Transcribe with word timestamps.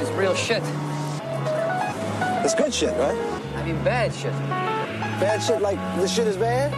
This 0.00 0.08
is 0.08 0.16
real 0.16 0.34
shit. 0.34 0.62
It's 2.42 2.54
good 2.54 2.72
shit, 2.72 2.96
right? 2.96 3.18
I 3.54 3.62
mean 3.66 3.76
bad 3.84 4.14
shit. 4.14 4.32
Bad 5.20 5.42
shit 5.42 5.60
like 5.60 5.78
this 6.00 6.10
shit 6.14 6.26
is 6.26 6.38
bad? 6.38 6.72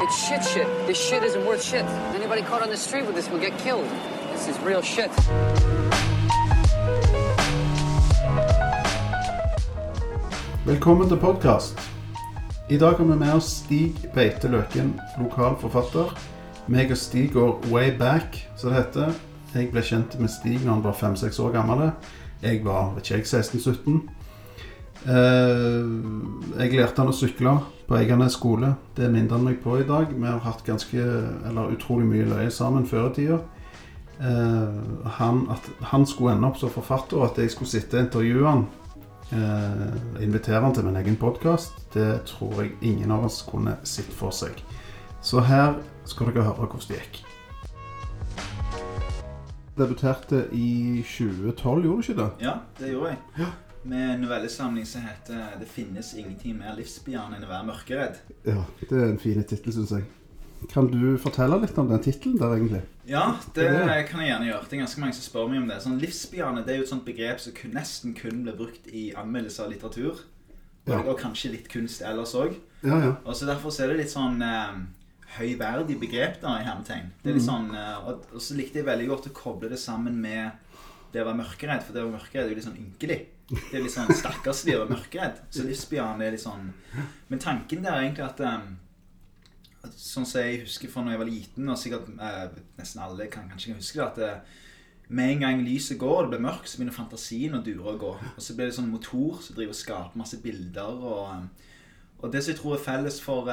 It's 0.00 0.16
shit 0.28 0.44
shit. 0.44 0.68
This 0.86 0.96
shit 0.96 1.24
isn't 1.24 1.44
worth 1.44 1.64
shit. 1.64 1.84
Anybody 2.14 2.42
caught 2.42 2.62
on 2.62 2.68
the 2.68 2.76
street 2.76 3.06
with 3.06 3.16
this 3.16 3.28
will 3.28 3.40
get 3.40 3.58
killed. 3.58 3.88
This 4.30 4.46
is 4.46 4.56
real 4.60 4.82
shit. 4.82 5.10
Velkommen 10.64 11.08
til 11.08 11.16
podkast. 11.16 11.80
I 12.68 12.78
dag 12.78 12.96
har 12.96 13.04
vi 13.04 13.16
med 13.16 13.34
oss 13.34 13.44
Stig 13.44 14.10
Beite 14.14 14.48
Løken, 14.48 15.00
lokal 15.18 15.56
forfatter. 15.58 16.14
Meg 16.66 16.90
og 16.90 16.96
Stig 16.96 17.32
går 17.32 17.60
way 17.72 17.98
back, 17.98 18.48
som 18.56 18.70
det 18.70 18.84
heter. 18.84 19.12
Jeg 19.54 19.70
ble 19.72 19.82
kjent 19.82 20.20
med 20.20 20.28
Stig 20.28 20.60
når 20.64 20.72
han 20.72 20.84
var 20.84 20.92
fem-seks 20.92 21.38
år 21.38 21.50
gammel. 21.50 21.90
Jeg 22.42 22.62
var 22.64 22.94
vet 22.94 23.10
ikke 23.10 23.34
jeg, 23.34 23.44
16-17. 23.44 23.98
Eh, 25.08 25.90
jeg 26.58 26.78
lærte 26.78 27.02
han 27.02 27.10
å 27.10 27.16
sykle 27.16 27.54
på 27.88 27.96
Eiganes 27.98 28.36
skole. 28.38 28.74
Det 28.96 29.10
minner 29.10 29.36
han 29.36 29.46
meg 29.46 29.60
på 29.64 29.78
i 29.80 29.86
dag. 29.88 30.12
Vi 30.12 30.26
har 30.26 30.42
hatt 30.44 30.64
ganske, 30.66 31.04
eller 31.48 31.74
utrolig 31.74 32.06
mye 32.08 32.26
løye 32.28 32.50
sammen 32.54 32.86
før 32.86 33.10
i 33.10 33.14
tida. 33.20 33.38
Eh, 34.18 35.08
han, 35.18 35.44
at 35.54 35.70
han 35.92 36.06
skulle 36.06 36.36
ende 36.36 36.50
opp 36.50 36.58
som 36.60 36.74
forfatter, 36.74 37.18
og 37.18 37.30
at 37.30 37.42
jeg 37.42 37.54
skulle 37.54 37.70
sitte 37.70 37.98
og 37.98 38.06
intervjue 38.06 38.48
han 38.48 38.66
eh, 39.32 40.22
invitere 40.24 40.62
han 40.64 40.74
til 40.74 40.88
min 40.88 40.98
egen 40.98 41.18
podkast, 41.20 41.78
det 41.94 42.24
tror 42.32 42.62
jeg 42.62 42.76
ingen 42.82 43.14
av 43.14 43.28
oss 43.28 43.42
kunne 43.46 43.78
sett 43.86 44.10
for 44.14 44.34
seg. 44.34 44.62
Så 45.22 45.42
her 45.46 45.78
skal 46.08 46.30
dere 46.30 46.50
høre 46.50 46.66
hvordan 46.66 46.90
det 46.90 47.02
gikk. 47.02 47.27
Debuterte 49.78 50.48
i 50.52 51.02
2012, 51.06 51.82
gjorde 51.84 52.02
du 52.02 52.02
ikke 52.02 52.18
det? 52.22 52.28
Ja, 52.46 52.54
det 52.78 52.92
gjorde 52.92 53.14
jeg. 53.38 53.46
Med 53.88 54.14
en 54.14 54.20
novellesamling 54.20 54.86
som 54.86 55.02
heter 55.02 55.58
'Det 55.58 55.68
finnes 55.68 56.14
ingenting 56.14 56.58
mer 56.58 56.74
livsbejaende 56.76 57.36
enn 57.38 57.44
å 57.44 57.48
være 57.48 57.66
mørkeredd'. 57.70 58.16
Ja, 58.46 58.64
det 58.80 58.92
er 58.92 59.08
en 59.12 59.18
fin 59.18 59.44
tittel, 59.44 59.72
syns 59.72 59.90
jeg. 59.90 60.04
Kan 60.72 60.88
du 60.90 61.16
fortelle 61.18 61.60
litt 61.60 61.78
om 61.78 61.88
den 61.88 62.02
tittelen 62.02 62.36
der, 62.38 62.56
egentlig? 62.56 62.82
Ja, 63.06 63.36
det 63.54 63.64
Ja. 63.64 64.02
kan 64.02 64.20
jeg 64.20 64.28
gjerne 64.32 64.46
gjøre. 64.52 64.64
Det 64.68 64.72
er 64.72 64.84
ganske 64.84 65.00
mange 65.00 65.14
som 65.14 65.22
spør 65.22 65.48
meg 65.48 65.62
om 65.62 65.68
det. 65.68 65.76
Sånn 65.82 66.00
Livsbejaende 66.00 66.64
det 66.66 66.74
er 66.74 66.76
jo 66.78 66.82
et 66.82 66.88
sånt 66.88 67.04
begrep 67.04 67.38
som 67.40 67.52
nesten 67.72 68.14
kun 68.14 68.42
blir 68.42 68.56
brukt 68.56 68.86
i 68.92 69.12
anmeldelser 69.16 69.64
av 69.64 69.70
litteratur. 69.72 70.10
Og, 70.88 70.94
Ja. 70.94 70.98
og 71.02 71.18
kanskje 71.18 71.50
litt 71.52 71.68
kunst 71.68 72.02
ellers 72.02 72.34
òg. 72.34 72.54
Ja, 72.82 72.98
ja. 72.98 73.14
Og 73.24 73.34
så 73.36 73.46
Derfor 73.46 73.70
så 73.70 73.84
er 73.84 73.88
det 73.88 73.96
litt 73.98 74.10
sånn 74.10 74.42
eh, 74.42 74.74
høyverdig 75.38 75.98
begrep 76.00 76.40
da, 76.42 76.58
i 76.60 76.66
hermetegn. 76.66 77.12
Det 77.22 77.32
er 77.32 77.38
litt 77.38 77.46
sånn, 77.46 77.70
eh, 77.76 78.08
og, 78.08 78.28
og 78.34 78.44
så 78.44 78.56
likte 78.58 78.80
jeg 78.80 78.88
veldig 78.88 79.08
godt 79.10 79.30
å 79.30 79.36
koble 79.36 79.70
det 79.72 79.80
sammen 79.80 80.18
med 80.22 80.68
det 81.12 81.22
å 81.22 81.28
være 81.28 81.40
mørkeredd. 81.40 81.84
For 81.84 81.94
det 81.94 82.02
å 82.02 82.08
være 82.08 82.18
mørkeredd 82.18 82.44
er 82.44 82.52
jo 82.52 82.58
litt 82.58 82.68
sånn 82.68 82.82
ynkelig. 82.82 83.18
Det 83.48 83.78
er 83.78 83.84
litt 83.84 83.94
sånn 83.94 84.12
stakkarslig 84.12 84.76
å 84.76 84.82
være 84.82 84.96
mørkeredd. 84.96 85.40
Så 85.54 85.64
livsbejaende 85.64 86.26
er 86.26 86.36
litt 86.36 86.44
sånn 86.44 86.68
Men 87.30 87.40
tanken 87.40 87.84
der 87.84 87.94
er 87.94 88.04
egentlig 88.04 88.26
at 88.26 88.42
um, 88.44 88.74
Sånn 89.94 90.26
som 90.28 90.42
jeg 90.42 90.64
husker 90.66 90.90
fra 90.92 91.04
når 91.04 91.14
jeg 91.14 91.20
var 91.20 91.28
liten, 91.30 91.68
og 91.70 91.78
sikkert 91.80 92.08
uh, 92.18 92.48
nesten 92.76 93.00
alle 93.00 93.28
kan 93.32 93.46
kanskje 93.48 93.76
huske 93.78 94.00
det, 94.02 94.08
at 94.26 94.42
uh, 94.42 94.64
med 95.08 95.32
en 95.32 95.44
gang 95.46 95.62
lyset 95.64 95.96
går 96.00 96.26
det 96.26 96.32
blir 96.34 96.42
mørkt, 96.44 96.68
så 96.68 96.76
begynner 96.76 96.96
fantasien 96.96 97.54
å 97.56 97.62
dure 97.64 97.94
og 97.94 98.02
gå. 98.02 98.10
Og 98.34 98.42
så 98.44 98.56
blir 98.56 98.68
det 98.68 98.74
sånn 98.76 98.90
motor 98.92 99.38
som 99.40 99.56
driver 99.56 99.72
og 99.72 99.78
skaper 99.78 100.20
masse 100.20 100.40
bilder. 100.42 101.06
Og, 101.08 101.70
og 102.18 102.34
det 102.34 102.42
som 102.42 102.52
jeg 102.52 102.58
tror 102.58 102.74
er 102.76 102.82
felles 102.84 103.20
for 103.24 103.48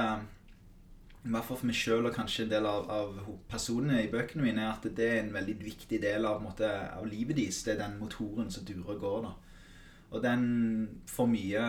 i 1.25 1.31
hvert 1.33 1.47
fall 1.47 1.57
for 1.57 1.65
meg 1.65 1.77
sjøl 1.77 2.05
og 2.05 2.13
kanskje 2.13 2.43
en 2.45 2.51
del 2.51 2.67
av, 2.69 2.85
av 2.93 3.15
personene 3.49 4.03
i 4.03 4.11
bøkene 4.11 4.45
mine, 4.45 4.61
er 4.61 4.75
at 4.75 4.85
det 4.97 5.07
er 5.09 5.23
en 5.23 5.33
veldig 5.33 5.55
viktig 5.63 5.97
del 6.03 6.27
av, 6.29 6.37
måte, 6.43 6.69
av 6.69 7.07
livet 7.09 7.39
deres. 7.39 7.63
Det 7.65 7.73
er 7.73 7.81
den 7.81 7.97
motoren 7.97 8.51
som 8.53 8.65
durer 8.67 8.93
og 8.93 9.01
går. 9.01 9.25
da. 9.25 9.33
Og 10.13 10.21
den 10.21 10.43
får 11.09 11.29
mye, 11.31 11.63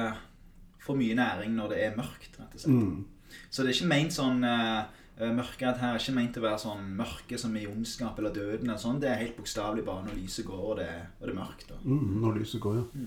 får 0.85 1.01
mye 1.01 1.17
næring 1.17 1.57
når 1.57 1.73
det 1.73 1.81
er 1.87 1.97
mørkt, 1.97 2.37
rett 2.37 2.53
og 2.59 2.63
slett. 2.67 2.77
Mm. 2.77 3.41
Så 3.49 3.65
det 3.65 3.73
er 3.73 3.79
ikke 3.79 3.91
ment 3.91 4.15
sånn 4.15 4.45
uh, 4.47 4.85
Mørkeredd 5.17 5.81
her 5.81 5.95
er 5.97 6.03
ikke 6.03 6.13
ment 6.13 6.37
å 6.37 6.43
være 6.45 6.61
sånn 6.61 6.83
mørke 6.99 7.39
som 7.41 7.55
i 7.57 7.65
ondskap 7.65 8.19
eller 8.21 8.35
døden. 8.37 8.69
eller 8.69 8.81
sånn. 8.83 9.01
Det 9.01 9.09
er 9.09 9.23
helt 9.23 9.39
bokstavelig 9.39 9.87
bare 9.87 10.05
når 10.05 10.19
lyset 10.21 10.45
går 10.45 10.61
og 10.61 10.77
det, 10.83 10.91
og 11.17 11.25
det 11.25 11.33
er 11.33 11.39
mørkt. 11.39 11.65
da. 11.71 11.81
Mm, 11.89 12.19
når 12.21 12.37
lyset 12.43 12.61
går, 12.61 12.77
ja. 12.83 13.07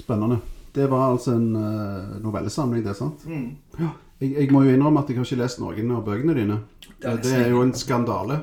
Spennende. 0.00 0.40
Det 0.74 0.90
var 0.90 1.12
altså 1.12 1.36
en 1.38 1.48
uh, 1.54 2.18
novellesamling, 2.22 2.82
det, 2.82 2.96
sant? 2.98 3.22
Ja. 3.78 3.94
Jeg, 4.20 4.32
jeg 4.34 4.50
må 4.50 4.64
jo 4.66 4.72
innrømme 4.74 5.00
at 5.04 5.08
jeg 5.10 5.16
har 5.18 5.24
ikke 5.28 5.38
lest 5.42 5.60
noen 5.62 5.92
av 5.94 6.04
bøkene 6.06 6.34
dine. 6.34 6.56
Det 6.98 7.06
er 7.06 7.20
Det 7.22 7.34
er 7.38 7.50
jo 7.52 7.62
en 7.62 7.72
skandale. 7.74 8.40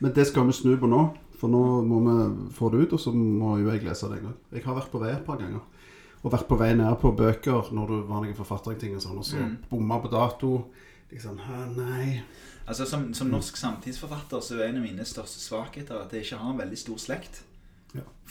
Men 0.00 0.12
det 0.16 0.26
skal 0.26 0.46
vi 0.48 0.52
snu 0.56 0.76
på 0.80 0.88
nå. 0.88 1.02
For 1.42 1.50
nå 1.50 1.60
må 1.84 1.98
vi 2.06 2.48
få 2.54 2.70
det 2.72 2.84
ut, 2.86 2.92
og 2.92 3.00
så 3.02 3.12
må 3.12 3.56
jo 3.58 3.68
jeg 3.72 3.82
lese 3.84 4.08
det 4.08 4.20
en 4.20 4.24
gang. 4.28 4.36
Jeg 4.52 4.62
har 4.64 4.74
vært 4.78 4.90
på 4.92 5.00
vei 5.02 5.10
et 5.12 5.24
par 5.26 5.36
ganger. 5.42 5.60
Og 6.22 6.30
vært 6.32 6.46
på 6.48 6.56
vei 6.60 6.70
ned 6.78 6.94
på 7.02 7.10
bøker 7.18 7.72
når 7.74 7.88
du 7.90 7.96
var 8.06 8.22
noen 8.22 8.36
forfatterting 8.38 8.94
og 8.94 9.02
sånn, 9.02 9.18
og 9.18 9.24
så 9.26 9.36
Mm. 9.42 9.56
bomma 9.70 9.98
på 10.00 10.08
dato. 10.12 10.64
Liksom 11.10 11.36
Hæ, 11.38 11.76
nei. 11.76 12.22
Altså 12.66 12.86
Som, 12.86 13.12
som 13.12 13.26
norsk 13.28 13.56
samtidsforfatter 13.56 14.40
så 14.40 14.54
er 14.60 14.68
en 14.68 14.76
av 14.76 14.82
mine 14.84 15.04
største 15.04 15.40
svakheter 15.42 16.00
at 16.00 16.12
jeg 16.12 16.22
ikke 16.24 16.38
har 16.38 16.52
en 16.52 16.58
veldig 16.62 16.78
stor 16.78 16.96
slekt. 16.96 17.42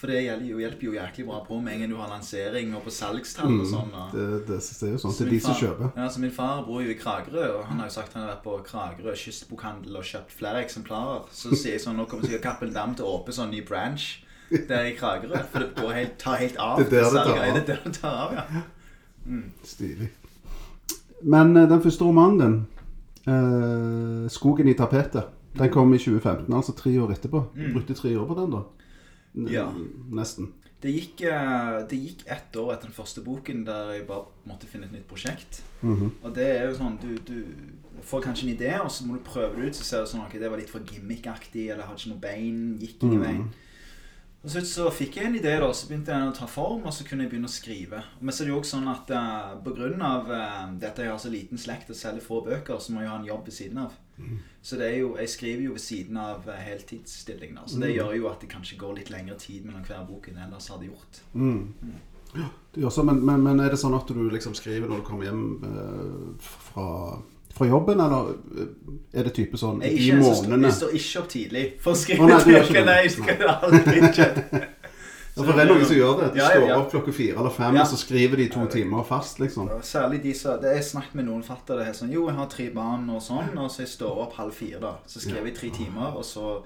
For 0.01 0.09
det 0.09 0.23
hjelper 0.23 0.81
jo, 0.81 0.93
jæklig 0.95 1.27
bra 1.27 1.39
på 1.45 1.59
med 1.61 1.75
en 1.75 1.83
gang 1.83 1.91
du 1.91 1.97
har 1.99 2.09
lansering 2.09 2.71
og 2.73 2.81
på 2.87 2.93
salgstall 2.95 3.51
og 3.53 3.67
sånn. 3.69 3.91
Mm. 3.93 4.07
Det, 4.15 4.23
det, 4.47 4.55
det 4.57 4.87
er 4.87 4.95
jo 4.95 5.01
sånn. 5.03 5.13
Så 5.13 5.21
Det 5.21 5.27
er 5.27 5.33
de 5.35 5.41
som 5.43 5.57
kjøper. 5.59 5.91
Ja, 5.99 6.07
så 6.09 6.23
Min 6.23 6.33
far 6.33 6.63
bor 6.65 6.81
jo 6.81 6.89
i 6.89 6.97
Kragerø, 6.97 7.43
og 7.59 7.67
han 7.69 7.83
har 7.83 7.91
jo 7.91 7.93
sagt 7.99 8.15
han 8.17 8.25
har 8.25 8.31
vært 8.31 8.41
på 8.47 8.55
Kragerø 8.65 9.13
kystbokhandel 9.21 9.99
og 9.99 10.07
kjøpt 10.09 10.33
flere 10.39 10.63
eksemplarer. 10.65 11.27
Så 11.37 11.53
sier 11.53 11.75
jeg 11.75 11.83
sånn 11.85 12.01
Nå 12.01 12.07
kommer 12.09 12.25
sikkert 12.25 12.47
Cappelen 12.47 12.73
Dam 12.73 12.97
til 12.97 13.05
å 13.05 13.13
åpne 13.19 13.37
sånn 13.37 13.53
ny 13.53 13.61
branch 13.67 14.07
der 14.49 14.89
i 14.89 14.97
Kragerø. 14.97 15.43
For 15.53 15.67
det 15.67 15.69
går 15.77 15.95
helt, 15.99 16.17
tar 16.25 16.41
helt 16.41 16.57
av. 16.57 16.81
Det 16.81 16.89
er 16.89 16.97
der 16.97 17.05
det 17.05 17.21
tar 17.21 17.37
av. 17.37 17.53
Det 17.59 17.63
der 17.69 17.85
det 17.85 17.95
tar 17.99 18.19
av, 18.25 18.35
ja. 18.41 18.65
Stilig. 19.69 20.09
Men 21.21 21.53
eh, 21.57 21.69
den 21.69 21.85
første 21.85 22.09
romanen 22.09 22.41
din, 22.41 22.59
eh, 23.29 24.29
'Skogen 24.33 24.67
i 24.67 24.73
tapetet', 24.73 25.29
den 25.57 25.69
kom 25.69 25.93
i 25.93 25.97
2015, 25.97 26.53
altså 26.53 26.73
tre 26.73 26.97
år 26.97 27.11
etterpå. 27.13 27.45
Du 27.53 27.73
brukte 27.73 27.93
tre 27.93 28.17
år 28.17 28.25
på 28.25 28.41
den, 28.41 28.51
da? 28.57 28.65
Mm. 29.35 29.47
Ja. 29.51 29.67
Nesten. 30.11 30.53
Det 30.81 30.91
gikk, 30.91 31.21
eh, 31.29 31.87
det 31.87 31.97
gikk 31.99 32.23
ett 32.27 32.55
år 32.57 32.73
etter 32.73 32.89
den 32.89 32.95
første 32.95 33.21
boken 33.23 33.63
der 33.67 33.91
jeg 33.93 34.07
bare 34.07 34.25
måtte 34.49 34.65
finne 34.67 34.85
et 34.89 34.91
nytt 34.95 35.07
prosjekt. 35.07 35.61
Mhm. 35.81 36.11
Og 36.23 36.33
det 36.33 36.47
er 36.57 36.69
jo 36.69 36.77
sånn 36.79 36.97
du, 36.99 37.15
du 37.21 37.45
får 38.01 38.23
kanskje 38.25 38.47
en 38.49 38.55
idé, 38.57 38.71
og 38.81 38.89
så 38.89 39.05
må 39.05 39.13
du 39.13 39.23
prøve 39.23 39.55
det 39.61 39.67
ut. 39.69 39.75
Så 39.77 39.83
ser 39.85 40.01
du 40.01 40.09
sånn 40.09 40.25
ok, 40.25 40.39
det 40.41 40.49
var 40.49 40.57
litt 40.57 40.69
for 40.73 40.81
gimmickaktig, 40.81 41.69
eller 41.69 41.85
hadde 41.85 42.01
ikke 42.01 42.13
noe 42.15 42.23
bein, 42.23 42.79
gikk 42.81 43.03
ingen 43.03 43.19
Mhm. 43.21 43.27
vei. 43.27 43.67
Og 44.43 44.49
så, 44.49 44.61
så 44.65 44.89
fikk 44.89 45.17
jeg 45.19 45.25
en 45.27 45.35
idé, 45.37 45.51
da, 45.61 45.67
så 45.71 45.85
begynte 45.87 46.09
jeg 46.09 46.31
å 46.31 46.33
ta 46.33 46.47
form, 46.49 46.81
og 46.89 46.91
så 46.91 47.05
kunne 47.05 47.27
jeg 47.27 47.29
begynne 47.29 47.45
å 47.45 47.53
skrive. 47.53 48.03
Men 48.19 48.33
så 48.33 48.41
er 48.41 48.47
det 48.47 48.53
jo 48.55 48.59
også 48.63 48.79
sånn 48.79 48.89
at 48.89 49.11
uh, 49.13 49.61
på 49.61 49.75
grunn 49.77 50.01
av 50.01 50.31
eh, 50.33 50.79
jeg 50.81 51.11
har 51.11 51.19
så 51.21 51.29
liten 51.29 51.61
slekt 51.61 51.91
og 51.93 51.95
selger 51.95 52.25
få 52.25 52.39
bøker, 52.47 52.79
så 52.81 52.89
må 52.91 53.01
jeg 53.03 53.09
ha 53.13 53.19
en 53.19 53.27
jobb 53.29 53.45
ved 53.45 53.53
siden 53.53 53.77
av. 53.77 53.91
Så 54.61 54.77
det 54.77 54.91
er 54.91 54.97
jo, 54.99 55.15
jeg 55.17 55.29
skriver 55.29 55.63
jo 55.63 55.71
ved 55.73 55.81
siden 55.81 56.17
av 56.21 56.45
heltidsstillingene. 56.45 56.69
heltidsstilling. 56.69 57.55
da. 57.55 57.67
Så 57.67 57.79
det 57.81 57.91
gjør 57.95 58.13
jo 58.13 58.29
at 58.29 58.41
det 58.41 58.49
kanskje 58.51 58.77
går 58.77 58.95
litt 58.99 59.09
lengre 59.09 59.37
tid 59.41 59.65
mellom 59.65 59.83
hver 59.87 60.05
bok 60.05 60.29
enn 60.29 60.37
ellers 60.37 60.69
hadde 60.69 60.85
gjort. 60.85 61.21
Mm. 61.33 61.73
Ja, 62.35 62.47
det 62.75 62.81
gjør 62.81 62.89
så, 62.89 63.03
men, 63.03 63.25
men, 63.25 63.41
men 63.43 63.59
er 63.59 63.73
det 63.73 63.79
sånn 63.81 63.97
at 63.97 64.07
du 64.07 64.21
liksom 64.31 64.53
skriver 64.55 64.87
når 64.87 65.01
du 65.01 65.07
kommer 65.07 65.27
hjem 65.27 65.45
eh, 65.67 66.51
fra, 66.61 66.85
fra 67.51 67.67
jobben, 67.67 68.03
eller 68.05 68.35
eh, 68.61 68.69
er 69.17 69.27
det 69.27 69.33
type 69.35 69.59
sånn 69.59 69.81
i 69.83 69.95
ikke, 69.97 70.19
månedene? 70.21 70.69
jeg 70.69 70.77
står 70.77 70.93
ikke 71.01 71.23
opp 71.23 71.31
tidlig 71.33 71.65
for 71.81 71.95
å 71.95 72.01
skrive 72.03 72.23
oh, 72.23 72.31
nei, 72.31 72.37
ikke 72.37 72.61
bøker. 72.61 72.85
Nei, 72.87 72.99
jeg 73.01 73.15
skal 73.17 73.51
aldri 73.57 74.13
skjedd. 74.13 74.39
Ja, 75.35 75.43
for 75.43 75.53
det 75.55 75.61
er 75.63 75.69
noen 75.71 75.85
som 75.87 75.95
gjør 75.95 76.17
det. 76.19 76.33
De 76.33 76.39
Ja, 76.41 76.47
ja, 76.49 76.55
står 76.59 76.67
ja. 76.67 76.77
opp 76.81 76.89
klokka 76.91 77.11
fire 77.15 77.37
eller 77.39 77.49
fem, 77.55 77.75
Ja. 77.75 77.81
og 77.81 77.87
så 77.87 77.97
skriver 77.97 78.35
de 78.37 78.47
to 78.49 78.65
timer 78.67 79.03
fast, 79.07 79.39
liksom. 79.39 79.69
Særlig 79.81 80.21
de 80.23 80.33
som 80.33 80.59
det 80.61 80.73
Jeg 80.75 80.83
snakket 80.83 81.15
med 81.15 81.25
noen 81.25 81.43
fattere. 81.43 81.77
Det 81.79 81.87
er 81.87 81.93
sånn 81.93 82.11
Jo, 82.11 82.27
jeg 82.27 82.35
har 82.35 82.47
tre 82.47 82.69
barn 82.69 83.09
og 83.09 83.21
sånn, 83.21 83.57
og 83.57 83.69
så 83.71 83.79
jeg 83.85 83.87
står 83.87 84.17
opp 84.25 84.33
halv 84.35 84.51
fire, 84.53 84.79
da. 84.79 84.93
Så 85.07 85.19
skriver 85.23 85.45
jeg 85.45 85.55
tre 85.55 85.69
timer, 85.69 86.15
og 86.17 86.23
så 86.25 86.63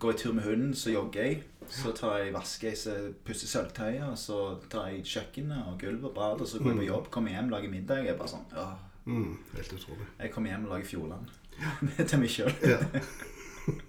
går 0.00 0.12
jeg 0.12 0.18
tur 0.20 0.32
med 0.32 0.44
hunden, 0.44 0.74
så 0.74 0.90
jogger 0.90 1.22
jeg. 1.22 1.42
Så 1.68 1.92
tar 1.94 2.16
jeg 2.18 2.32
vasker, 2.34 2.72
så 2.74 2.90
pusser 3.24 3.46
sølvtøyet, 3.46 4.02
og 4.10 4.16
så 4.18 4.58
tar 4.68 4.88
jeg 4.90 5.04
kjøkkenet 5.04 5.66
og 5.68 5.78
gulvet 5.78 6.04
og 6.10 6.14
badet, 6.14 6.40
og 6.40 6.48
så 6.48 6.58
går 6.58 6.72
jeg 6.72 6.78
på 6.78 6.86
jobb, 6.86 7.10
kommer 7.10 7.30
hjem, 7.30 7.48
lager 7.50 7.70
middag. 7.70 8.04
Jeg 8.04 8.14
er 8.14 8.18
bare 8.18 8.28
sånn 8.28 8.46
Åh, 8.56 8.72
Mm, 9.06 9.38
helt 9.56 9.72
utrolig. 9.72 10.06
jeg 10.20 10.30
kommer 10.32 10.50
hjem 10.50 10.64
og 10.66 10.70
lager 10.72 10.86
Fjordland. 10.86 11.26
Det 11.82 12.00
er 12.00 12.04
til 12.04 12.18
meg 12.18 12.28
sjøl. 12.28 12.52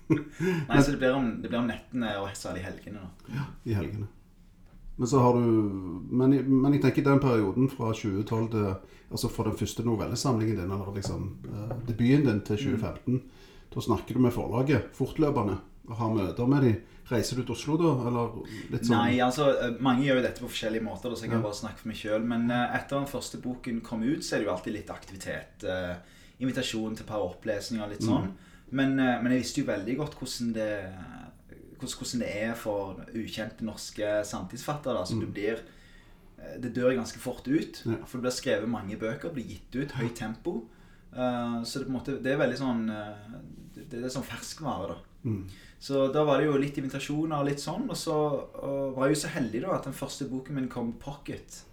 Nei, 0.70 0.82
så 0.82 0.92
det 0.92 1.00
blir, 1.02 1.14
om, 1.16 1.30
det 1.42 1.50
blir 1.52 1.60
om 1.60 1.68
nettene, 1.70 2.14
og 2.22 2.30
særlig 2.38 2.64
helgene, 2.66 3.00
da. 3.06 3.36
Ja, 3.38 3.46
i 3.66 3.74
helgene. 3.78 4.08
Men 4.98 5.08
så 5.08 5.20
har 5.24 5.34
du 5.34 5.40
Men, 6.12 6.34
men 6.62 6.74
jeg 6.76 6.82
tenker 6.84 7.04
den 7.08 7.22
perioden 7.24 7.70
fra 7.72 7.94
2012 7.96 8.50
til 8.52 8.68
Altså 9.12 9.28
fra 9.32 9.44
den 9.48 9.58
første 9.60 9.84
novellesamlingen 9.84 10.56
din, 10.60 10.72
eller 10.72 10.94
liksom 10.96 11.24
eh, 11.50 11.72
debuten 11.88 12.28
din 12.30 12.38
til 12.48 12.56
2015, 12.62 13.18
da 13.74 13.82
snakker 13.84 14.16
du 14.16 14.22
med 14.24 14.32
forlaget 14.32 14.86
fortløpende 14.96 15.58
og 15.90 15.98
har 16.00 16.14
møter 16.16 16.48
med 16.48 16.64
dem. 16.64 16.78
Reiser 17.12 17.36
du 17.36 17.42
til 17.44 17.52
Oslo 17.58 17.76
da, 17.82 17.90
eller 18.08 18.38
litt 18.72 18.86
sånn 18.88 18.96
Nei, 18.96 19.18
altså, 19.20 19.50
eh, 19.66 19.74
mange 19.84 20.06
gjør 20.06 20.22
jo 20.22 20.24
dette 20.30 20.40
på 20.46 20.48
forskjellige 20.54 20.86
måter, 20.86 21.12
så 21.12 21.26
jeg 21.26 21.34
kan 21.34 21.42
Ja. 21.42 21.48
bare 21.50 21.60
snakke 21.60 21.82
for 21.82 21.92
meg 21.92 22.00
sjøl. 22.00 22.24
Men 22.24 22.48
eh, 22.56 22.78
etter 22.78 23.02
den 23.02 23.10
første 23.12 23.42
boken 23.44 23.82
kom 23.84 24.04
ut, 24.08 24.24
så 24.24 24.36
er 24.38 24.40
det 24.40 24.48
jo 24.48 24.54
alltid 24.56 24.74
litt 24.78 24.94
aktivitet. 24.96 25.66
eh, 25.68 25.96
invitasjon 26.40 26.96
til 26.96 27.04
et 27.04 27.12
par 27.12 27.22
opplesninger 27.28 27.90
litt 27.92 28.02
sånn. 28.08 28.32
Men, 28.72 29.00
eh, 29.00 29.22
men 29.22 29.32
jeg 29.34 29.42
visste 29.42 29.62
jo 29.62 29.68
veldig 29.72 29.98
godt 29.98 30.16
hvordan 30.20 30.54
det 30.54 30.70
hvordan, 31.82 32.20
det 32.22 32.28
er 32.44 32.54
for 32.56 33.00
ukjente 33.18 33.66
norske 33.66 34.10
samtidsfattere. 34.26 34.94
da, 34.94 35.04
så 35.04 35.20
du 35.20 35.26
Mm. 35.26 35.34
blir 35.34 35.60
eh, 36.40 36.58
Det 36.62 36.74
dør 36.74 36.96
ganske 36.96 37.20
fort 37.20 37.48
ut. 37.48 37.82
Ja. 37.86 37.96
For 38.06 38.18
det 38.18 38.22
blir 38.22 38.32
skrevet 38.32 38.70
mange 38.70 38.98
bøker, 38.98 39.34
blir 39.34 39.46
gitt 39.48 39.76
ut, 39.76 39.92
høyt 39.92 40.16
tempo. 40.16 40.66
Eh, 41.14 41.64
så 41.64 41.80
det, 41.80 41.86
på 41.88 41.92
en 41.92 42.00
måte, 42.00 42.22
det 42.24 42.32
er 42.34 42.38
veldig 42.38 42.58
sånn 42.58 42.88
det, 43.76 43.90
det 43.90 44.04
er 44.04 44.10
sånn 44.10 44.24
ferskvare, 44.24 44.88
da. 44.90 44.96
Mm. 45.26 45.48
Så 45.80 46.12
da 46.14 46.24
var 46.24 46.38
det 46.38 46.46
jo 46.48 46.58
litt 46.58 46.78
invitasjoner 46.78 47.40
og 47.40 47.46
litt 47.48 47.60
sånn. 47.60 47.90
Og 47.90 47.96
så 47.98 48.14
og 48.14 48.96
var 48.96 49.08
jeg 49.08 49.16
jo 49.16 49.22
så 49.28 49.34
heldig 49.34 49.62
da 49.62 49.72
at 49.76 49.84
den 49.84 49.94
første 49.94 50.30
boken 50.30 50.54
min 50.56 50.68
kom 50.70 50.94
pocket 50.94 51.64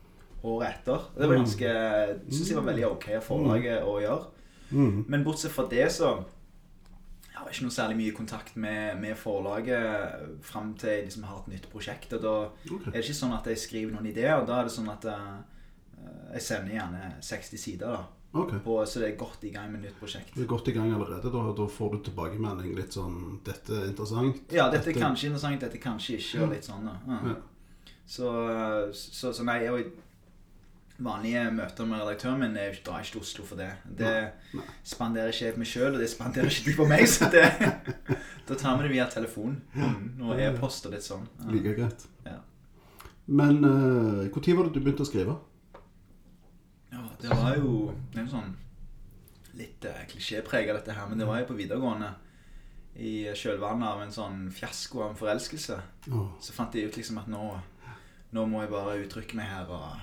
året 0.44 0.68
etter. 0.78 1.00
Det 1.18 1.28
var 1.28 1.36
Mm. 1.36 1.44
ganske 1.44 2.20
synes 2.30 2.48
jeg 2.48 2.56
var 2.56 2.72
veldig 2.72 2.84
ok 2.92 3.08
av 3.16 3.22
forlaget 3.22 3.82
å 3.84 4.00
gjøre. 4.00 4.26
Mm. 4.72 5.04
Men 5.08 5.24
bortsett 5.24 5.50
fra 5.52 5.66
det, 5.68 5.86
så 5.92 6.24
jeg 7.38 7.46
har 7.46 7.54
ikke 7.54 7.66
noe 7.68 7.74
særlig 7.74 7.96
mye 7.98 8.14
kontakt 8.16 8.56
med, 8.58 8.98
med 8.98 9.14
forlaget 9.16 10.42
fram 10.42 10.72
til 10.78 10.90
jeg 10.90 11.04
liksom 11.06 11.26
har 11.28 11.38
et 11.38 11.52
nytt 11.52 11.68
prosjekt. 11.70 12.12
Og 12.16 12.22
da 12.24 12.34
okay. 12.48 12.90
er 12.90 12.96
det 12.96 13.04
ikke 13.04 13.20
sånn 13.20 13.34
at 13.36 13.46
jeg 13.46 13.60
skriver 13.62 13.94
noen 13.94 14.08
ideer. 14.10 14.42
Da 14.48 14.58
er 14.58 14.66
det 14.66 14.74
sånn 14.74 14.90
at 14.90 15.06
eh, 15.06 15.36
jeg 16.34 16.46
sender 16.48 16.74
gjerne 16.74 17.10
60 17.22 17.62
sider, 17.62 17.94
da. 17.94 18.06
Okay. 18.38 18.58
På, 18.64 18.80
så 18.84 19.00
det 19.00 19.12
er 19.12 19.20
godt 19.20 19.44
i 19.48 19.52
gang 19.54 19.70
med 19.72 19.86
nytt 19.86 19.96
prosjekt. 20.00 20.34
Du 20.34 20.42
er 20.42 20.50
godt 20.50 20.68
i 20.68 20.74
gang 20.76 20.90
allerede. 20.92 21.30
Da, 21.32 21.44
da 21.56 21.68
får 21.78 21.94
du 21.94 22.02
tilbakemelding 22.10 22.74
litt 22.76 22.98
sånn 22.98 23.38
'Dette 23.46 23.72
er 23.72 23.86
interessant'. 23.92 24.42
Ja, 24.52 24.66
dette 24.74 24.92
er 24.92 24.98
kanskje 24.98 25.30
interessant, 25.30 25.62
dette 25.62 25.78
er 25.78 25.84
kanskje 25.86 26.18
ikke, 26.18 26.42
og 26.44 26.52
litt 26.52 26.68
sånn. 26.68 26.90
da. 26.90 26.98
Ja. 27.08 27.20
Ja. 27.32 27.94
Så, 28.08 28.28
så, 28.92 29.32
så 29.32 29.44
nei, 29.44 29.62
og 29.68 29.80
vanlige 30.98 31.44
møter 31.54 31.86
med 31.86 32.02
redaktøren 32.02 32.40
min 32.42 32.56
er, 32.58 32.76
drar 32.84 33.02
ikke 33.04 33.14
til 33.16 33.22
Oslo 33.22 33.44
for 33.46 33.60
det. 33.60 33.70
Det 33.86 34.10
Nei, 34.10 34.60
nei. 34.60 34.66
spanderer 34.86 35.32
ikke 35.32 35.46
jeg 35.46 35.58
meg 35.60 35.70
sjøl, 35.70 35.92
og 35.94 36.02
det 36.02 36.10
spanderer 36.10 36.50
ikke 36.50 36.66
de 36.66 36.76
på 36.78 36.86
meg. 36.90 37.04
Så 37.10 37.28
det, 37.32 37.44
da 38.48 38.58
tar 38.58 38.78
vi 38.78 38.88
det 38.88 38.94
via 38.96 39.06
telefon 39.12 39.60
mm, 39.74 40.24
og 40.26 40.42
e-post 40.42 40.88
og 40.88 40.96
litt 40.96 41.06
sånn. 41.06 41.26
Ja. 41.42 41.50
Like 41.54 41.74
greit. 41.78 42.06
Ja. 42.26 42.38
Men 43.28 43.60
når 43.62 44.32
var 44.32 44.66
det 44.66 44.74
du 44.74 44.80
begynte 44.80 45.04
å 45.04 45.08
skrive? 45.08 45.36
Ja, 46.88 47.04
det 47.20 47.28
var 47.28 47.58
jo 47.60 47.92
Det 48.14 48.22
er 48.22 48.30
sånn 48.32 48.54
litt 49.58 49.84
uh, 49.90 50.02
klisjéprega, 50.10 50.74
dette 50.76 50.94
her, 50.94 51.08
men 51.10 51.18
det 51.18 51.26
var 51.28 51.40
jo 51.40 51.48
på 51.50 51.58
videregående. 51.58 52.12
I 52.98 53.30
kjølvannet 53.38 53.86
av 53.88 54.02
en 54.02 54.14
sånn 54.14 54.38
fiasko 54.54 55.02
av 55.02 55.12
en 55.12 55.18
forelskelse. 55.18 55.78
Oh. 56.10 56.30
Så 56.42 56.54
fant 56.54 56.74
jeg 56.74 56.90
ut 56.90 56.98
liksom 56.98 57.18
at 57.20 57.28
nå, 57.30 57.42
nå 58.34 58.44
må 58.50 58.62
jeg 58.64 58.72
bare 58.72 58.96
uttrykke 59.02 59.38
meg 59.38 59.50
her, 59.50 59.70
og, 59.70 59.98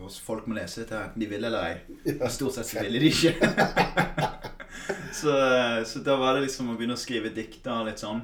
og 0.00 0.12
folk 0.24 0.46
må 0.48 0.56
lese 0.56 0.82
dette 0.82 0.98
enten 0.98 1.22
de 1.22 1.28
vil 1.30 1.44
eller 1.44 1.66
ei. 1.68 1.98
Ja. 2.08 2.30
Stort 2.32 2.56
sett 2.56 2.70
så 2.70 2.84
ville 2.84 3.02
de 3.02 3.10
ikke. 3.12 3.34
så, 5.20 5.34
så 5.88 6.04
da 6.04 6.16
var 6.20 6.36
det 6.36 6.46
liksom 6.48 6.72
å 6.72 6.78
begynne 6.78 6.96
å 6.96 7.02
skrive 7.02 7.34
dikter 7.34 7.74
og 7.74 7.90
litt 7.90 8.02
sånn. 8.02 8.22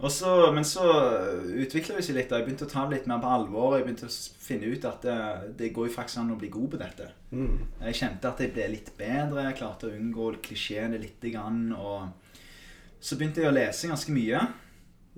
Og 0.00 0.10
så, 0.12 0.30
men 0.54 0.64
så 0.66 0.84
utvikla 1.62 1.98
det 1.98 2.04
seg 2.06 2.16
litt. 2.16 2.30
da 2.30 2.40
Jeg 2.40 2.48
begynte 2.48 2.66
å 2.66 2.70
ta 2.70 2.86
det 2.86 2.98
litt 2.98 3.10
mer 3.10 3.20
på 3.22 3.30
alvor. 3.30 3.76
Jeg 3.78 3.86
begynte 3.86 4.08
å 4.08 4.16
finne 4.42 4.70
ut 4.72 4.86
at 4.88 5.06
det, 5.06 5.18
det 5.60 5.72
går 5.76 5.88
jo 5.88 5.94
faktisk 5.94 6.22
an 6.22 6.32
å 6.34 6.38
bli 6.40 6.50
god 6.52 6.72
på 6.72 6.80
dette. 6.80 7.10
Mm. 7.30 7.60
Jeg 7.86 8.00
kjente 8.00 8.32
at 8.32 8.42
jeg 8.42 8.54
ble 8.56 8.66
litt 8.72 8.90
bedre. 8.98 9.46
Jeg 9.46 9.60
klarte 9.60 9.90
å 9.90 9.94
unngå 9.94 10.32
klisjeene 10.42 10.98
litt. 11.00 11.22
grann. 11.30 11.70
Og 11.76 12.40
så 12.98 13.16
begynte 13.16 13.44
jeg 13.44 13.52
å 13.52 13.54
lese 13.54 13.92
ganske 13.92 14.14
mye. 14.14 14.42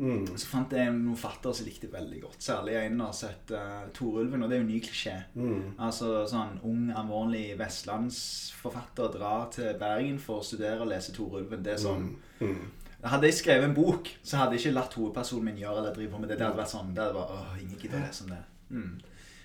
Mm. 0.03 0.25
Så 0.35 0.49
fant 0.51 0.73
jeg 0.75 0.91
noen 0.97 1.19
fattere 1.19 1.55
som 1.55 1.67
likte 1.69 1.87
veldig 1.93 2.21
godt. 2.25 2.43
Særlig 2.43 2.75
en 2.81 3.01
har 3.05 3.13
sett 3.15 3.53
uh, 3.55 3.85
Torulven, 3.95 4.43
og 4.43 4.51
det 4.51 4.57
er 4.57 4.63
jo 4.63 4.67
en 4.67 4.73
ny 4.73 4.81
klisjé. 4.83 5.15
Mm. 5.39 5.77
Altså 5.87 6.25
sånn 6.31 6.57
ung, 6.67 6.89
alvorlig 6.99 7.45
vestlandsforfatter 7.61 9.13
drar 9.15 9.47
til 9.55 9.77
Bergen 9.79 10.19
for 10.23 10.43
å 10.43 10.47
studere 10.47 10.83
og 10.83 10.91
lese 10.91 11.15
Torulven. 11.15 11.63
Det 11.65 11.77
er 11.77 11.83
sånn 11.87 12.15
Mm. 12.43 12.65
Hadde 13.07 13.29
jeg 13.29 13.35
skrevet 13.39 13.69
en 13.69 13.75
bok, 13.75 14.09
så 14.27 14.41
hadde 14.41 14.57
jeg 14.57 14.65
ikke 14.65 14.75
latt 14.77 14.95
hovedpersonen 14.95 15.45
min 15.47 15.59
gjøre 15.61 15.81
eller 15.81 15.95
drive 15.95 16.11
på 16.11 16.19
med 16.23 16.31
det. 16.31 16.37
Det 16.39 16.47
hadde 16.47 16.59
vært 16.59 16.71
sånn, 16.73 16.93
det 16.95 17.03
hadde 17.03 17.17
vært, 17.17 17.33
åh, 17.35 17.53
ingen 17.63 17.79
gidder 17.79 17.99
å 17.99 18.03
lese 18.03 18.25
om 18.25 18.31
det. 18.31 18.39
Mm. 18.71 18.93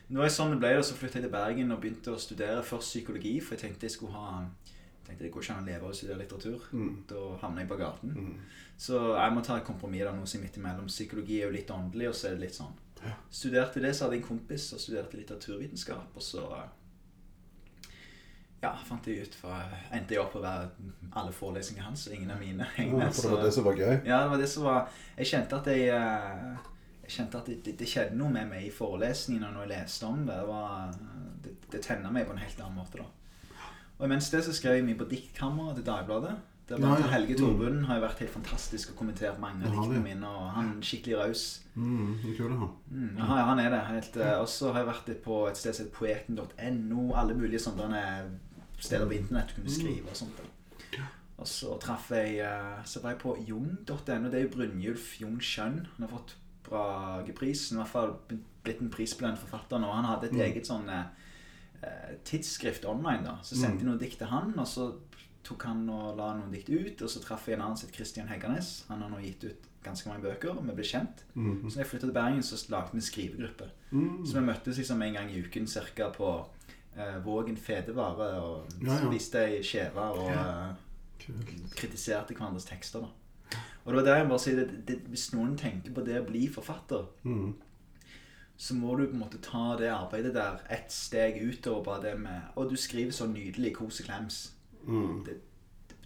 Nå 0.08 0.22
er 0.22 0.30
det 0.30 0.34
sånn 0.36 0.54
det 0.54 0.60
ble, 0.62 0.72
og 0.80 0.86
så 0.88 0.98
flyttet 0.98 1.20
jeg 1.20 1.26
til 1.26 1.34
Bergen 1.34 1.74
og 1.74 1.82
begynte 1.84 2.14
å 2.14 2.22
studere 2.22 2.66
først 2.66 2.94
psykologi, 2.94 3.34
for 3.44 3.58
jeg 3.58 3.64
tenkte 3.66 3.90
jeg 3.90 3.96
skulle 3.98 4.18
ha 4.18 4.44
tenkte 5.08 5.26
det 5.26 5.34
går 5.34 5.46
ikke 5.46 5.58
an 5.58 5.64
å 5.66 5.68
leve 5.68 5.86
av 5.86 5.94
å 5.94 5.98
studere 5.98 6.22
litteratur. 6.22 6.66
Mm. 6.72 6.96
Da 7.10 7.22
havner 7.44 7.64
jeg 7.64 7.72
på 7.72 7.80
gaten. 7.82 8.18
Mm. 8.18 8.66
Så 8.88 9.00
jeg 9.18 9.36
må 9.36 9.44
ta 9.46 9.58
et 9.58 9.68
kompromiss 9.68 10.08
noe 10.08 10.30
som 10.30 10.44
midt 10.44 10.60
imellom. 10.60 10.92
Psykologi 10.92 11.40
er 11.42 11.48
jo 11.48 11.56
litt 11.56 11.72
åndelig, 11.74 12.12
og 12.12 12.18
så 12.20 12.30
er 12.30 12.38
det 12.38 12.48
litt 12.48 12.58
sånn. 12.58 12.76
Ja. 13.04 13.14
Studerte 13.30 13.82
det, 13.84 13.94
så 13.96 14.06
hadde 14.06 14.18
jeg 14.18 14.26
en 14.26 14.30
kompis 14.32 14.72
og 14.74 14.82
studerte 14.82 15.20
litteraturvitenskap, 15.20 16.16
og 16.18 16.26
så 16.26 16.44
ja, 18.58 18.72
fant 18.88 19.06
jeg 19.06 19.28
ut, 19.28 19.36
for 19.38 19.76
endte 19.94 20.16
jeg 20.16 20.22
opp 20.24 20.34
å 20.40 20.42
være 20.42 20.94
alle 21.20 21.34
forelesningene 21.36 21.86
hans, 21.86 22.08
og 22.10 22.16
ingen 22.16 22.34
av 22.34 22.42
mine. 22.42 22.66
Ja, 22.82 23.12
for 23.14 23.28
det 23.28 23.36
var 23.36 23.46
det 23.46 23.52
som 23.54 23.68
var 23.68 23.78
gøy. 23.78 23.94
ja, 23.94 24.24
det 24.24 24.32
var 24.32 24.42
det 24.42 24.50
som 24.50 24.66
var 24.66 24.98
Jeg 25.20 25.30
kjente 25.30 25.60
at 25.60 25.70
jeg 25.70 25.84
eh, 25.94 26.72
Jeg 27.04 27.14
kjente 27.20 27.38
at 27.38 27.52
det, 27.52 27.58
det, 27.66 27.76
det 27.80 27.90
skjedde 27.90 28.18
noe 28.18 28.34
med 28.34 28.50
meg 28.50 28.66
i 28.66 28.74
forelesningene 28.74 29.52
når 29.54 29.68
jeg 29.68 29.72
leste 29.76 30.10
om 30.10 30.26
det. 30.26 30.40
Det, 30.42 30.48
var, 30.50 30.98
det, 31.46 31.54
det 31.72 31.84
tenna 31.86 32.12
meg 32.12 32.26
på 32.28 32.34
en 32.34 32.42
helt 32.42 32.64
annen 32.66 32.82
måte, 32.82 33.04
da. 33.04 33.27
Og 34.00 34.06
imens 34.06 34.30
det 34.30 34.44
så 34.46 34.54
skrev 34.54 34.76
jeg 34.78 34.86
mye 34.86 34.98
på 35.00 35.08
Diktkammeret 35.10 35.76
til 35.80 35.86
Dagbladet. 35.86 36.36
Der 36.70 36.76
Ja, 36.80 36.88
var 36.90 36.98
ja. 37.00 37.08
Helge 37.08 37.34
Mm. 37.34 37.40
Torbunden 37.40 37.84
har 37.86 37.96
jo 37.96 38.02
vært 38.06 38.20
helt 38.20 38.32
fantastisk 38.32 38.90
og 38.92 38.96
kommentert 38.98 39.40
mange 39.40 39.64
av 39.66 39.72
diktene 39.72 39.96
er. 39.96 40.02
mine. 40.04 40.28
Og 40.28 40.50
han 40.52 40.66
er 40.78 40.82
skikkelig 40.82 41.18
raus. 41.18 41.64
Mm, 41.76 42.12
en 42.26 42.36
kul 42.38 42.50
han. 42.52 42.70
Mm, 42.92 43.18
ja, 43.18 43.24
han 43.24 43.60
er 43.60 43.70
det. 43.70 43.80
helt 43.88 44.18
eh, 44.18 44.40
Og 44.42 44.48
så 44.50 44.72
har 44.74 44.80
jeg 44.84 44.88
vært 44.88 45.24
på 45.24 45.48
et 45.48 45.58
sted 45.58 45.74
som 45.74 45.86
heter 45.86 45.96
poeten.no. 45.98 47.14
Alle 47.16 47.34
mulige 47.34 47.60
sånne 47.60 48.04
steder 48.80 49.06
på 49.08 49.14
internett 49.16 49.48
du 49.56 49.62
kunne 49.62 49.72
skrive 49.72 50.10
og 50.10 50.16
sånt. 50.16 50.42
Og 51.40 51.46
så 51.48 51.78
traff 51.80 52.10
jeg 52.12 52.40
eh, 52.40 52.84
Så 52.86 53.00
var 53.02 53.12
jeg 53.12 53.20
på 53.20 53.38
jung.no. 53.48 53.96
Det 54.30 54.34
er 54.34 54.44
jo 54.44 54.50
Brynjulf 54.58 55.22
Jung 55.22 55.40
Skjønn. 55.42 55.88
Han 55.98 56.08
har 56.08 56.10
fått 56.10 56.36
Brageprisen. 56.68 57.78
I 57.78 57.82
hvert 57.82 57.92
fall 57.94 58.14
blitt 58.64 58.82
en 58.82 58.90
prisbelønnet 58.92 59.40
forfatter 59.40 59.80
nå. 59.80 59.92
Han 59.94 60.06
hadde 60.06 60.26
et 60.28 60.34
Mm. 60.34 60.42
eget 60.42 60.68
sånn 60.68 60.90
eh, 60.90 61.00
eh, 61.00 61.06
tidsskrift 62.24 62.86
online. 62.86 63.24
da 63.24 63.38
Så 63.44 63.56
sendte 63.56 63.84
jeg 63.84 63.90
noen 63.92 64.00
dikt 64.02 64.18
til 64.18 64.28
han, 64.28 64.54
og 64.60 64.68
så 64.68 64.92
tok 65.44 65.64
han 65.64 65.90
og 65.90 66.18
la 66.18 66.34
noen 66.36 66.52
dikt 66.52 66.70
ut. 66.70 67.02
Og 67.02 67.10
så 67.10 67.22
traff 67.24 67.48
jeg 67.48 67.56
en 67.58 67.62
annen 67.68 67.78
sitt 67.78 67.94
Christian 67.96 68.28
Heggernes. 68.28 68.86
Han 68.90 69.02
har 69.02 69.10
nå 69.10 69.20
gitt 69.24 69.44
ut 69.44 69.68
ganske 69.84 70.10
mange 70.10 70.24
bøker, 70.26 70.50
og 70.58 70.66
vi 70.68 70.74
ble 70.76 70.84
kjent. 70.84 71.24
Mm. 71.36 71.62
Så 71.70 71.76
da 71.78 71.84
jeg 71.84 71.88
flyttet 71.92 72.10
til 72.10 72.14
Bergen, 72.18 72.44
så 72.44 72.58
lagde 72.74 72.92
vi 72.92 72.98
en 72.98 73.02
skrivegruppe. 73.08 73.70
Mm. 73.92 74.26
Så 74.26 74.34
vi 74.40 74.46
møttes 74.50 74.78
liksom 74.82 75.02
en 75.02 75.14
gang 75.14 75.32
i 75.32 75.40
uken 75.46 75.68
cirka 75.68 76.10
på 76.18 76.32
eh, 76.98 77.20
Vågen 77.24 77.58
Fedevare 77.58 78.42
og 78.42 78.66
Ja, 78.84 78.98
ja. 78.98 79.06
spiste 79.08 79.46
ei 79.46 79.62
skjeve 79.64 80.10
og 80.18 80.28
eh, 80.34 80.76
kritiserte 81.76 82.34
hverandres 82.36 82.66
tekster. 82.68 83.00
da. 83.06 83.60
Og 83.86 83.94
det 83.94 83.96
var 84.02 84.04
der 84.10 84.18
jeg 84.20 84.28
bare 84.28 84.40
sier 84.44 84.56
det, 84.60 84.68
det, 84.88 84.98
Hvis 85.08 85.30
noen 85.34 85.56
tenker 85.58 85.94
på 85.96 86.04
det 86.04 86.20
å 86.20 86.26
bli 86.28 86.48
forfatter, 86.52 87.06
Mm. 87.24 87.54
Så 88.58 88.76
må 88.76 88.96
du 88.98 89.06
på 89.06 89.14
en 89.14 89.22
måte 89.22 89.40
ta 89.44 89.76
det 89.78 89.92
arbeidet 89.94 90.34
der 90.34 90.64
ett 90.74 90.92
steg 90.92 91.38
utover 91.42 91.84
bare 91.86 92.04
det 92.08 92.14
med 92.20 92.42
Og 92.56 92.72
du 92.72 92.76
skriver 92.76 93.12
så 93.14 93.28
nydelig 93.30 93.76
kos 93.76 94.00
og 94.02 94.10
klems. 94.10 94.40
Mm. 94.84 95.24
Det, 95.26 95.38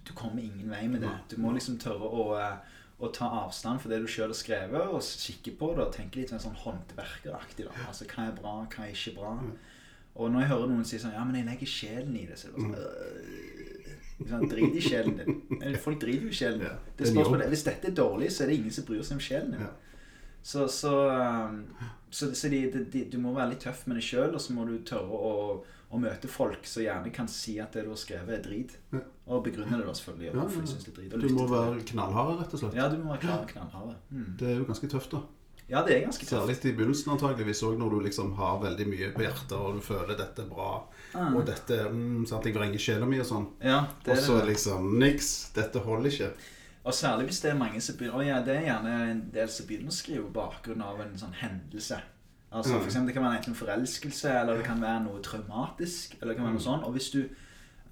du 0.07 0.13
kommer 0.13 0.43
ingen 0.43 0.69
vei 0.69 0.87
med 0.87 1.01
det. 1.01 1.13
Du 1.31 1.37
må 1.39 1.53
liksom 1.55 1.77
tørre 1.79 2.09
å, 2.09 2.25
eh, 2.35 2.57
å 2.99 3.11
ta 3.15 3.29
avstand 3.45 3.79
for 3.81 3.89
det 3.89 4.01
du 4.01 4.07
sjøl 4.07 4.33
har 4.33 4.37
skrevet, 4.37 4.91
og 4.91 5.01
kikke 5.01 5.55
på 5.59 5.71
det 5.77 5.85
og 5.85 5.95
tenke 5.95 6.19
litt 6.19 6.33
sånn 6.33 6.57
håndverkeraktig. 6.65 7.69
da. 7.69 7.85
Altså 7.87 8.05
hva 8.11 8.27
er 8.27 8.35
bra, 8.35 8.55
hva 8.65 8.87
er 8.87 8.91
ikke 8.91 9.15
bra. 9.15 9.37
Og 10.15 10.31
når 10.31 10.43
jeg 10.43 10.51
hører 10.51 10.67
noen 10.67 10.85
si 10.85 10.99
sånn 10.99 11.15
Ja, 11.15 11.23
men 11.23 11.37
jeg 11.39 11.47
legger 11.47 11.71
sjelen 11.71 12.15
i 12.19 12.25
det, 12.27 12.39
så 12.39 12.49
er 12.49 12.57
det 12.57 12.65
sånn 12.65 12.75
sånn, 14.27 14.49
Drit 14.51 14.75
i 14.75 14.83
sjelen 14.83 15.15
din. 15.17 15.39
Folk 15.85 16.01
driter 16.01 16.27
jo 16.27 16.33
i 16.33 16.35
sjelen 16.35 16.59
din. 16.65 16.83
Det 16.97 17.07
en 17.07 17.15
spørsmålet, 17.15 17.47
hvis 17.53 17.63
dette 17.67 17.89
er 17.89 17.95
dårlig, 17.95 18.31
så 18.33 18.43
er 18.43 18.51
det 18.51 18.59
ingen 18.59 18.75
som 18.75 18.87
bryr 18.89 19.01
seg 19.07 19.17
om 19.17 19.23
sjelen 19.23 19.55
din. 19.55 19.71
Så, 20.43 20.67
så, 20.67 20.93
um, 21.09 21.65
så, 22.09 22.31
så 22.35 22.49
de, 22.49 22.63
de, 22.73 22.85
de, 22.91 23.03
du 23.11 23.17
må 23.21 23.33
være 23.35 23.53
litt 23.53 23.65
tøff 23.65 23.85
med 23.87 23.99
deg 23.99 24.07
sjøl, 24.07 24.33
og 24.33 24.41
så 24.41 24.55
må 24.57 24.65
du 24.69 24.79
tørre 24.87 25.17
å, 25.17 25.33
å 25.91 25.99
møte 26.01 26.29
folk 26.31 26.65
som 26.67 26.85
gjerne 26.85 27.11
kan 27.13 27.29
si 27.29 27.59
at 27.61 27.75
det 27.77 27.85
du 27.85 27.91
har 27.93 27.99
skrevet, 27.99 28.33
er 28.39 28.45
drit. 28.45 28.77
Ja. 28.95 29.03
Og 29.31 29.43
begrunne 29.45 29.77
det 29.79 29.85
da 29.87 29.93
selvfølgelig. 29.95 30.31
Og 30.31 30.41
Ja, 30.41 30.47
ja. 30.47 30.79
de 30.97 31.11
drit. 31.11 31.27
Du 31.27 31.37
må 31.37 31.45
være 31.51 31.85
knallhard, 31.93 32.39
rett 32.41 32.57
og 32.57 32.63
slett. 32.63 32.79
Ja, 32.79 32.89
du 32.91 32.97
må 33.03 33.13
være 33.13 33.37
og 33.37 33.53
knallhard. 33.53 33.93
Mm. 34.09 34.33
Det 34.39 34.49
er 34.49 34.59
jo 34.59 34.67
ganske 34.71 34.91
tøft, 34.91 35.13
da. 35.13 35.21
Ja, 35.71 35.85
det 35.87 35.93
er 35.95 36.01
ganske 36.03 36.25
tøft. 36.25 36.33
Særlig 36.33 36.57
i 36.67 36.73
begynnelsen, 36.75 37.13
antageligvis 37.13 37.61
òg, 37.63 37.77
når 37.79 37.93
du 37.93 37.99
liksom 38.09 38.33
har 38.35 38.57
veldig 38.59 38.87
mye 38.91 39.11
på 39.15 39.23
hjertet, 39.23 39.53
og 39.55 39.77
du 39.77 39.85
føler 39.85 40.17
dette 40.19 40.43
er 40.43 40.49
bra, 40.49 40.71
mm. 41.13 41.37
og 41.37 41.45
dette 41.47 41.77
mm, 41.93 42.25
sant, 42.27 42.47
Jeg 42.49 42.57
vrenger 42.57 42.81
sjela 42.81 43.07
mi 43.07 43.21
og 43.23 43.29
sånn. 43.29 43.45
Ja, 43.63 43.85
Og 44.03 44.19
så 44.19 44.41
liksom 44.47 44.89
Niks. 44.99 45.29
Dette 45.55 45.79
holder 45.85 46.11
ikke. 46.11 46.33
Og 46.83 46.93
særlig 46.93 47.25
hvis 47.29 47.39
det 47.41 47.51
er 47.51 47.57
mange 47.59 47.81
som 47.81 47.95
begynner 47.97 48.17
Å 48.17 48.25
ja, 48.25 48.39
det 48.41 48.55
er 48.55 48.61
gjerne 48.65 48.93
en 49.11 49.19
del 49.33 49.47
som 49.53 49.67
begynner 49.67 49.91
å 49.91 49.97
skrive 49.99 50.23
på 50.25 50.33
bakgrunn 50.39 50.81
av 50.81 50.99
en 51.03 51.17
sånn 51.17 51.33
hendelse. 51.33 51.99
Altså 52.51 52.73
Mm. 52.73 52.79
for 52.81 52.87
eksempel, 52.89 53.07
Det 53.07 53.13
kan 53.13 53.23
være 53.23 53.37
enten 53.37 53.49
en 53.53 53.55
forelskelse, 53.55 54.29
eller 54.41 54.57
det 54.57 54.65
kan 54.65 54.81
være 54.81 55.03
noe 55.03 55.21
traumatisk. 55.21 56.15
Eller 56.21 56.33
det 56.33 56.37
kan 56.37 56.45
være 56.45 56.53
noe 56.57 56.65
sånn. 56.65 56.83
Og 56.83 56.91
hvis 56.93 57.11
du, 57.11 57.19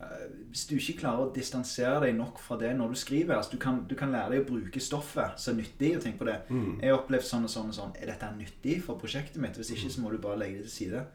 eh, 0.01 0.25
hvis 0.51 0.65
du 0.67 0.75
ikke 0.75 0.99
klarer 1.01 1.29
å 1.29 1.33
distansere 1.35 1.99
deg 2.01 2.15
nok 2.17 2.39
fra 2.39 2.57
det 2.57 2.75
når 2.75 2.89
du 2.89 2.95
skriver 2.95 3.35
altså 3.37 3.51
du, 3.51 3.57
kan, 3.57 3.85
du 3.87 3.95
kan 3.95 4.11
lære 4.11 4.31
deg 4.31 4.41
å 4.41 4.49
bruke 4.49 4.79
stoffet 4.81 5.39
som 5.39 5.53
er 5.57 5.61
nyttig. 5.63 5.95
og 5.95 6.03
tenke 6.03 6.17
på 6.17 6.25
det. 6.25 6.41
Mm. 6.49 6.81
Jeg 6.81 6.89
har 6.91 6.99
opplevd 6.99 7.23
sånn 7.23 7.43
og 7.43 7.49
sånn 7.49 7.67
og 7.69 7.73
sånn. 7.75 7.95
Er 8.01 8.05
dette 8.07 8.25
nyttig 8.37 8.83
for 8.83 8.95
prosjektet 8.99 9.37
mitt? 9.37 9.53
Hvis 9.55 9.71
ikke, 9.71 9.91
så 9.91 10.01
må 10.01 10.11
du 10.11 10.17
bare 10.17 10.37
legge 10.39 10.57
det 10.57 10.63
til 10.69 10.71
side. 10.89 11.05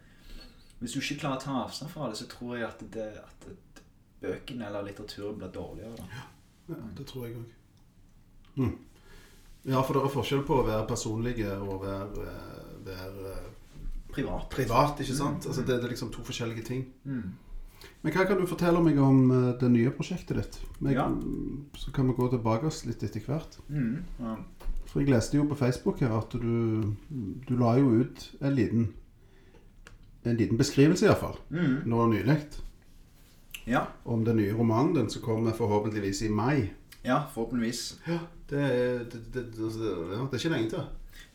Hvis 0.81 0.93
du 0.95 1.01
ikke 1.01 1.21
klarer 1.21 1.37
å 1.37 1.43
ta 1.43 1.65
avstand 1.65 1.91
fra 1.91 2.09
det, 2.09 2.17
så 2.17 2.27
tror 2.29 2.57
jeg 2.57 2.67
at, 2.69 2.79
det, 2.93 3.13
at 3.19 3.47
bøkene 4.23 4.67
eller 4.67 4.83
litteraturen 4.85 5.37
blir 5.39 5.49
dårligere. 5.53 5.97
da. 5.97 6.05
Ja, 6.69 6.75
det 6.97 7.07
tror 7.07 7.27
jeg 7.27 7.37
òg. 7.37 7.45
Mm. 8.57 8.73
Ja, 9.65 9.81
for 9.83 9.95
det 9.97 10.03
er 10.05 10.13
forskjell 10.13 10.43
på 10.45 10.59
å 10.61 10.67
være 10.67 10.87
personlige 10.89 11.55
og 11.61 11.83
være, 11.83 12.27
eh, 12.29 12.75
være 12.87 13.31
eh, 13.33 13.51
Privat. 14.15 14.49
privat, 14.51 15.01
ikke 15.01 15.15
sant? 15.17 15.47
Altså, 15.47 15.63
det, 15.65 15.79
det 15.81 15.85
er 15.89 15.95
liksom 15.95 16.11
to 16.13 16.23
forskjellige 16.23 16.63
ting. 16.69 16.85
Mm. 17.05 17.33
Men 18.05 18.13
hva 18.13 18.27
kan 18.29 18.39
du 18.41 18.47
fortelle 18.47 18.81
meg 18.85 18.99
om 19.01 19.31
eh, 19.33 19.55
det 19.61 19.71
nye 19.73 19.91
prosjektet 19.91 20.37
ditt? 20.37 20.59
Jeg, 20.83 20.95
Ja. 20.95 21.09
Så 21.77 21.93
kan 21.93 22.07
vi 22.07 22.13
gå 22.15 22.29
tilbake 22.31 22.67
oss 22.69 22.85
litt 22.87 23.03
etter 23.03 23.21
hvert. 23.25 23.59
Mm. 23.69 24.05
Ja. 24.21 24.37
For 24.87 25.01
jeg 25.01 25.11
leste 25.11 25.37
jo 25.41 25.45
på 25.51 25.57
Facebook 25.59 25.99
her 26.05 26.13
at 26.19 26.31
du, 26.31 26.95
du 27.49 27.57
la 27.59 27.73
jo 27.81 27.89
ut 28.05 28.29
en 28.41 28.55
liten 28.55 28.93
En 30.25 30.37
liten 30.39 30.57
beskrivelse 30.57 31.05
iallfall, 31.05 31.35
Mm. 31.51 31.83
nå 31.85 32.07
nylig, 32.09 32.39
ja. 33.67 33.83
om 34.07 34.23
den 34.25 34.37
nye 34.37 34.55
romanen 34.57 34.95
din 34.95 35.11
som 35.11 35.21
kommer 35.23 35.53
forhåpentligvis 35.53 36.23
i 36.23 36.29
mai. 36.31 36.71
Ja, 37.05 37.23
forhåpentligvis. 37.35 38.01
Ja, 38.07 38.19
det 38.51 38.61
det, 39.13 39.21
det, 39.35 39.43
det, 39.57 39.73
det 39.73 40.19
er 40.21 40.39
ikke 40.39 40.49
lenge 40.49 40.71
til. 40.71 40.85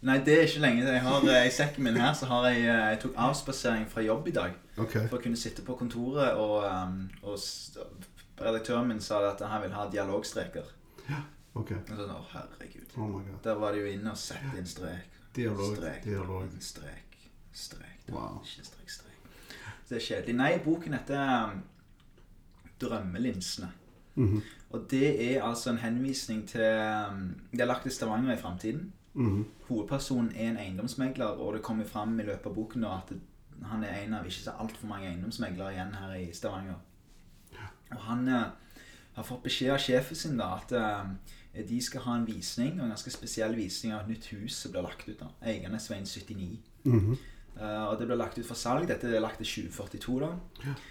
Nei, 0.01 0.17
det 0.23 0.33
er 0.37 0.45
ikke 0.47 0.61
lenge. 0.63 0.85
Jeg 0.87 1.01
har, 1.01 1.25
eh, 1.27 1.47
I 1.47 1.51
sekken 1.51 1.83
min 1.83 1.97
her 1.99 2.13
så 2.13 2.25
har 2.25 2.47
jeg, 2.47 2.61
eh, 2.61 2.85
jeg 2.93 2.99
tok 3.01 3.17
avspasering 3.17 3.89
fra 3.91 4.01
jobb 4.01 4.27
i 4.27 4.31
dag. 4.31 4.53
Ok. 4.77 4.95
For 5.09 5.17
å 5.17 5.21
kunne 5.23 5.37
sitte 5.37 5.61
på 5.67 5.75
kontoret, 5.75 6.33
og, 6.39 6.63
um, 6.63 7.09
og 7.23 7.37
redaktøren 8.39 8.87
min 8.87 9.01
sa 9.03 9.19
at 9.29 9.41
han 9.43 9.61
vil 9.61 9.75
ha 9.75 9.89
dialogstreker. 9.91 10.71
Ja, 11.09 11.19
ok. 11.53 11.73
Og 11.75 11.95
sånn, 11.99 12.13
å 12.15 12.21
herregud. 12.31 12.95
Oh 12.97 13.07
my 13.11 13.23
god. 13.27 13.41
Der 13.43 13.59
var 13.59 13.75
det 13.75 13.81
jo 13.83 13.91
inne 13.91 14.13
og 14.15 14.21
sette 14.21 14.55
inn 14.57 14.69
strek. 14.69 15.17
Dialog, 15.35 15.75
strek, 15.75 16.03
dialog. 16.05 16.55
Strek, 16.63 17.17
strek. 17.53 17.99
da. 18.07 18.13
Wow. 18.15 18.39
Ikke 18.45 18.65
strek, 18.65 18.89
strek. 18.89 19.27
Så 19.83 19.95
det 19.95 19.99
er 19.99 20.07
kjedelig. 20.07 20.35
Nei, 20.39 20.53
boken 20.63 20.93
heter 20.93 21.59
'Drømmelinsene'. 22.79 23.73
Mm 24.15 24.25
Mhm, 24.25 24.41
Og 24.69 24.85
det 24.91 25.35
er 25.35 25.43
altså 25.43 25.71
en 25.71 25.77
henvisning 25.81 26.47
til 26.47 26.61
um, 26.61 27.35
Det 27.51 27.61
er 27.61 27.65
lagt 27.65 27.85
i 27.85 27.89
Stavanger 27.89 28.33
i 28.33 28.37
framtiden. 28.37 28.93
mhm. 29.13 29.45
Hovedpersonen 29.69 30.31
er 30.35 30.49
en 30.49 30.57
eiendomsmegler, 30.57 31.25
og 31.25 31.53
det 31.53 31.61
kommer 31.61 31.85
fram 31.85 32.19
i 32.19 32.23
løpet 32.23 32.45
av 32.45 32.55
boken 32.55 32.83
at 32.83 33.13
han 33.65 33.83
er 33.83 34.03
en 34.03 34.13
av 34.13 34.25
ikke 34.25 34.43
så 34.43 34.51
altfor 34.59 34.87
mange 34.87 35.09
eiendomsmeglere 35.09 35.73
igjen 35.73 35.93
her 35.93 36.13
i 36.15 36.29
Stavanger. 36.33 36.79
Og 37.91 37.97
han 37.97 38.27
eh, 38.27 38.45
har 39.13 39.23
fått 39.23 39.43
beskjed 39.43 39.73
av 39.73 39.81
sjefen 39.83 40.15
sin 40.15 40.37
da, 40.39 40.51
at 40.55 40.71
eh, 40.71 41.63
de 41.69 41.81
skal 41.81 42.05
ha 42.05 42.15
en 42.15 42.27
visning, 42.27 42.77
en 42.79 42.93
ganske 42.93 43.11
spesiell 43.11 43.55
visning 43.57 43.93
av 43.93 44.05
et 44.05 44.13
nytt 44.13 44.29
hus 44.35 44.55
som 44.55 44.71
blir 44.71 44.85
lagt 44.85 45.07
ut. 45.09 45.19
da. 45.19 45.31
Eigernesveien 45.41 46.05
79. 46.05 46.59
Mhm. 46.85 47.17
Eh, 47.59 47.83
og 47.89 47.99
det 47.99 48.07
blir 48.07 48.17
lagt 48.17 48.37
ut 48.37 48.45
for 48.45 48.55
salg. 48.55 48.87
Dette 48.87 49.09
er 49.09 49.19
lagt 49.19 49.41
til 49.41 49.49
2042. 49.69 50.19
da. 50.19 50.31
Eh, 50.63 50.87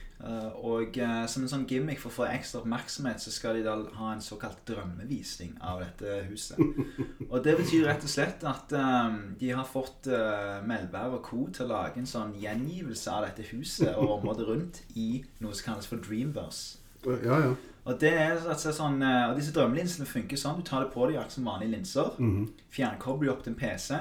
og 0.59 0.97
eh, 0.99 1.27
som 1.31 1.45
en 1.45 1.51
sånn 1.53 1.67
gimmick 1.71 2.01
for 2.03 2.11
å 2.11 2.17
få 2.17 2.27
ekstra 2.33 2.63
oppmerksomhet, 2.65 3.23
så 3.23 3.31
skal 3.31 3.59
de 3.59 3.63
da 3.69 3.77
ha 4.01 4.11
en 4.15 4.25
såkalt 4.25 4.65
drømmevisning 4.67 5.55
av 5.63 5.85
dette 5.85 6.25
huset. 6.31 6.59
og 7.31 7.39
det 7.45 7.55
betyr 7.61 7.87
rett 7.87 8.03
og 8.03 8.11
slett 8.11 8.43
at 8.49 8.75
eh, 8.75 9.17
de 9.39 9.53
har 9.55 9.69
fått 9.69 10.11
uh, 10.11 10.59
Melberg 10.67 11.21
og 11.21 11.23
co. 11.29 11.45
til 11.55 11.69
å 11.69 11.73
lage 11.77 12.03
en 12.03 12.11
sånn 12.11 12.35
gjengivelse 12.41 13.15
av 13.15 13.29
dette 13.29 13.47
huset 13.53 13.95
og 13.95 14.19
området 14.19 14.51
rundt 14.51 14.83
i 14.99 15.23
noe 15.39 15.55
som 15.55 15.71
kalles 15.71 15.91
for 15.91 16.03
Dreamverse. 16.03 16.83
Ja, 17.07 17.39
ja. 17.47 17.55
Og 17.89 17.97
det 18.03 18.11
er 18.11 18.35
altså 18.37 18.73
sånn 18.75 19.01
eh, 19.05 19.29
Og 19.31 19.39
disse 19.39 19.55
drømmelinsene 19.57 20.09
funker 20.09 20.41
sånn. 20.41 20.61
Du 20.61 20.67
tar 20.67 20.85
det 20.85 20.93
på 20.93 21.07
deg 21.07 21.17
akkurat 21.17 21.37
som 21.39 21.47
vanlige 21.49 21.77
linser. 21.77 22.11
Mhm. 22.19 22.49
Fjernkobler 22.75 23.31
du 23.31 23.35
opp 23.35 23.45
til 23.45 23.55
en 23.55 23.61
PC. 23.61 23.95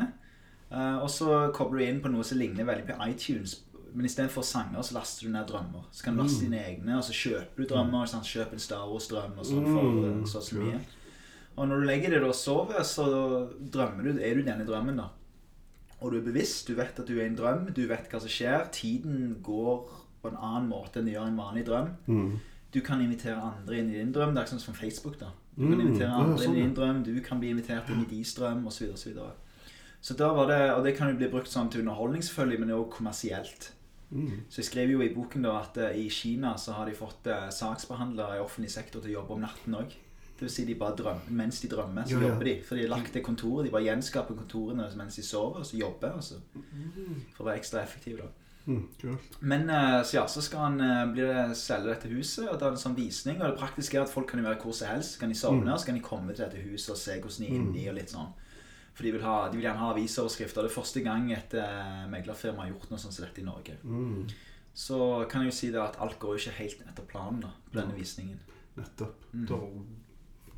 eh, 0.72 0.98
og 0.98 1.10
så 1.14 1.38
kobler 1.56 1.80
du 1.80 1.86
inn 1.86 2.02
på 2.04 2.12
noe 2.12 2.26
som 2.28 2.40
ligner 2.42 2.68
veldig 2.68 2.88
på 2.90 2.98
iTunes. 3.08 3.62
Men 3.98 4.06
istedenfor 4.06 4.44
sanger, 4.46 4.84
så 4.86 4.94
laster 5.00 5.26
du 5.26 5.32
ned 5.34 5.48
drømmer. 5.50 5.88
Så 5.92 6.04
kan 6.06 6.16
du 6.18 6.22
laste 6.22 6.44
dine 6.46 6.60
egne, 6.62 6.98
og 7.00 7.04
så 7.08 7.16
kjøper 7.18 7.64
du 7.64 7.66
drømmer. 7.72 8.06
Sant? 8.12 8.28
Kjøp 8.30 8.52
en 8.54 8.62
Star 8.62 8.84
Wars-drøm 8.92 9.38
og 9.42 9.46
sånn 9.50 9.66
for 9.66 9.88
mm, 9.98 10.26
så 10.30 10.42
så 10.46 10.60
mye. 10.60 10.80
Og 11.58 11.66
når 11.72 11.80
du 11.82 11.86
legger 11.90 12.14
deg 12.14 12.28
og 12.28 12.36
sover, 12.38 12.84
så 12.86 13.08
drømmer 13.74 14.04
du, 14.06 14.20
er 14.22 14.36
du 14.38 14.44
denne 14.46 14.68
drømmen, 14.68 15.00
da. 15.02 15.08
Og 16.02 16.12
du 16.14 16.20
er 16.20 16.28
bevisst. 16.28 16.68
Du 16.70 16.76
vet 16.78 17.00
at 17.02 17.08
du 17.10 17.16
er 17.18 17.24
i 17.26 17.30
en 17.32 17.40
drøm. 17.40 17.64
Du 17.74 17.82
vet 17.90 18.06
hva 18.12 18.20
som 18.22 18.30
skjer. 18.30 18.68
Tiden 18.72 19.40
går 19.42 19.88
på 20.22 20.30
en 20.30 20.38
annen 20.38 20.70
måte 20.70 21.00
enn 21.02 21.10
det 21.10 21.16
gjør 21.16 21.32
en 21.32 21.40
vanlig 21.42 21.64
drøm. 21.66 21.90
Mm. 22.06 22.36
Du 22.76 22.82
kan 22.86 23.02
invitere 23.02 23.42
andre 23.42 23.80
inn 23.80 23.90
i 23.90 23.98
din 23.98 24.12
drøm. 24.14 24.36
Det 24.36 24.44
er 24.44 24.46
ikke 24.46 24.58
sånn 24.60 24.66
som 24.68 24.78
Facebook. 24.78 25.18
da 25.18 25.32
Du 25.58 25.64
kan 25.66 25.74
Mm, 25.80 25.88
invitere 25.88 26.12
andre 26.14 26.38
sånn, 26.38 26.54
inn 26.54 26.58
i 26.62 26.66
din 26.68 26.76
drøm. 26.78 27.04
Du 27.04 27.22
kan 27.26 27.40
bli 27.42 27.50
invitert 27.50 27.90
inn 27.90 28.04
i 28.06 28.10
deres 28.12 28.36
drøm, 28.38 28.68
osv. 28.68 28.94
Så, 28.94 29.10
videre. 29.10 29.32
så 30.02 30.14
da 30.18 30.28
var 30.34 30.46
det, 30.54 30.62
Og 30.78 30.84
det 30.86 30.96
kan 30.98 31.10
jo 31.10 31.18
bli 31.18 31.28
brukt 31.34 31.50
sånn 31.50 31.72
til 31.72 31.82
underholdning, 31.82 32.22
selvfølgelig, 32.22 32.60
men 32.60 32.70
også 32.78 32.92
kommersielt. 33.00 33.72
Mhm. 34.10 34.46
Så 34.50 34.62
jeg 34.62 34.66
skrev 34.70 34.92
jo 34.94 35.02
i 35.04 35.14
boken 35.14 35.44
da 35.44 35.58
at 35.60 35.78
uh, 35.78 35.92
i 35.92 36.08
Kina 36.10 36.54
så 36.58 36.78
har 36.78 36.88
de 36.88 36.96
fått 36.96 37.28
uh, 37.28 37.50
saksbehandlere 37.52 38.38
i 38.38 38.44
offentlig 38.44 38.72
sektor 38.72 39.02
til 39.04 39.12
å 39.12 39.20
jobbe 39.20 39.36
om 39.36 39.42
natten 39.44 39.76
òg. 39.76 39.96
Det 40.38 40.46
vil 40.46 40.54
si 40.54 40.66
de 40.66 40.76
bare 40.78 40.96
drømmer, 40.96 41.30
mens 41.34 41.60
de 41.64 41.68
drømmer, 41.68 42.06
så 42.06 42.14
Ja, 42.14 42.22
ja. 42.22 42.28
jobber 42.30 42.46
de. 42.46 42.54
For 42.64 42.78
de 42.78 42.84
har 42.86 42.92
lagt 42.94 43.14
det 43.14 43.24
kontoret. 43.26 43.66
De 43.66 43.72
bare 43.74 43.88
gjenskaper 43.90 44.38
kontorene 44.38 44.86
mens 44.96 45.16
de 45.18 45.24
sover, 45.26 45.60
og 45.60 45.66
så 45.66 45.80
jobber 45.80 46.14
altså. 46.14 46.36
For 47.36 47.44
å 47.44 47.48
være 47.50 47.58
ekstra 47.58 47.82
effektive, 47.82 48.22
da. 48.22 48.44
Mm. 48.68 49.18
Men 49.40 49.70
uh, 49.70 50.04
så 50.04 50.18
ja, 50.20 50.26
så 50.28 50.42
skal 50.44 50.60
han 50.60 51.14
bli 51.14 51.24
det, 51.24 51.56
selge 51.58 51.90
dette 51.90 52.12
huset, 52.12 52.50
og 52.50 52.60
det 52.60 52.68
er 52.68 52.72
en 52.76 52.84
sånn 52.86 52.96
visning. 53.00 53.42
Og 53.42 53.50
det 53.50 53.60
praktiske 53.60 53.98
er 53.98 54.04
at 54.06 54.12
folk 54.14 54.30
kan 54.30 54.40
jo 54.40 54.46
være 54.48 54.62
hvor 54.62 54.76
som 54.76 54.88
helst. 54.94 55.16
Så 55.16 55.20
kan 55.20 55.30
de 55.34 55.36
sovne, 55.40 55.74
og 55.74 55.80
så 55.80 55.86
kan 55.90 55.96
de 56.00 56.04
komme 56.06 56.34
til 56.36 56.46
dette 56.46 56.64
huset 56.70 56.94
og 56.94 56.98
se 57.02 57.18
hvordan 57.20 57.44
de 57.44 57.48
er 57.50 57.58
inni 57.60 57.90
og 57.90 57.96
litt 57.98 58.14
sånn. 58.14 58.30
For 58.98 59.06
de 59.06 59.14
vil, 59.14 59.22
ha, 59.22 59.46
de 59.52 59.60
vil 59.60 59.68
gjerne 59.68 59.84
ha 59.84 59.92
avisoverskrifter. 59.94 60.66
Det 60.66 60.72
er 60.72 60.74
første 60.74 61.02
gang 61.06 61.28
et 61.30 61.52
uh, 61.54 62.08
meglerfirma 62.10 62.64
har 62.64 62.72
gjort 62.72 62.90
noe 62.90 63.02
sånt 63.02 63.14
som 63.14 63.28
dette 63.28 63.44
i 63.44 63.46
Norge. 63.46 63.76
Mm. 63.86 64.24
Så 64.74 64.98
kan 65.30 65.46
jeg 65.46 65.52
jo 65.52 65.58
si 65.58 65.70
det 65.74 65.82
at 65.82 66.00
alt 66.02 66.18
går 66.22 66.34
jo 66.34 66.42
ikke 66.42 66.58
helt 66.64 66.82
etter 66.82 67.06
planen 67.10 67.44
da, 67.46 67.52
på 67.70 67.78
denne 67.78 67.94
visningen. 67.98 68.40
Nettopp. 68.78 69.24
Mm. 69.34 69.46
Da, 69.50 69.58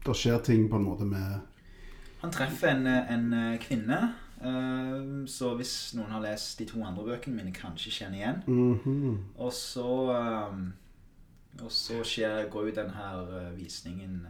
da 0.05 0.15
skjer 0.15 0.41
ting 0.43 0.65
på 0.71 0.79
en 0.79 0.87
måte 0.87 1.07
med 1.07 1.39
Han 2.19 2.33
treffer 2.35 2.73
en, 2.73 2.87
eh, 2.87 3.13
en 3.13 3.33
eh, 3.33 3.59
kvinne, 3.63 3.99
eh, 4.41 4.97
så 5.31 5.53
hvis 5.55 5.93
noen 5.95 6.11
har 6.11 6.23
lest 6.25 6.59
de 6.59 6.67
to 6.67 6.83
andre 6.83 7.05
bøkene 7.07 7.37
mine, 7.37 7.53
kanskje 7.55 7.95
kjenner 7.95 8.19
igjen. 8.19 8.43
Mhm. 8.47 9.17
Og 9.37 9.53
så 9.53 9.87
Og 11.59 11.71
så 11.71 12.03
skjer, 12.03 12.49
går 12.51 12.69
jo 12.69 12.75
denne 12.75 13.07
visningen 13.57 14.27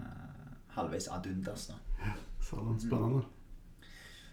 halvveis 0.73 1.07
ad 1.11 1.27
undas. 1.29 1.67
da. 1.67 2.13
Sånn, 2.41 2.79
Spennende. 2.79 3.25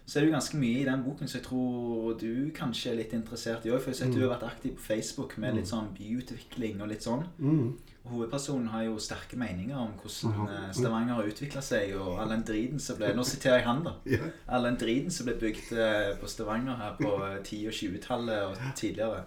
Så 0.07 0.17
er 0.17 0.23
det 0.23 0.29
jo 0.29 0.35
ganske 0.37 0.57
mye 0.57 0.79
i 0.79 0.85
den 0.87 1.01
boken 1.03 1.27
som 1.27 1.37
jeg 1.41 1.45
tror 1.49 2.13
du 2.21 2.51
kanskje 2.55 2.93
er 2.93 2.99
litt 3.01 3.13
interessert 3.17 3.65
i 3.67 3.73
òg. 3.73 3.81
For 3.83 3.91
jeg 3.91 3.99
har 3.99 4.07
at 4.07 4.15
du 4.15 4.21
har 4.23 4.31
vært 4.37 4.45
aktiv 4.47 4.77
på 4.77 4.85
Facebook 4.85 5.35
med 5.43 5.57
litt 5.57 5.67
sånn 5.67 5.89
byutvikling 5.97 6.79
og 6.79 6.93
litt 6.93 7.03
sånn. 7.03 7.25
Mhm. 7.37 7.65
Og 8.07 8.13
hovedpersonen 8.13 8.69
har 8.71 8.85
jo 8.85 8.93
sterke 9.03 9.35
meninger 9.35 9.75
om 9.75 9.91
hvordan 9.99 10.47
uh, 10.47 10.69
Stavanger 10.71 11.17
har 11.17 11.27
utvikla 11.27 11.59
seg, 11.59 11.91
og 11.99 12.21
all 12.23 12.31
den 12.31 12.45
driten 12.47 12.79
som 12.79 12.95
ble 12.95 13.09
Nå 13.17 13.25
siterer 13.27 13.59
jeg 13.59 13.67
han, 13.67 13.83
da. 13.83 13.97
All 14.47 14.63
den 14.69 14.79
driten 14.79 15.11
som 15.11 15.27
ble 15.27 15.35
bygd 15.41 15.73
uh, 15.75 16.13
på 16.21 16.29
Stavanger 16.31 16.79
her 16.79 16.95
på 17.01 17.11
uh, 17.19 17.35
10- 17.43 17.67
og 17.67 17.75
20-tallet 17.81 18.45
og 18.47 18.63
tidligere. 18.79 19.25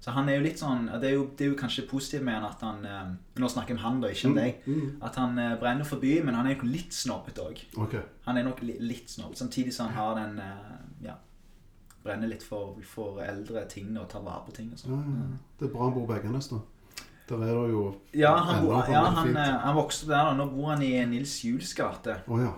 Så 0.00 0.10
han 0.16 0.28
er 0.32 0.38
jo 0.38 0.44
litt 0.46 0.56
sånn 0.58 0.86
Det 1.00 1.10
er 1.10 1.12
jo, 1.18 1.26
det 1.36 1.44
er 1.44 1.50
jo 1.50 1.56
kanskje 1.60 1.82
positivt 1.90 2.22
med 2.24 2.34
han 2.38 2.44
at 2.48 2.60
han 2.64 2.84
eh, 2.88 3.10
Nå 3.36 3.48
snakker 3.52 3.74
jeg 3.74 3.78
om 3.78 3.82
han, 3.84 3.98
da, 4.00 4.08
ikke 4.08 4.28
om 4.30 4.36
deg. 4.38 4.62
Mhm. 4.66 4.86
At 5.04 5.16
han 5.20 5.38
eh, 5.38 5.56
brenner 5.60 5.84
for 5.84 6.00
byen, 6.00 6.24
men 6.24 6.34
han 6.38 6.46
er 6.48 6.54
jo 6.56 6.68
litt 6.70 6.92
snobbete 6.96 7.44
òg. 7.44 7.60
Okay. 7.84 8.00
Han 8.24 8.38
er 8.40 8.46
nok 8.48 8.62
li, 8.64 8.78
litt 8.80 9.10
snobb, 9.12 9.34
samtidig 9.36 9.74
som 9.76 9.90
han 9.92 9.96
har 10.00 10.14
den 10.22 10.38
eh, 10.40 10.78
Ja. 11.10 11.18
Brenner 12.02 12.28
litt 12.32 12.42
for, 12.42 12.78
for 12.88 13.20
eldre 13.20 13.66
ting 13.68 13.90
og 14.00 14.08
tar 14.08 14.22
vare 14.24 14.40
på 14.46 14.54
ting 14.56 14.70
og 14.72 14.78
Ja, 14.78 14.86
sånn. 14.86 15.16
ja. 15.20 15.38
Det 15.60 15.68
er 15.68 15.72
bra 15.74 15.84
han 15.84 15.92
bor 15.98 16.06
begge 16.08 16.32
nesten. 16.32 16.62
Der 17.28 17.42
er 17.44 17.52
det 17.60 17.70
jo 17.74 17.82
Ja, 18.16 18.32
han, 18.40 18.64
bor, 18.64 18.80
ja, 18.88 19.02
han, 19.04 19.34
han, 19.36 19.36
han 19.66 19.76
vokste 19.76 20.06
opp 20.08 20.14
der. 20.14 20.24
da. 20.30 20.32
Nå 20.40 20.46
bor 20.54 20.70
han 20.72 20.82
i 20.82 20.94
Nils 21.06 21.36
Juels 21.44 21.74
gate. 21.76 22.16
Oh, 22.26 22.40
ja. 22.40 22.54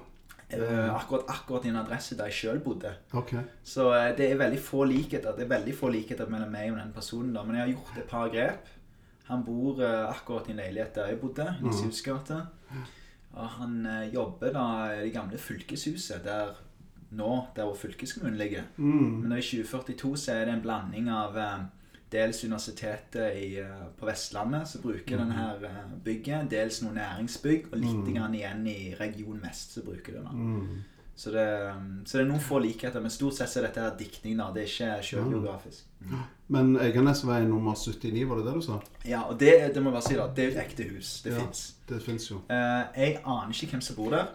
Eh, 0.61 0.95
akkurat, 0.95 1.25
akkurat 1.29 1.65
i 1.65 1.69
en 1.69 1.77
adresse 1.77 2.17
der 2.19 2.25
jeg 2.31 2.33
sjøl 2.35 2.61
bodde. 2.61 2.91
Okay. 3.13 3.41
Så 3.65 3.87
eh, 3.95 4.17
det 4.17 4.31
er 4.31 4.37
veldig 4.41 4.59
få 4.61 4.85
likheter 4.85 5.33
Det 5.37 5.45
er 5.47 5.53
veldig 5.59 5.75
få 5.79 5.89
likheter 5.93 6.27
mellom 6.29 6.51
meg 6.53 6.73
og 6.73 6.79
den 6.79 6.93
personen. 6.93 7.33
da 7.35 7.43
Men 7.43 7.57
jeg 7.57 7.65
har 7.65 7.73
gjort 7.75 7.99
et 7.99 8.09
par 8.11 8.29
grep. 8.29 8.69
Han 9.29 9.45
bor 9.45 9.81
eh, 9.83 10.09
akkurat 10.11 10.49
i 10.49 10.51
en 10.53 10.57
leilighet 10.57 10.95
der 10.95 11.07
jeg 11.13 11.21
bodde, 11.21 11.47
i 11.61 11.65
Mhm. 11.65 11.93
Gate. 12.05 12.41
Og 13.33 13.49
han 13.49 13.87
jobber 14.13 14.53
da 14.53 14.93
i 14.99 15.03
det 15.07 15.13
gamle 15.15 15.39
fylkeshuset 15.39 16.25
der 16.25 16.53
nå, 17.13 17.47
der 17.57 17.65
hvor 17.65 17.75
fylkeskommunen 17.75 18.37
ligger. 18.39 18.63
Mm. 18.77 19.23
Men 19.23 19.33
i 19.39 19.41
2042 19.41 20.17
så 20.17 20.33
er 20.33 20.45
det 20.45 20.55
en 20.55 20.63
blanding 20.63 21.09
av 21.11 21.37
dels 22.13 22.45
universitetet 22.45 23.37
i, 23.41 23.59
eh, 23.61 23.83
på 23.99 24.07
Vestlandet 24.07 24.69
som 24.69 24.83
bruker 24.85 25.19
denne 25.19 25.35
her 25.37 25.65
eh, 25.69 25.83
bygget, 26.05 26.51
dels 26.53 26.83
noen 26.85 26.99
næringsbygg, 27.01 27.71
og 27.73 27.79
litt 27.83 28.09
grann 28.15 28.35
igjen 28.39 28.67
i 28.71 28.95
Region 29.01 29.41
Vest 29.43 29.73
som 29.79 29.87
bruker 29.89 30.19
det. 30.21 30.25
Mm. 30.33 30.83
Så 31.23 31.31
det, 31.31 31.45
så 32.09 32.17
det 32.19 32.23
er 32.25 32.29
noen 32.31 32.41
få 32.43 32.59
likheter, 32.65 33.01
men 33.05 33.13
stort 33.13 33.37
sett 33.37 33.53
er 33.61 33.67
dette 33.67 33.83
her 33.85 33.97
diktning. 33.99 34.39
da, 34.41 34.47
Det 34.55 34.63
er 34.63 34.71
ikke 34.71 35.03
selvbiografisk. 35.11 35.85
Men 36.49 36.73
Eiganesvei 36.81 37.43
nummer 37.47 37.77
79, 37.77 38.25
var 38.29 38.41
det 38.41 38.47
det 38.49 38.55
du 38.55 38.63
sa? 38.65 38.79
Ja, 39.07 39.21
og 39.29 39.39
det, 39.41 39.53
det 39.75 39.83
må 39.85 39.91
jeg 39.93 39.99
bare 39.99 40.07
si 40.09 40.17
da, 40.19 40.27
det 40.35 40.45
er 40.45 40.49
jo 40.51 40.55
et 40.57 40.63
ekte 40.65 40.87
hus. 40.89 41.11
Det 41.23 41.33
Ja. 41.35 41.39
fins. 41.45 41.61
Det 41.89 42.01
fins 42.03 42.31
jo. 42.31 42.41
Eh, 42.51 42.85
jeg 42.97 43.21
aner 43.25 43.53
ikke 43.53 43.71
hvem 43.77 43.81
som 43.85 43.97
bor 43.97 44.11
der. 44.11 44.33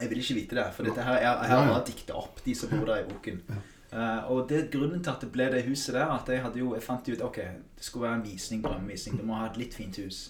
Jeg 0.00 0.10
vil 0.10 0.18
ikke 0.22 0.34
vite 0.38 0.56
det, 0.56 0.66
for 0.74 0.84
dette 0.86 1.02
her, 1.02 1.14
jeg, 1.18 1.22
jeg 1.42 1.50
Ja, 1.50 1.58
har 1.60 1.72
bare 1.74 1.84
dikta 1.90 2.14
opp 2.14 2.44
de 2.44 2.54
som 2.54 2.70
bor 2.70 2.86
der 2.86 3.02
i 3.02 3.08
boken. 3.10 3.42
Eh, 3.92 4.30
og 4.32 4.48
det 4.50 4.66
grunnen 4.72 5.00
til 5.00 5.14
at 5.14 5.22
det 5.24 5.30
ble 5.32 5.46
det 5.52 5.64
huset 5.68 5.94
der, 5.96 6.10
at 6.12 6.28
jeg 6.28 6.42
hadde 6.44 6.60
jo, 6.60 6.74
jeg 6.76 6.84
fant 6.84 7.08
ut 7.08 7.22
ok, 7.24 7.38
det 7.78 7.86
skulle 7.86 8.08
være 8.08 8.20
en 8.20 8.26
visning, 8.26 8.64
drømmevisning. 8.64 9.20
Du 9.20 9.24
må 9.28 9.38
ha 9.40 9.48
et 9.48 9.60
litt 9.60 9.76
fint 9.76 9.96
hus. 10.02 10.26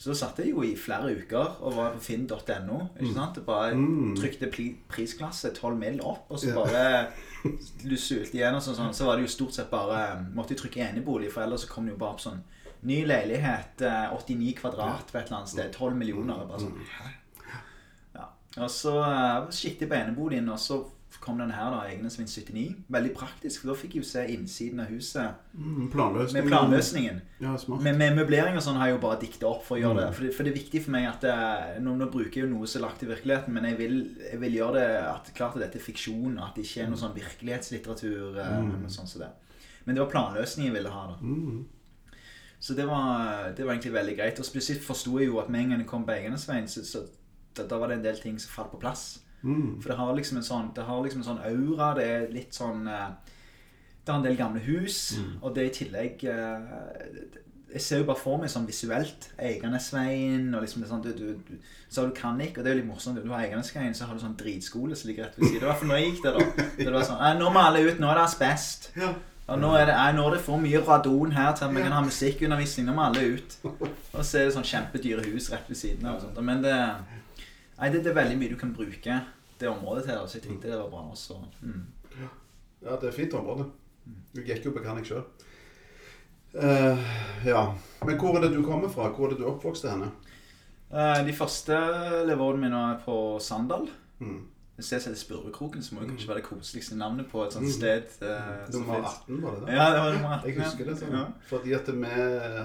Så 0.00 0.14
da 0.14 0.16
satt 0.16 0.38
jeg 0.40 0.54
jo 0.54 0.62
i 0.64 0.72
flere 0.80 1.10
uker 1.12 1.58
og 1.60 1.74
var 1.76 1.90
på 1.92 2.00
finn.no. 2.00 2.78
ikke 2.96 3.12
sant? 3.12 3.36
Og 3.42 3.44
bare 3.44 3.74
trykte 4.16 4.48
prisklasse 4.88 5.50
12 5.52 5.76
mill. 5.76 5.98
opp, 6.00 6.30
og 6.32 6.40
så 6.40 6.54
bare 6.56 7.10
du 7.84 7.98
sulte 8.00 8.40
og 8.48 8.62
sånn, 8.64 8.78
sånn. 8.78 8.94
Så 8.96 9.04
var 9.04 9.20
det 9.20 9.26
jo 9.26 9.34
stort 9.34 9.58
sett 9.58 9.68
bare 9.68 10.22
Måtte 10.32 10.56
jeg 10.56 10.62
trykke 10.62 10.86
enebolig, 10.86 11.28
for 11.34 11.44
ellers 11.44 11.66
så 11.66 11.72
kom 11.74 11.84
det 11.84 11.92
jo 11.92 12.00
bare 12.00 12.16
opp 12.16 12.24
sånn 12.24 12.40
Ny 12.88 13.02
leilighet, 13.04 13.82
eh, 13.84 14.14
89 14.16 14.54
kvadrat 14.56 15.10
på 15.12 15.18
et 15.18 15.26
eller 15.26 15.42
annet 15.42 15.52
sted. 15.52 15.68
12 15.76 15.98
millioner. 16.00 16.46
Bare 16.48 16.62
sånn, 16.62 16.78
hæ? 16.96 17.10
Ja. 18.14 18.30
Og 18.56 18.70
så 18.72 18.94
uh, 19.04 19.50
skikket 19.52 19.84
jeg 19.84 19.90
på 19.90 19.98
eneboligen, 19.98 20.48
og 20.48 20.56
så 20.62 20.78
kom 21.20 21.38
den 21.38 21.50
her, 21.52 21.70
da, 21.70 21.80
Egnesvind 21.92 22.28
79. 22.28 22.76
Veldig 22.88 23.10
praktisk, 23.14 23.60
for 23.60 23.68
da 23.70 23.74
fikk 23.76 23.94
jeg 23.94 24.02
jo 24.02 24.08
se 24.08 24.22
innsiden 24.32 24.80
av 24.80 24.86
huset 24.88 25.34
Mm, 25.54 25.90
planløsningen. 25.92 26.44
med 26.44 26.48
planløsningen. 26.52 27.20
Ja, 27.40 27.56
smart. 27.56 27.82
Med, 27.82 27.96
med 27.98 28.16
møblering 28.16 28.56
og 28.56 28.62
sånn 28.62 28.76
har 28.80 28.86
jeg 28.88 28.96
jo 28.96 29.00
bare 29.08 29.20
dikta 29.20 29.46
opp 29.46 29.62
for 29.64 29.76
å 29.76 29.80
gjøre 29.80 29.94
Mm. 29.94 30.00
det. 30.06 30.14
For, 30.16 30.22
det. 30.24 30.34
for 30.34 30.42
det 30.44 30.52
er 30.52 30.58
viktig 30.62 30.82
for 30.84 30.90
meg 30.90 31.06
at 31.08 31.20
det, 31.20 31.82
nå, 31.82 31.96
nå 31.96 32.10
bruker 32.10 32.40
jeg 32.40 32.48
jo 32.48 32.54
noe 32.56 32.66
som 32.66 32.82
er 32.82 32.86
lagt 32.88 33.02
i 33.02 33.06
virkeligheten, 33.06 33.52
men 33.52 33.64
jeg 33.64 33.78
vil, 33.78 34.16
jeg 34.32 34.40
vil 34.40 34.52
gjøre 34.54 34.72
det 34.74 34.88
at 35.10 35.30
klart 35.34 35.56
at 35.56 35.62
dette 35.66 35.76
er 35.78 35.84
fiksjon, 35.92 36.38
at 36.42 36.54
det 36.56 36.64
ikke 36.64 36.82
er 36.86 36.88
noe 36.88 36.96
sånn 36.98 37.14
virkelighetslitteratur. 37.14 38.38
eh, 38.38 38.58
Mm. 38.60 38.80
noe 38.82 38.88
sånt 38.90 39.08
som 39.08 39.20
det. 39.20 39.30
Men 39.86 39.94
det 39.94 40.02
var 40.04 40.10
planløsningen 40.10 40.72
jeg 40.72 40.82
ville 40.82 40.90
ha. 40.92 41.06
da. 41.06 41.16
Mm. 41.22 41.64
Så 42.60 42.74
det 42.76 42.86
var, 42.86 43.52
det 43.56 43.64
var 43.64 43.72
egentlig 43.74 43.92
veldig 43.92 44.16
greit. 44.16 44.38
Og 44.38 44.44
spesielt 44.44 44.82
forsto 44.82 45.18
jeg 45.18 45.28
jo 45.28 45.38
at 45.40 45.48
med 45.48 45.60
en 45.62 45.68
gang 45.70 45.78
jeg 45.80 45.88
kom 45.88 46.04
på 46.04 46.12
Egenesveien, 46.12 46.68
så, 46.68 46.82
så 46.84 47.06
da, 47.56 47.66
da 47.66 47.78
var 47.78 47.88
det 47.88 47.96
en 47.98 48.04
del 48.04 48.16
ting 48.20 48.38
som 48.38 48.50
falt 48.52 48.70
på 48.70 48.80
plass. 48.80 49.20
Mm. 49.42 49.80
For 49.80 49.92
det 49.92 49.98
har 49.98 50.14
liksom 50.16 50.40
en 50.40 50.46
sånn, 50.46 50.72
det 50.76 50.86
har 50.86 51.04
liksom 51.04 51.22
en 51.22 51.28
sånn 51.30 51.44
aura. 51.48 51.92
Det 51.96 52.06
er 52.06 52.32
litt 52.34 52.56
sånn 52.56 52.88
eh, 52.88 53.36
Det 54.00 54.12
har 54.12 54.18
en 54.18 54.26
del 54.26 54.36
gamle 54.36 54.60
hus, 54.64 55.18
og 55.40 55.54
det 55.54 55.68
i 55.68 55.72
tillegg 55.78 56.24
eh, 56.28 56.68
Jeg 57.70 57.82
ser 57.84 58.00
jo 58.00 58.08
bare 58.08 58.18
for 58.18 58.40
meg 58.40 58.50
sånn 58.50 58.66
visuelt 58.66 59.28
Eiganesveien 59.38 60.48
og 60.54 60.64
liksom 60.64 60.82
det 60.82 60.88
sånn 60.90 61.04
du, 61.04 61.10
du, 61.14 61.26
du, 61.46 61.72
Så 61.88 62.02
har 62.02 62.10
du 62.10 62.16
Kannik, 62.16 62.58
og 62.58 62.64
det 62.64 62.72
er 62.72 62.76
jo 62.76 62.82
litt 62.82 62.90
morsomt. 62.90 63.20
Du 63.22 63.30
har 63.30 63.44
Eiganesveien, 63.44 63.94
så 63.94 64.08
har 64.08 64.16
du 64.16 64.24
sånn 64.24 64.38
dritskole 64.40 64.98
som 64.98 65.12
ligger 65.12 65.28
rett 65.28 65.38
ved 65.38 65.48
siden. 65.48 65.62
I 65.62 65.68
hvert 65.68 65.82
fall 65.82 65.92
når 65.92 66.00
jeg 66.00 66.12
gikk 66.12 66.22
der, 66.26 66.38
da. 66.38 66.68
Det 66.76 66.94
var 66.96 67.08
sånn 67.08 67.42
Nå 67.42 67.52
må 67.54 67.64
alle 67.64 67.84
ut. 67.86 68.00
Nå 68.02 68.10
er 68.10 68.20
det 68.20 68.28
asbest. 68.28 68.90
Ja. 69.00 69.14
Og 69.50 69.58
nå 69.58 69.70
er 69.74 69.88
det, 69.88 69.94
nei, 69.98 70.10
nå 70.14 70.24
er 70.28 70.36
det 70.36 70.42
for 70.46 70.62
mye 70.62 70.80
radon 70.86 71.32
her 71.34 71.54
til 71.58 71.66
at 71.66 71.72
vi 71.74 71.82
kan 71.82 71.94
ha 71.96 72.02
musikkundervisning. 72.06 72.86
Nå 72.86 72.94
må 72.94 73.08
alle 73.08 73.24
ut. 73.34 73.56
Og 73.66 74.20
så 74.22 74.38
er 74.38 74.46
det 74.46 74.54
sånn 74.54 74.68
kjempedyre 74.68 75.24
hus 75.26 75.48
rett 75.50 75.66
ved 75.66 75.78
siden 75.80 76.06
av. 76.06 76.22
Men 76.46 76.62
det, 76.62 76.76
nei, 77.80 77.90
det, 77.90 78.02
det 78.04 78.12
er 78.12 78.18
veldig 78.20 78.38
mye 78.40 78.52
du 78.52 78.58
kan 78.60 78.74
bruke 78.76 79.20
det 79.60 79.68
området 79.68 80.06
til. 80.08 80.22
Så 80.26 80.38
jeg 80.38 80.46
tenkte 80.46 80.70
det 80.70 80.78
var 80.78 80.90
bra 80.92 81.04
også. 81.10 81.38
Mm. 81.64 81.86
Ja, 82.80 82.96
det 82.96 83.08
er 83.08 83.12
et 83.12 83.18
fint 83.18 83.36
område. 83.36 83.68
Du 84.34 84.40
gikk 84.44 84.64
jo 84.66 84.74
på 84.74 84.82
Kanik 84.84 85.08
sjøl. 85.08 85.24
ja. 87.46 87.64
Men 88.06 88.16
hvor 88.18 88.36
er 88.36 88.46
det 88.46 88.54
du 88.56 88.62
kommer 88.66 88.90
fra? 88.90 89.10
Hvor 89.14 89.28
er 89.28 89.34
det 89.34 89.42
du 89.42 89.48
oppvokste 89.50 89.92
henne? 89.92 90.10
Uh, 90.90 91.20
De 91.26 91.34
første 91.36 91.76
leveårene 92.26 92.64
mine 92.64 92.80
er 92.94 93.02
på 93.04 93.16
Sandal. 93.42 93.86
Mm. 94.18 94.40
Et 94.80 94.88
jeg 94.90 95.02
som 95.02 95.12
heter 95.12 95.20
Spurvekroken, 95.20 95.82
så 95.84 95.94
må 95.94 96.00
jo 96.02 96.08
kanskje 96.08 96.28
være 96.30 96.40
det 96.40 96.44
koseligste 96.46 96.96
navnet 96.96 97.26
på 97.30 97.42
et 97.44 97.52
sånt 97.52 97.66
Mm. 97.66 97.72
sted. 97.72 98.02
eh, 98.22 98.70
som 98.72 98.80
Nummer 98.80 99.04
18, 99.04 99.42
var 99.42 99.50
det 99.54 99.60
det? 99.66 99.74
Ja, 99.76 99.86
det 99.92 100.00
var 100.00 100.12
nummer 100.14 100.30
18. 100.38 100.48
Jeg 100.50 100.62
husker 100.64 100.84
det 100.84 100.98
sånn. 100.98 101.12
Ja. 101.12 101.24
Fordi 101.50 101.72
at 101.74 101.86
vi 101.86 102.04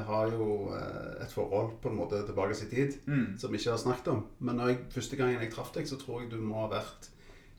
har 0.09 0.31
jo 0.31 0.49
eh, 0.73 1.23
et 1.25 1.31
forhold 1.31 1.71
på 1.81 1.89
en 1.91 1.97
måte 1.97 2.25
tilbake 2.25 2.51
i 2.55 2.69
tid 2.75 2.97
Mm. 3.07 3.37
som 3.37 3.51
vi 3.51 3.57
ikke 3.57 3.69
har 3.71 3.77
snakket 3.77 4.07
om. 4.07 4.25
Men 4.39 4.55
når 4.55 4.67
jeg, 4.67 4.77
første 4.89 5.15
gangen 5.17 5.39
jeg 5.41 5.51
traff 5.53 5.73
deg, 5.73 5.85
så 5.87 5.97
tror 5.99 6.21
jeg 6.21 6.31
du 6.31 6.37
må 6.41 6.55
ha 6.65 6.67
vært 6.79 7.09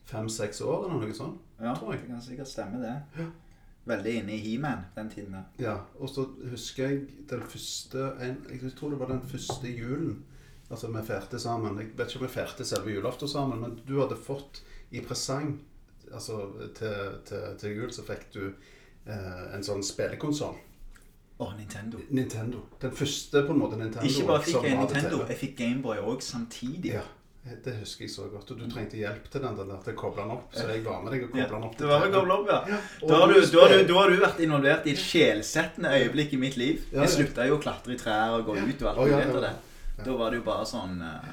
fem-seks 0.06 0.60
år 0.62 0.86
eller 0.88 1.00
noe 1.06 1.12
sånt. 1.14 1.38
Ja, 1.60 1.75
tror 1.75 1.92
jeg. 1.92 2.00
det 2.02 2.08
kan 2.10 2.20
sikkert 2.22 2.48
stemme 2.48 2.80
det. 2.82 3.26
Veldig 3.86 4.12
inne 4.22 4.32
i 4.34 4.38
He-Man 4.38 4.78
den 4.96 5.10
tiden. 5.10 5.36
Ja, 5.60 5.76
og 6.00 6.08
så 6.08 6.26
husker 6.50 6.88
jeg 6.88 7.06
den 7.30 7.40
første 7.40 8.12
en, 8.20 8.36
Jeg 8.50 8.72
tror 8.76 8.90
det 8.90 8.98
var 8.98 9.06
den 9.06 9.20
første 9.22 9.66
julen. 9.78 10.25
Altså 10.70 10.90
vi 10.90 11.02
feirte 11.06 11.38
sammen. 11.38 11.78
Jeg 11.78 11.92
vet 11.96 12.11
ikke 12.11 12.20
om 12.23 12.26
vi 12.26 12.32
feirte 12.35 12.66
selve 12.66 12.94
julaften 12.94 13.30
sammen, 13.30 13.61
men 13.62 13.76
du 13.87 14.00
hadde 14.00 14.18
fått 14.18 14.62
i 14.90 15.02
presang 15.04 15.56
Altså 16.14 16.37
til, 16.78 17.16
til, 17.26 17.40
til 17.58 17.73
jul 17.80 17.90
så 17.90 18.04
fikk 18.06 18.28
du 18.30 18.44
eh, 18.46 19.40
en 19.56 19.64
sånn 19.66 19.82
spillekonsoll. 19.82 20.54
Å, 21.36 21.49
Nintendo. 21.58 21.99
Nintendo. 22.14 22.60
Den 22.80 22.95
første 22.95 23.43
på 23.43 23.52
en 23.52 23.58
måte 23.58 23.76
Nintendo. 23.80 24.06
Ikke 24.06 24.28
bare 24.28 24.45
fikk 24.47 24.69
jeg 24.69 24.78
Nintendo, 24.78 25.19
jeg 25.26 25.41
fikk 25.41 25.56
Gameboy 25.58 25.99
òg 26.00 26.23
samtidig. 26.25 26.95
Ja, 26.95 27.02
det 27.64 27.75
husker 27.80 28.06
jeg 28.06 28.14
så 28.14 28.28
godt. 28.30 28.54
Og 28.54 28.62
du 28.62 28.64
trengte 28.71 28.97
hjelp 29.02 29.26
til 29.34 29.45
den 29.45 29.58
der, 29.58 29.75
til 29.84 29.93
å 29.93 29.99
koble 29.99 30.23
den 30.23 30.32
opp. 30.38 30.49
Så 30.54 30.64
jeg 30.71 30.86
var 30.86 31.02
med 31.02 31.12
deg 31.17 31.26
og 31.26 31.36
Ja, 31.36 31.45
kobla 31.50 31.58
den 31.58 31.69
opp. 31.69 31.76
det 31.82 31.91
var 31.91 32.06
vel 32.06 32.14
TV. 32.14 32.17
koblet 32.21 32.38
opp, 32.38 32.49
ja. 32.54 32.80
Og 33.02 33.10
Da 33.10 33.21
har, 33.21 33.34
du, 33.34 33.34
du 33.34 33.47
da, 33.58 33.60
har 33.67 33.75
du, 33.75 33.84
da 33.91 34.00
har 34.00 34.14
du 34.14 34.23
vært 34.23 34.43
involvert 34.47 34.86
i 34.88 34.95
et 34.97 35.02
sjelsettende 35.02 35.93
øyeblikk 35.99 36.32
i 36.38 36.41
mitt 36.47 36.56
liv. 36.62 36.86
Jeg 36.95 37.02
ja. 37.02 37.12
slutta 37.19 37.50
jo 37.50 37.58
å 37.58 37.62
klatre 37.67 37.99
i 37.99 38.00
trær 38.00 38.38
og 38.38 38.47
gå 38.49 38.56
ut 38.62 38.86
og 38.86 38.93
alt 38.95 39.02
mulig 39.02 39.25
etter 39.26 39.45
det. 39.50 39.56
Da 40.04 40.13
var 40.17 40.30
det 40.30 40.39
jo 40.43 40.45
bare 40.45 40.65
sånn 40.69 41.00
eh, 41.02 41.28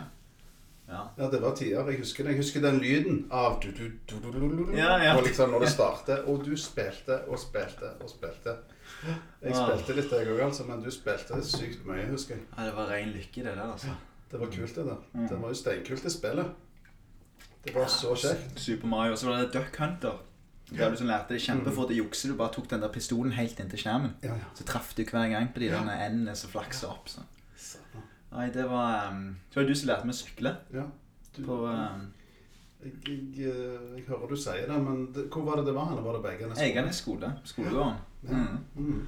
Ja. 0.88 1.02
Ja, 1.18 1.28
det 1.32 1.40
var 1.42 1.56
tider. 1.56 1.88
Jeg 1.90 2.00
husker. 2.04 2.28
Jeg 2.30 2.38
husker 2.38 2.62
den 2.62 2.80
lyden 2.84 3.28
av 3.32 3.60
du, 3.64 3.70
du, 3.72 3.86
du, 4.06 4.16
du, 4.20 4.32
du, 4.32 4.66
du. 4.66 4.74
Ja, 4.78 4.98
ja. 5.02 5.14
Og 5.18 5.24
liksom 5.24 5.50
når 5.52 5.60
det 5.66 5.70
startet. 5.72 6.26
Og 6.28 6.44
du 6.46 6.56
spilte 6.60 7.22
og 7.32 7.40
spilte 7.40 7.94
og 8.04 8.10
spilte. 8.12 8.58
Jeg 9.42 9.54
Ah. 9.56 9.64
spilte 9.78 9.96
litt, 9.96 10.12
jeg 10.12 10.28
òg, 10.28 10.42
altså, 10.46 10.64
men 10.68 10.82
du 10.84 10.90
spilte 10.92 11.40
sykt 11.44 11.86
mye, 11.88 12.06
husker 12.12 12.36
jeg. 12.36 12.44
ja, 12.58 12.66
det 12.66 12.76
var 12.76 12.88
ren 12.92 13.10
lykke, 13.16 13.44
det 13.44 13.56
der, 13.56 13.72
altså. 13.72 13.96
Det 14.32 14.40
var 14.40 14.48
kult, 14.48 14.76
det 14.76 14.86
der. 14.86 15.00
Mm. 15.14 15.28
Det 15.30 15.40
var 15.42 15.48
jo 15.50 15.54
steinkult, 15.54 16.04
det 16.04 16.12
spillet. 16.12 16.54
Det 17.66 17.74
var 17.76 17.88
så 17.88 18.14
kjekt. 18.16 18.60
Super 18.60 18.88
Mario. 18.88 19.16
Så 19.16 19.28
var 19.28 19.38
det 19.42 19.52
Duck 19.54 19.76
Hunter. 19.80 20.20
Der 20.74 20.90
du 20.90 20.96
sånn 20.98 21.08
lærte 21.12 21.36
det 21.36 21.42
kjempefort 21.44 21.92
å 21.92 21.96
jukse. 21.96 22.28
Du 22.32 22.36
bare 22.40 22.52
tok 22.56 22.68
den 22.72 22.82
der 22.82 22.90
pistolen 22.90 23.32
helt 23.38 23.60
inntil 23.60 23.80
skjermen. 23.80 24.14
Ja, 24.24 24.36
ja. 24.40 24.48
Så 24.58 24.64
traff 24.68 24.94
du 24.98 25.04
hver 25.04 25.30
gang 25.32 25.52
på 25.54 25.60
de 25.64 25.70
der 25.70 25.90
endene 26.08 26.36
som 26.36 26.50
flaksa 26.50 26.90
opp. 26.90 27.08
sånn. 27.12 27.28
Nei, 28.34 28.50
det 28.54 28.66
var 28.70 29.12
um, 29.14 29.24
Så 29.50 29.60
var 29.60 29.66
det 29.66 29.74
du 29.74 29.80
som 29.80 29.90
lærte 29.92 30.10
meg 30.10 30.16
å 30.16 30.20
sykle. 30.20 30.54
Ja. 30.74 30.86
Du, 31.34 31.42
På 31.46 31.64
um, 31.70 32.06
jeg, 32.84 32.94
jeg, 33.08 33.50
eh, 33.50 33.98
jeg 33.98 34.06
hører 34.08 34.30
du 34.30 34.36
sier 34.36 34.68
det, 34.68 34.78
men 34.84 35.06
det, 35.16 35.28
hvor 35.32 35.46
var 35.48 35.60
det 35.60 35.68
det 35.70 35.76
var? 35.76 35.92
Eller 35.94 36.06
var 36.06 36.18
det 36.18 36.24
på 36.26 36.32
Egernes 36.66 37.04
skole. 37.04 37.30
Skolegården. 37.48 38.00
Mm. 38.24 38.58
Mm. 38.76 39.04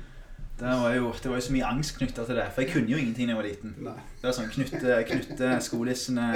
Det 0.60 0.66
var, 0.66 0.94
jo, 0.94 1.14
det 1.24 1.30
var 1.30 1.36
jo 1.36 1.42
så 1.42 1.52
mye 1.52 1.68
angst 1.68 1.98
knytta 1.98 2.24
til 2.26 2.38
det. 2.40 2.46
For 2.56 2.64
jeg 2.64 2.72
kunne 2.72 2.92
jo 2.92 2.98
ingenting 2.98 3.28
da 3.28 3.34
jeg 3.34 3.40
var 3.42 3.48
liten. 3.50 3.74
Nei. 3.84 3.96
Det 4.22 4.30
var 4.30 4.36
sånn 4.38 4.54
knytte, 4.54 5.00
knytte 5.10 5.50
skolissene, 5.66 6.28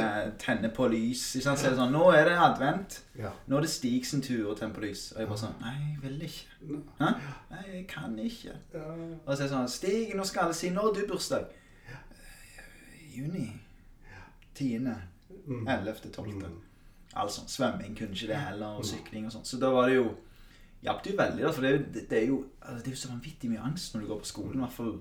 tenne 0.42 0.72
på 0.76 0.90
lys. 0.92 1.22
Ikke 1.38 1.46
sant? 1.46 1.62
Så 1.62 1.70
er 1.70 1.76
det 1.76 1.80
sånn 1.80 1.96
Nå 1.96 2.10
er 2.12 2.28
det 2.28 2.34
advent. 2.44 2.98
Ja. 3.16 3.32
Nå 3.48 3.60
er 3.60 3.64
det 3.64 3.72
Stig 3.72 4.04
sin 4.10 4.24
tur 4.26 4.50
å 4.52 4.58
tenne 4.60 4.76
på 4.76 4.84
lys. 4.84 5.06
Og 5.14 5.24
jeg 5.24 5.32
bare 5.32 5.44
sånn 5.46 5.56
Nei, 5.64 5.74
jeg 5.86 6.02
vil 6.04 6.28
ikke. 6.28 6.82
Hæ? 7.00 7.14
Nei, 7.54 7.64
jeg 7.70 7.86
kan 7.94 8.20
ikke. 8.26 8.58
Ja. 8.76 8.84
Og 9.24 9.32
så 9.32 9.38
er 9.38 9.46
det 9.46 9.50
sånn 9.54 9.72
Stig, 9.72 10.12
nå 10.20 10.28
skal 10.28 10.50
alle 10.50 10.60
si 10.60 10.74
Når 10.76 10.90
har 10.90 11.00
du 11.00 11.02
bursdag? 11.14 11.56
Eh, 11.88 12.04
Juni. 13.16 13.48
Tiende. 14.60 14.96
Mm. 15.46 15.64
Ellevte, 15.66 16.12
tolvte. 16.14 16.50
Altså, 17.18 17.46
svømming 17.50 17.96
kunne 17.98 18.14
ikke 18.14 18.30
det 18.30 18.42
heller, 18.44 18.78
og 18.78 18.86
sykling 18.86 19.26
og 19.26 19.34
sånn. 19.34 19.48
Så 19.48 19.58
da 19.62 19.72
var 19.74 19.90
det 19.90 20.02
jo 20.02 20.10
Hjalp 20.80 21.02
det 21.04 21.12
jo 21.12 21.18
veldig, 21.20 21.44
da. 21.44 21.50
For 21.52 21.66
det 21.66 21.72
det, 21.94 22.02
det 22.08 22.18
er 22.22 22.28
jo, 22.30 22.44
altså, 22.62 22.84
det 22.84 22.88
er 22.88 22.94
jo 22.96 23.00
så 23.02 23.10
vanvittig 23.12 23.50
mye 23.52 23.64
angst 23.68 23.96
når 23.96 24.06
du 24.06 24.12
går 24.14 24.20
på 24.22 24.30
skolen. 24.30 24.54
I 24.56 24.64
hvert 24.64 24.76
fall 24.78 24.94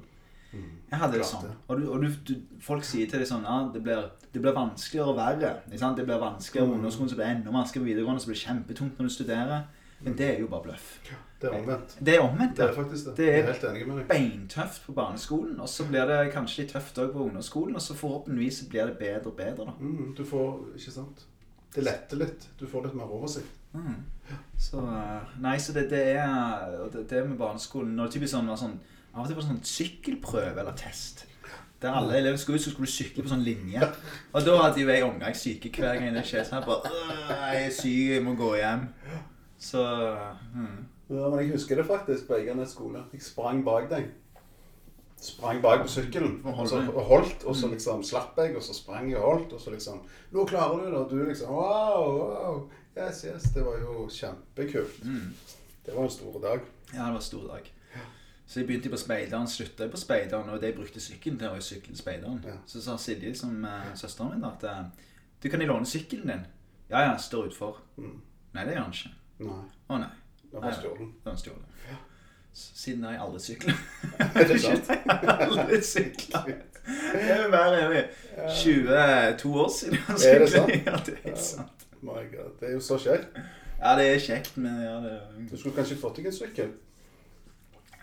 Jeg 0.90 0.98
hadde 1.02 1.20
det 1.20 1.26
sånn. 1.28 1.50
Og, 1.68 1.74
du, 1.78 1.84
og 1.92 2.02
du, 2.02 2.08
du, 2.26 2.32
folk 2.64 2.86
sier 2.88 3.06
til 3.10 3.20
deg 3.22 3.28
sånn 3.28 3.44
Ja, 3.46 3.58
det 3.74 3.82
blir, 3.84 4.08
det 4.32 4.42
blir 4.42 4.56
vanskeligere 4.56 5.12
og 5.12 5.18
verre. 5.20 5.52
Det 5.68 5.78
blir 5.78 6.22
vanskeligere 6.22 6.40
på 6.40 6.48
skolen 6.48 6.78
ungdomsskolen, 6.78 7.12
så 7.12 7.18
blir 7.18 7.26
det 7.26 7.34
enda 7.36 7.54
vanskeligere 7.54 7.84
på 7.84 7.90
videregående, 7.92 8.24
så 8.24 8.30
blir 8.30 8.40
det 8.40 8.46
kjempetungt 8.46 8.98
når 8.98 9.10
du 9.10 9.14
studerer. 9.14 9.68
Men 10.00 10.14
det 10.18 10.26
er 10.34 10.40
jo 10.40 10.46
bare 10.46 10.62
bløff. 10.62 11.00
Det 11.40 11.48
er 11.50 11.54
omvendt. 11.58 11.96
Det 12.06 12.14
er 12.16 12.20
omvendt. 12.20 12.56
Det 12.56 12.64
er 12.68 12.74
faktisk 12.74 13.04
det. 13.06 13.16
Det 13.16 13.28
er- 13.34 13.46
helt 13.52 13.64
enig 13.64 13.86
med 13.86 13.96
deg. 13.96 14.08
beintøft 14.08 14.86
på 14.86 14.92
barneskolen, 14.92 15.60
og 15.60 15.68
så 15.68 15.84
blir 15.88 16.06
det 16.06 16.32
kanskje 16.32 16.58
litt 16.62 16.72
tøft 16.72 16.98
òg 16.98 17.12
på 17.12 17.24
ungdomsskolen, 17.24 17.74
og 17.74 17.82
så 17.82 17.94
forhåpentligvis 17.94 18.68
blir 18.70 18.86
det 18.86 18.98
bedre 18.98 19.26
og 19.26 19.36
bedre, 19.36 19.66
da. 19.66 19.72
Mm, 19.80 20.14
du 20.16 20.24
får 20.24 20.74
Ikke 20.74 20.90
sant? 20.92 21.24
Det 21.74 21.84
letter 21.84 22.16
litt. 22.16 22.48
Du 22.60 22.66
får 22.66 22.84
litt 22.84 22.94
mer 22.94 23.04
oversikt. 23.04 23.46
Mm. 23.74 24.04
Så 24.58 24.78
eh, 24.78 25.40
Nei, 25.40 25.56
så 25.58 25.72
det, 25.72 25.90
det 25.90 26.16
er 26.16 26.88
det, 26.92 27.10
det 27.10 27.28
med 27.28 27.36
barneskolen 27.38 27.90
Når 27.96 28.04
det 28.04 28.12
typisk 28.14 28.32
sånn 28.32 28.48
var 28.48 28.56
sånn 28.56 28.78
Av 29.14 29.20
og 29.20 29.26
til 29.26 29.36
var 29.36 29.42
det 29.42 29.50
sånn 29.50 29.64
sykkelprøve 29.64 30.58
eller 30.62 30.72
test. 30.72 31.26
Der 31.82 31.92
alle 31.94 32.16
elevene 32.18 32.38
skulle 32.38 32.56
ut, 32.58 32.62
så 32.64 32.70
skulle 32.70 32.86
du 32.86 32.92
sykle 32.92 33.22
på 33.22 33.28
sånn 33.30 33.44
linje. 33.44 33.82
Og 34.32 34.44
da 34.44 34.56
hadde 34.62 34.80
jo 34.80 34.88
jeg 34.88 35.04
omgang 35.04 35.34
syke 35.36 35.70
hver 35.70 35.94
gang 36.00 36.14
det 36.14 36.24
skjedde. 36.26 36.48
sånn. 36.48 36.58
jeg 36.58 36.66
bare 36.66 37.52
Jeg 37.52 37.66
er 37.66 37.70
syk, 37.70 38.08
jeg 38.14 38.24
må 38.24 38.34
gå 38.34 38.54
hjem. 38.56 38.88
Så 39.58 39.82
hmm. 40.54 40.86
Ja, 41.08 41.28
men 41.28 41.38
jeg 41.40 41.52
husker 41.52 41.76
det 41.76 41.86
faktisk 41.88 42.28
på 42.28 42.36
Eiganes 42.36 42.74
skole. 42.76 43.04
Jeg 43.12 43.22
sprang 43.24 43.62
bak 43.64 43.88
deg. 43.90 44.10
Sprang 45.18 45.62
bak 45.62 45.80
på 45.82 45.88
sykkelen 45.90 46.36
Og 46.46 46.68
så, 46.68 46.78
holdt, 46.94 47.44
og 47.44 47.56
så 47.56 47.66
liksom 47.72 48.04
slapp 48.06 48.36
jeg, 48.38 48.52
og 48.56 48.62
så 48.62 48.74
sprang 48.76 49.08
jeg 49.10 49.18
og 49.18 49.24
holdt, 49.32 49.52
og 49.52 49.60
så 49.60 49.72
liksom 49.74 50.02
'Nå 50.30 50.44
klarer 50.46 50.78
du 50.78 50.84
det.' 50.84 50.98
Og 50.98 51.10
du 51.10 51.24
liksom 51.24 51.48
Wow, 51.50 52.18
wow. 52.18 52.70
Yes, 52.98 53.24
yes. 53.24 53.42
Det 53.54 53.64
var 53.64 53.78
jo 53.78 54.08
kjempekult. 54.10 55.04
Mm. 55.04 55.34
Det 55.86 55.96
var 55.96 56.04
en 56.04 56.10
stor 56.10 56.40
dag. 56.40 56.60
Ja, 56.94 57.04
det 57.04 57.12
var 57.12 57.16
en 57.16 57.22
stor 57.22 57.46
dag. 57.46 57.72
Så 58.46 58.60
jeg 58.60 58.66
begynte 58.66 58.90
på 58.90 58.96
speideren, 58.96 59.48
slutta 59.48 59.88
på 59.88 59.96
speideren, 59.96 60.48
og 60.50 60.60
det 60.60 60.66
jeg 60.66 60.74
brukte 60.74 61.00
sykkelen 61.00 61.38
til, 61.38 61.48
var 61.48 61.60
å 61.60 61.64
sykle 61.64 61.96
speideren. 61.96 62.38
Ja. 62.46 62.54
Så 62.66 62.80
sa 62.80 62.96
Silje, 62.96 63.34
som 63.36 63.64
uh, 63.64 63.90
søsteren 63.94 64.30
min, 64.32 64.44
at 64.48 64.64
eh, 64.64 64.86
du 65.42 65.48
kan 65.52 65.60
jeg 65.60 65.68
låne 65.68 65.86
sykkelen 65.86 66.32
din. 66.32 66.46
Ja, 66.88 67.02
ja, 67.04 67.18
står 67.20 67.50
utfor. 67.50 67.82
Mm. 67.96 68.14
Nei, 68.54 68.64
det 68.64 68.72
gjør 68.72 68.86
han 68.86 68.96
ikke. 68.96 69.12
Nei, 69.38 69.58
Å 69.88 69.98
nei. 70.02 70.10
det 70.52 70.62
var 70.62 70.74
stjålet. 70.74 71.10
Var 71.24 71.36
stjålet. 71.38 71.74
Siden 72.58 73.04
har 73.06 73.12
jeg 73.14 73.20
aldri 73.22 73.40
sykla. 73.44 73.74
Er 74.34 74.48
det 74.48 74.56
sant? 74.64 74.88
aldri 75.44 75.78
sykla. 75.86 76.40
Det 76.88 77.20
er 77.36 77.44
mer 77.52 77.76
enn 77.78 77.94
22 78.56 79.52
år 79.62 79.70
siden. 79.76 80.00
Er 80.26 80.42
det 80.42 80.50
sant? 80.54 80.74
Ja, 80.88 80.98
det 81.06 81.18
er 81.22 81.36
sant. 81.38 81.86
My 82.02 82.24
God, 82.32 82.52
det 82.60 82.68
er 82.70 82.74
jo 82.76 82.82
så 82.82 82.98
kjekt. 83.02 83.38
Ja, 83.78 83.94
det 83.98 84.08
er 84.10 84.18
kjekt, 84.22 84.56
men 84.58 84.80
ja, 84.82 84.96
det 85.02 85.14
Du 85.50 85.56
skulle 85.58 85.74
kanskje 85.76 85.98
fått 86.00 86.18
deg 86.18 86.30
en 86.30 86.34
sykkel? 86.34 86.72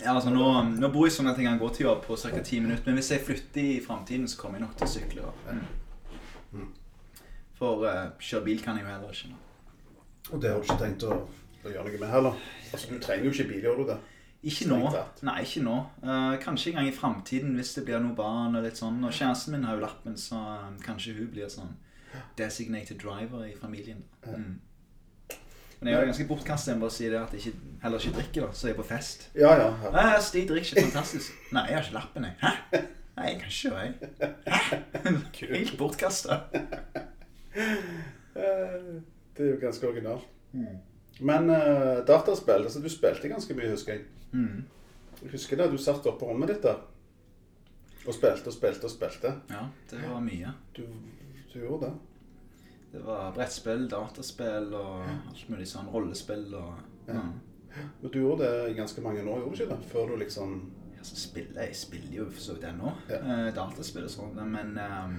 Ja, 0.02 0.14
altså 0.14 0.32
nå, 0.32 0.48
nå 0.76 0.90
bor 0.92 1.08
jeg 1.08 1.16
sånn 1.16 1.30
at 1.32 1.38
jeg 1.40 1.48
kan 1.48 1.60
gå 1.60 1.70
til 1.76 1.88
jobb 1.88 2.02
på 2.04 2.18
ca. 2.20 2.32
10 2.40 2.64
minutter. 2.66 2.84
Men 2.88 3.00
hvis 3.00 3.12
jeg 3.12 3.24
flytter 3.24 3.62
i 3.64 3.82
framtiden, 3.84 4.28
så 4.28 4.40
kommer 4.40 4.60
jeg 4.60 4.66
nok 4.68 4.76
til 4.80 4.88
å 4.88 4.92
sykle. 4.92 5.34
Mm. 6.56 6.72
For 7.56 7.86
uh, 7.88 8.02
kjøre 8.20 8.44
bil 8.50 8.64
kan 8.64 8.76
jeg 8.80 8.84
jo 8.84 8.92
heller 8.92 9.16
ikke. 9.16 9.32
nå. 9.32 9.42
Og 10.34 10.42
det 10.42 10.52
har 10.52 10.60
du 10.60 10.66
ikke 10.66 10.82
tenkt 10.82 11.06
å, 11.06 11.22
å 11.66 11.72
gjøre 11.72 11.88
noe 11.88 12.02
med 12.02 12.12
heller? 12.12 12.44
Altså, 12.72 12.92
Du 12.92 13.00
trenger 13.02 13.28
jo 13.28 13.34
ikke 13.36 13.50
bil, 13.52 13.64
gjør 13.68 13.82
du 13.82 13.90
det? 13.92 13.98
Ikke 14.46 14.68
nå. 14.70 14.78
Nei, 15.26 15.40
ikke 15.42 15.64
nå. 15.66 15.76
Uh, 16.04 16.36
kanskje 16.42 16.72
en 16.72 16.80
gang 16.80 16.90
i 16.92 16.94
framtiden 16.94 17.56
hvis 17.58 17.74
det 17.78 17.86
blir 17.88 18.02
noe 18.04 18.14
barn 18.18 18.58
og 18.58 18.66
litt 18.66 18.78
sånn. 18.78 19.00
Og 19.06 19.14
kjæresten 19.14 19.56
min 19.56 19.66
har 19.66 19.78
jo 19.78 19.86
lappen, 19.86 20.18
så 20.22 20.38
um, 20.68 20.78
kanskje 20.84 21.16
hun 21.18 21.32
blir 21.34 21.50
sånn 21.50 21.74
designated 22.38 23.00
driver 23.02 23.46
i 23.48 23.56
familien. 23.58 24.04
Mm. 24.26 24.62
Men 25.80 25.90
jeg 25.90 25.98
er 25.98 26.06
jo 26.06 26.12
ganske 26.12 26.28
bortkastet 26.30 26.78
med 26.78 26.88
å 26.88 26.94
si 26.94 27.10
det 27.12 27.18
at 27.20 27.34
jeg 27.36 27.42
ikke, 27.42 27.74
heller 27.82 28.06
ikke 28.06 28.18
drikker, 28.20 28.46
da, 28.46 28.58
så 28.58 28.70
jeg 28.70 28.76
er 28.76 28.80
på 28.80 28.88
fest. 28.88 29.26
Ja, 29.36 29.52
ja. 29.60 29.68
ja. 29.84 29.92
Nei, 29.98 30.06
Stig 30.24 30.46
drikker 30.50 30.78
ikke. 30.78 30.86
Fantastisk. 30.92 31.42
Nei, 31.56 31.66
jeg 31.72 31.80
har 31.80 31.90
ikke 31.90 31.98
lappen, 31.98 32.30
jeg. 32.30 32.36
Hæ? 32.42 32.52
Nei, 33.16 33.26
jeg 33.32 33.36
kan 33.42 33.50
ikke 33.52 33.74
jeg. 33.82 33.92
Hæ? 34.46 35.58
Helt 35.58 35.76
bortkasta. 35.82 36.40
Det 39.36 39.46
er 39.46 39.54
jo 39.54 39.62
ganske 39.62 39.88
originalt. 39.88 40.28
Men 41.20 41.50
uh, 41.50 42.02
dataspill 42.08 42.64
altså 42.64 42.82
Du 42.84 42.90
spilte 42.92 43.32
ganske 43.32 43.56
mye, 43.56 43.72
husker 43.72 43.98
jeg. 43.98 44.06
Mm. 44.32 44.66
Jeg 45.22 45.32
husker 45.32 45.60
det, 45.60 45.72
Du 45.72 45.78
satt 45.80 46.06
oppe 46.08 46.24
på 46.24 46.32
rommet 46.32 46.54
ditt 46.54 46.64
der 46.64 46.84
og 48.06 48.14
spilte 48.14 48.52
og 48.52 48.54
spilte 48.54 48.86
og 48.86 48.92
spilte. 48.94 49.32
Ja, 49.50 49.64
det 49.90 50.04
var 50.06 50.20
mye. 50.22 50.52
Du, 50.78 50.84
du 51.54 51.56
gjorde 51.60 51.88
det. 51.88 51.94
Det 52.92 53.02
var 53.06 53.32
brettspill, 53.34 53.88
dataspill 53.90 54.70
og 54.78 55.08
alt 55.08 55.48
mulig 55.50 55.66
sånn 55.68 55.90
rollespill 55.90 56.46
og 56.54 57.10
ja. 57.10 57.24
Men 58.02 58.12
du 58.12 58.20
gjorde 58.22 58.46
det 58.46 58.70
i 58.72 58.76
ganske 58.78 59.02
mange 59.04 59.24
år, 59.24 59.42
gjorde 59.42 59.58
du 59.58 59.64
ikke 59.64 59.74
det? 59.74 59.90
Før 59.92 60.12
du 60.12 60.16
liksom 60.22 60.54
Ja, 60.96 61.04
så 61.04 61.18
spiller, 61.20 61.62
jeg 61.62 61.76
spiller 61.76 62.14
jo 62.22 62.30
for 62.30 62.42
så 62.42 62.54
vidt 62.56 62.70
ennå. 62.70 62.94
Ja. 63.10 63.20
Uh, 63.26 63.50
dataspill 63.58 64.06
og 64.08 64.14
sånn. 64.14 64.38
Men 64.54 64.78
eh, 64.80 65.18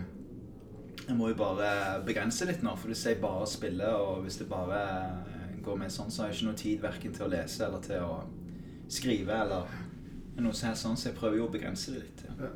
jeg 1.07 1.17
må 1.17 1.31
jo 1.31 1.39
bare 1.39 1.71
begrense 2.07 2.47
litt 2.49 2.65
nå. 2.67 2.75
For 2.79 2.91
hvis 2.91 3.05
jeg 3.07 3.21
bare 3.23 3.47
spiller, 3.51 3.95
og 3.95 4.25
hvis 4.27 4.41
det 4.41 4.49
bare 4.51 4.83
eh, 5.31 5.57
går 5.65 5.81
med 5.81 5.93
sånn, 5.93 6.11
så 6.11 6.25
har 6.25 6.33
jeg 6.33 6.41
ikke 6.41 6.49
noe 6.51 6.63
tid 6.63 6.83
verken 6.83 7.17
til 7.17 7.27
å 7.27 7.33
lese 7.33 7.67
eller 7.67 7.85
til 7.85 8.07
å 8.07 8.17
skrive 8.91 9.41
eller 9.45 9.75
noe 10.37 10.53
helst 10.53 10.87
sånn. 10.87 10.99
Så 10.99 11.11
jeg 11.11 11.19
prøver 11.19 11.41
jo 11.41 11.49
å 11.49 11.55
begrense 11.55 11.95
det 11.95 12.05
litt. 12.05 12.27
Ja. 12.29 12.51
ja. 12.51 12.53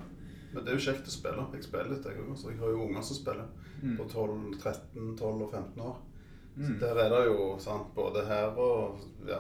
Men 0.51 0.67
det 0.67 0.73
er 0.73 0.81
jo 0.81 0.87
kjekt 0.89 1.07
å 1.07 1.15
spille. 1.15 1.47
Jeg 1.55 1.69
spiller 1.69 1.93
litt, 1.95 2.07
jeg 2.11 2.23
òg. 2.25 2.35
Jeg 2.51 2.59
har 2.59 2.75
jo 2.75 2.87
unger 2.89 3.07
som 3.07 3.21
spiller. 3.21 3.51
Mm. 3.81 3.95
På 3.97 4.07
12, 4.11 4.39
13, 4.61 5.13
12 5.17 5.45
og 5.47 5.55
15 5.55 5.85
år. 5.87 5.99
Så 6.61 6.75
der 6.81 6.99
er 6.99 7.13
det 7.15 7.21
jo 7.31 7.45
sant, 7.63 7.93
både 7.95 8.25
her 8.27 8.59
og 8.59 8.99
ja. 9.29 9.39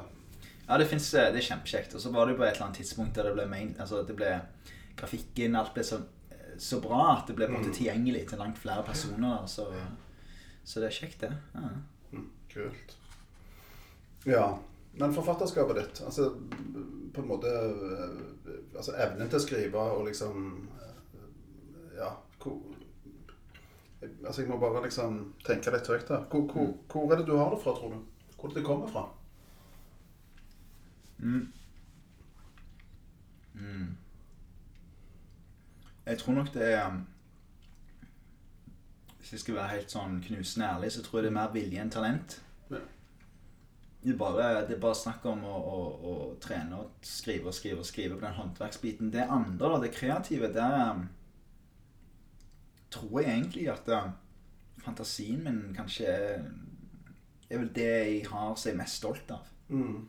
Ja, 0.69 0.79
det, 0.79 0.87
finnes, 0.87 1.09
det 1.11 1.41
er 1.41 1.45
kjempekjekt. 1.45 1.97
Og 1.99 2.01
så 2.01 2.13
var 2.15 2.27
det 2.27 2.37
jo 2.37 2.41
på 2.41 2.47
et 2.47 2.55
eller 2.55 2.69
annet 2.69 2.79
tidspunkt 2.81 3.17
der 3.19 3.27
det 3.27 3.35
ble 3.35 3.47
main, 3.51 3.75
altså 3.83 4.05
det 4.07 4.15
ble 4.17 4.31
grafikken, 4.97 5.57
alt 5.59 5.75
ble 5.75 5.85
så, 5.85 5.99
så 6.61 6.81
bra 6.81 7.03
at 7.17 7.29
det 7.29 7.37
ble 7.39 7.49
på 7.49 7.57
en 7.57 7.63
måte 7.63 7.77
tilgjengelig 7.77 8.27
til 8.29 8.41
langt 8.43 8.59
flere 8.61 8.85
personer. 8.85 9.47
Så, 9.49 9.69
så 10.65 10.83
det 10.83 10.91
er 10.91 10.97
kjekt, 10.99 11.23
det. 11.25 11.31
Ja. 11.55 11.71
Mm, 12.13 12.27
kult. 12.53 12.97
Ja. 14.29 14.59
Men 14.93 15.15
forfatterskapet 15.15 15.79
ditt, 15.79 16.03
altså 16.05 16.33
på 17.15 17.23
en 17.23 17.29
måte 17.31 17.51
eh, 17.51 18.57
Altså 18.75 18.97
evnen 18.99 19.29
til 19.31 19.39
å 19.39 19.43
skrive 19.45 19.85
og 19.95 20.03
liksom 20.09 20.51
eh, 20.83 21.23
Ja. 22.01 22.11
Hvor, 22.43 22.59
altså 24.03 24.43
jeg 24.43 24.51
må 24.51 24.59
bare 24.61 24.83
liksom 24.87 25.23
tenke 25.47 25.73
litt 25.75 25.89
høyt 25.89 26.13
her. 26.13 26.27
Hvor, 26.33 26.45
hvor, 26.51 26.75
hvor 26.93 27.13
er 27.13 27.21
det 27.21 27.29
du 27.29 27.35
har 27.37 27.55
det 27.55 27.63
fra, 27.63 27.75
tror 27.77 27.95
du? 27.95 28.05
Hvor 28.37 28.49
er 28.49 28.55
det 28.55 28.61
det 28.61 28.67
kommer 28.67 28.93
fra? 28.93 29.07
Mm. 31.21 31.49
Mm. 33.55 33.97
Jeg 36.11 36.19
tror 36.19 36.35
nok 36.35 36.55
det 36.55 36.67
er 36.73 36.87
um, 36.91 37.03
Hvis 39.19 39.33
jeg 39.33 39.43
skal 39.45 39.59
være 39.61 39.75
helt 39.77 39.93
sånn 39.93 40.17
knusende 40.25 40.67
ærlig, 40.67 40.91
så 40.95 41.05
tror 41.05 41.21
jeg 41.21 41.29
det 41.29 41.31
er 41.31 41.37
mer 41.37 41.53
vilje 41.55 41.83
enn 41.83 41.93
talent. 41.93 42.41
Ja. 42.71 42.81
Det 44.01 44.15
er 44.15 44.19
bare, 44.19 44.47
det 44.67 44.75
er 44.75 44.81
bare 44.83 44.97
snakk 44.97 45.27
om 45.29 45.45
å, 45.45 45.57
å, 45.61 45.81
å 46.11 46.15
trene 46.41 46.79
og 46.81 47.05
skrive 47.05 47.53
og 47.53 47.55
skrive 47.55 47.85
og 47.85 47.87
skrive 47.87 48.17
på 48.17 48.25
den 48.25 48.39
håndverksbiten. 48.39 49.13
Det 49.13 49.27
andre, 49.29 49.75
da, 49.75 49.81
det 49.85 49.93
kreative, 49.95 50.49
der 50.55 50.77
um, 50.89 51.05
tror 52.91 53.21
jeg 53.21 53.35
egentlig 53.37 53.69
at 53.71 53.93
um, 53.93 54.15
fantasien 54.81 55.45
min 55.45 55.61
kanskje 55.77 56.09
er, 56.09 56.49
er 57.51 57.61
vel 57.61 57.75
det 57.77 57.91
jeg 57.91 58.25
har 58.33 58.57
som 58.57 58.71
jeg 58.71 58.79
er 58.79 58.81
mest 58.81 59.03
stolt 59.03 59.37
av. 59.37 59.53
Mm. 59.69 60.09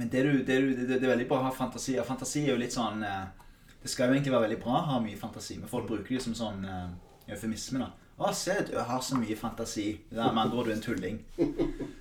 Men 0.00 0.10
det, 0.10 0.24
du, 0.24 0.32
det, 0.40 0.56
du, 0.62 0.72
det, 0.72 0.88
det 0.96 1.04
er 1.04 1.12
veldig 1.12 1.28
bra 1.28 1.42
å 1.42 1.50
ha 1.50 1.52
fantasi. 1.54 1.98
Fantasi 2.06 2.46
er 2.46 2.54
jo 2.54 2.62
litt 2.64 2.74
sånn 2.74 3.04
eh, 3.04 3.46
Det 3.82 3.90
skal 3.90 4.08
jo 4.08 4.14
egentlig 4.16 4.32
være 4.34 4.42
veldig 4.48 4.60
bra 4.62 4.76
å 4.80 4.86
ha 4.92 4.98
mye 5.00 5.16
fantasi, 5.16 5.58
men 5.58 5.68
folk 5.70 5.86
bruker 5.86 6.16
det 6.16 6.22
som 6.24 6.34
sånn 6.34 6.64
uh, 6.66 6.88
eufemisme. 7.30 7.78
da. 7.84 7.92
'Å, 8.18 8.32
se, 8.34 8.54
du 8.66 8.72
har 8.74 9.00
så 9.00 9.14
mye 9.14 9.36
fantasi.' 9.38 10.00
Det 10.10 10.18
er 10.18 10.32
med 10.34 10.42
andre 10.42 10.58
ord 10.58 10.66
du 10.66 10.72
er 10.72 10.76
en 10.76 10.82
tulling. 10.82 11.18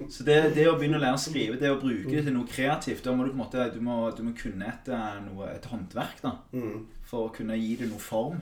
Så 0.10 0.24
det, 0.26 0.38
det 0.56 0.64
å 0.66 0.74
begynne 0.80 0.98
å 0.98 1.04
lære 1.04 1.14
å 1.14 1.22
skrive, 1.22 1.60
det 1.62 1.70
å 1.70 1.78
bruke 1.78 2.10
det 2.10 2.24
til 2.26 2.34
noe 2.34 2.48
kreativt 2.50 3.04
Da 3.06 3.14
må 3.14 3.26
du 3.28 3.30
på 3.30 3.36
en 3.38 3.44
måte 3.44 3.66
Du 3.76 3.82
må, 3.86 3.98
du 4.18 4.24
må 4.26 4.34
kunne 4.34 4.66
et, 4.66 4.90
eh, 4.90 5.20
noe, 5.28 5.52
et 5.54 5.66
håndverk 5.70 6.22
da 6.24 6.32
Mm. 6.54 6.88
for 7.06 7.28
å 7.28 7.34
kunne 7.36 7.54
gi 7.60 7.76
det 7.76 7.90
noe 7.92 8.00
form. 8.02 8.42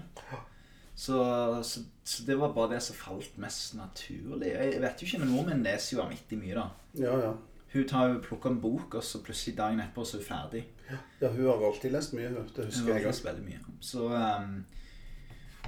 Så, 0.95 1.19
så, 1.67 1.81
så 2.03 2.23
det 2.25 2.37
var 2.39 2.53
bare 2.55 2.75
det 2.77 2.81
som 2.85 2.95
falt 2.95 3.35
mest 3.37 3.75
naturlig. 3.75 4.53
Jeg 4.55 4.79
vet 4.81 5.01
jo 5.01 5.07
ikke, 5.09 5.19
men 5.25 5.33
Moren 5.33 5.49
min 5.57 5.63
leser 5.67 5.97
jo 5.97 6.03
vanvittig 6.05 6.39
mye, 6.39 6.55
da. 6.55 6.69
Ja, 6.95 7.17
ja. 7.19 7.33
Hun 7.73 7.87
tar 7.91 8.07
jo 8.13 8.21
plukker 8.23 8.53
en 8.53 8.61
bok, 8.63 8.95
og 8.95 9.03
så 9.03 9.19
plutselig 9.19 9.57
dagen 9.57 9.81
etterpå 9.83 10.05
så 10.07 10.15
er 10.15 10.23
hun 10.23 10.29
ferdig. 10.29 10.63
Ja, 11.21 11.29
hun 11.29 11.45
har 11.47 11.65
alltid 11.69 11.91
lest 11.95 12.13
mye, 12.13 12.29
hun. 12.29 12.47
Det 12.55 12.65
Hun 12.65 12.71
husker 12.71 12.91
har 12.93 12.99
jeg. 12.99 13.07
lest 13.09 13.25
veldig 13.25 13.45
mye. 13.45 13.77
Så 13.81 14.05
um, 14.11 14.57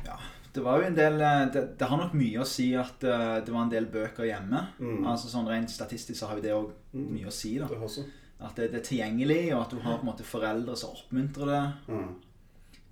ja, 0.06 0.18
det 0.54 0.64
var 0.66 0.80
jo 0.82 0.88
en 0.88 0.96
del 0.98 1.22
eh, 1.22 1.42
det, 1.54 1.64
det 1.80 1.88
har 1.90 2.00
nok 2.02 2.14
mye 2.18 2.44
å 2.44 2.46
si 2.48 2.70
at 2.78 3.04
uh, 3.06 3.40
det 3.46 3.54
var 3.54 3.66
en 3.66 3.74
del 3.74 3.90
bøker 3.94 4.30
hjemme. 4.30 4.62
Mm. 4.80 5.02
Altså 5.10 5.32
sånn 5.32 5.50
Rent 5.50 5.74
statistisk 5.74 6.20
så 6.20 6.30
har 6.32 6.40
jo 6.40 6.46
det 6.46 6.54
òg 6.56 6.72
mye 6.98 7.28
å 7.30 7.34
si. 7.34 7.58
da 7.62 7.68
Det 7.72 7.82
også. 7.90 8.06
At 8.38 8.56
det, 8.60 8.72
det 8.74 8.82
er 8.84 8.86
tilgjengelig, 8.86 9.42
og 9.56 9.64
at 9.64 9.72
du 9.74 9.80
har 9.82 9.98
på 9.98 10.06
en 10.06 10.12
måte 10.12 10.26
foreldre 10.28 10.76
som 10.78 10.94
oppmuntrer 10.94 11.50
det. 11.50 11.62
Mm. 11.90 12.10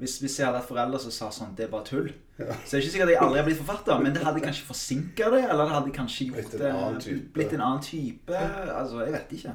Hvis, 0.01 0.17
hvis 0.19 0.39
jeg 0.39 0.47
hadde 0.47 0.59
hatt 0.59 0.67
foreldre 0.67 0.99
som 0.99 1.13
sa 1.15 1.29
sånn 1.31 1.53
Det 1.55 1.67
er 1.67 1.69
bare 1.71 1.85
tull. 1.87 2.09
Så 2.35 2.43
det 2.43 2.73
er 2.75 2.81
ikke 2.81 2.93
sikkert 2.97 3.07
at 3.07 3.13
jeg 3.13 3.21
aldri 3.23 3.39
har 3.39 3.45
blitt 3.47 3.59
forfatter, 3.61 4.01
men 4.03 4.15
det 4.15 4.23
hadde 4.25 4.41
kanskje 4.43 4.65
forsinka 4.67 5.29
det. 5.31 5.43
Eller 5.45 5.69
det 5.69 5.75
hadde 5.77 5.93
kanskje 5.95 6.25
gjort 6.31 6.35
Blitt 6.41 6.57
en 6.59 6.73
annen 6.73 6.99
type. 7.05 7.45
En 7.45 7.63
annen 7.63 7.85
type. 7.85 8.41
Altså, 8.75 9.05
jeg 9.05 9.13
vet 9.15 9.31
ikke. 9.37 9.53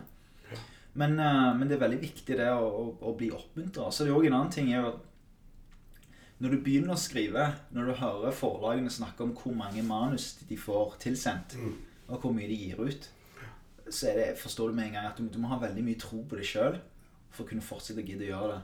Men, 1.01 1.17
eh, 1.19 1.53
men 1.57 1.69
det 1.69 1.79
er 1.79 1.85
veldig 1.85 2.01
viktig 2.03 2.37
det 2.41 2.51
å, 2.53 2.67
å, 2.67 2.89
å 3.11 3.15
bli 3.17 3.31
oppmuntra. 3.35 3.89
Så 3.91 4.05
det 4.05 4.13
er 4.13 4.19
òg 4.19 4.29
en 4.29 4.37
annen 4.41 4.53
ting 4.55 4.73
er 4.75 4.91
at 4.91 5.07
når 6.41 6.55
du 6.55 6.63
begynner 6.65 6.97
å 6.97 7.01
skrive, 7.01 7.47
når 7.77 7.91
du 7.91 7.97
hører 8.01 8.37
forlagene 8.37 8.93
snakke 8.93 9.27
om 9.27 9.35
hvor 9.37 9.53
mange 9.57 9.83
manus 9.85 10.33
de 10.49 10.57
får 10.57 10.97
tilsendt, 11.03 11.57
og 12.09 12.23
hvor 12.23 12.33
mye 12.33 12.49
de 12.49 12.57
gir 12.57 12.81
ut, 12.81 13.11
så 13.91 14.15
det, 14.17 14.39
forstår 14.41 14.71
du 14.71 14.79
med 14.79 14.89
en 14.89 14.97
gang 14.97 15.09
at 15.11 15.19
du, 15.19 15.27
du 15.29 15.39
må 15.43 15.51
ha 15.51 15.59
veldig 15.61 15.85
mye 15.85 16.01
tro 16.01 16.23
på 16.25 16.39
deg 16.39 16.49
sjøl 16.49 16.79
for 17.31 17.45
å 17.45 17.51
kunne 17.51 17.65
fortsette 17.65 18.01
å 18.01 18.07
gidde 18.07 18.29
å 18.29 18.31
gjøre 18.31 18.53
det. 18.55 18.61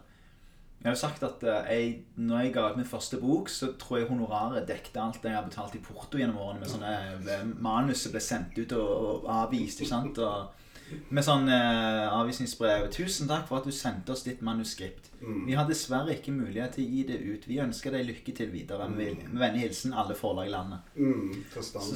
Jeg 0.77 0.89
har 0.91 0.95
jo 0.95 1.01
sagt 1.01 1.23
at 1.27 1.45
eh, 1.49 1.69
jeg, 1.73 1.93
når 2.21 2.43
jeg 2.45 2.53
ga 2.55 2.67
ut 2.71 2.79
min 2.79 2.89
første 2.89 3.19
bok, 3.21 3.49
så 3.51 3.73
tror 3.81 4.01
jeg 4.01 4.09
honoraret 4.11 4.69
dekte 4.69 5.01
alt 5.03 5.19
det 5.23 5.33
jeg 5.33 5.39
har 5.39 5.47
betalt 5.49 5.77
i 5.77 5.83
porto 5.83 6.21
gjennom 6.21 6.41
årene 6.45 6.63
med 6.63 6.71
sånne 6.71 6.93
eh, 7.17 7.47
manus 7.65 8.05
som 8.05 8.15
ble 8.15 8.23
sendt 8.23 8.61
ut 8.61 8.75
og, 8.77 8.93
og 9.25 9.31
avvist. 9.41 9.83
ikke 9.83 9.93
sant? 9.93 10.21
Og 10.23 10.66
med 11.09 11.25
sånn 11.27 11.49
eh, 11.51 12.07
avvisningsbrev. 12.15 12.89
'Tusen 12.95 13.29
takk 13.31 13.47
for 13.49 13.59
at 13.59 13.67
du 13.67 13.75
sendte 13.75 14.15
oss 14.15 14.23
ditt 14.27 14.43
manuskript. 14.47 15.11
Vi 15.47 15.55
har 15.59 15.67
dessverre 15.67 16.15
ikke 16.15 16.35
mulighet 16.35 16.77
til 16.77 16.85
å 16.87 16.91
gi 16.95 17.05
det 17.09 17.17
ut. 17.25 17.47
Vi 17.49 17.61
ønsker 17.63 17.95
deg 17.97 18.07
lykke 18.07 18.35
til 18.37 18.53
videre. 18.53 18.89
Med, 18.91 19.25
med 19.33 19.41
vennlig 19.43 19.65
hilsen 19.67 19.97
alle 19.97 20.15
forlag 20.15 20.51
i 20.51 20.55
landet. 20.55 20.93
Mm, 20.95 21.45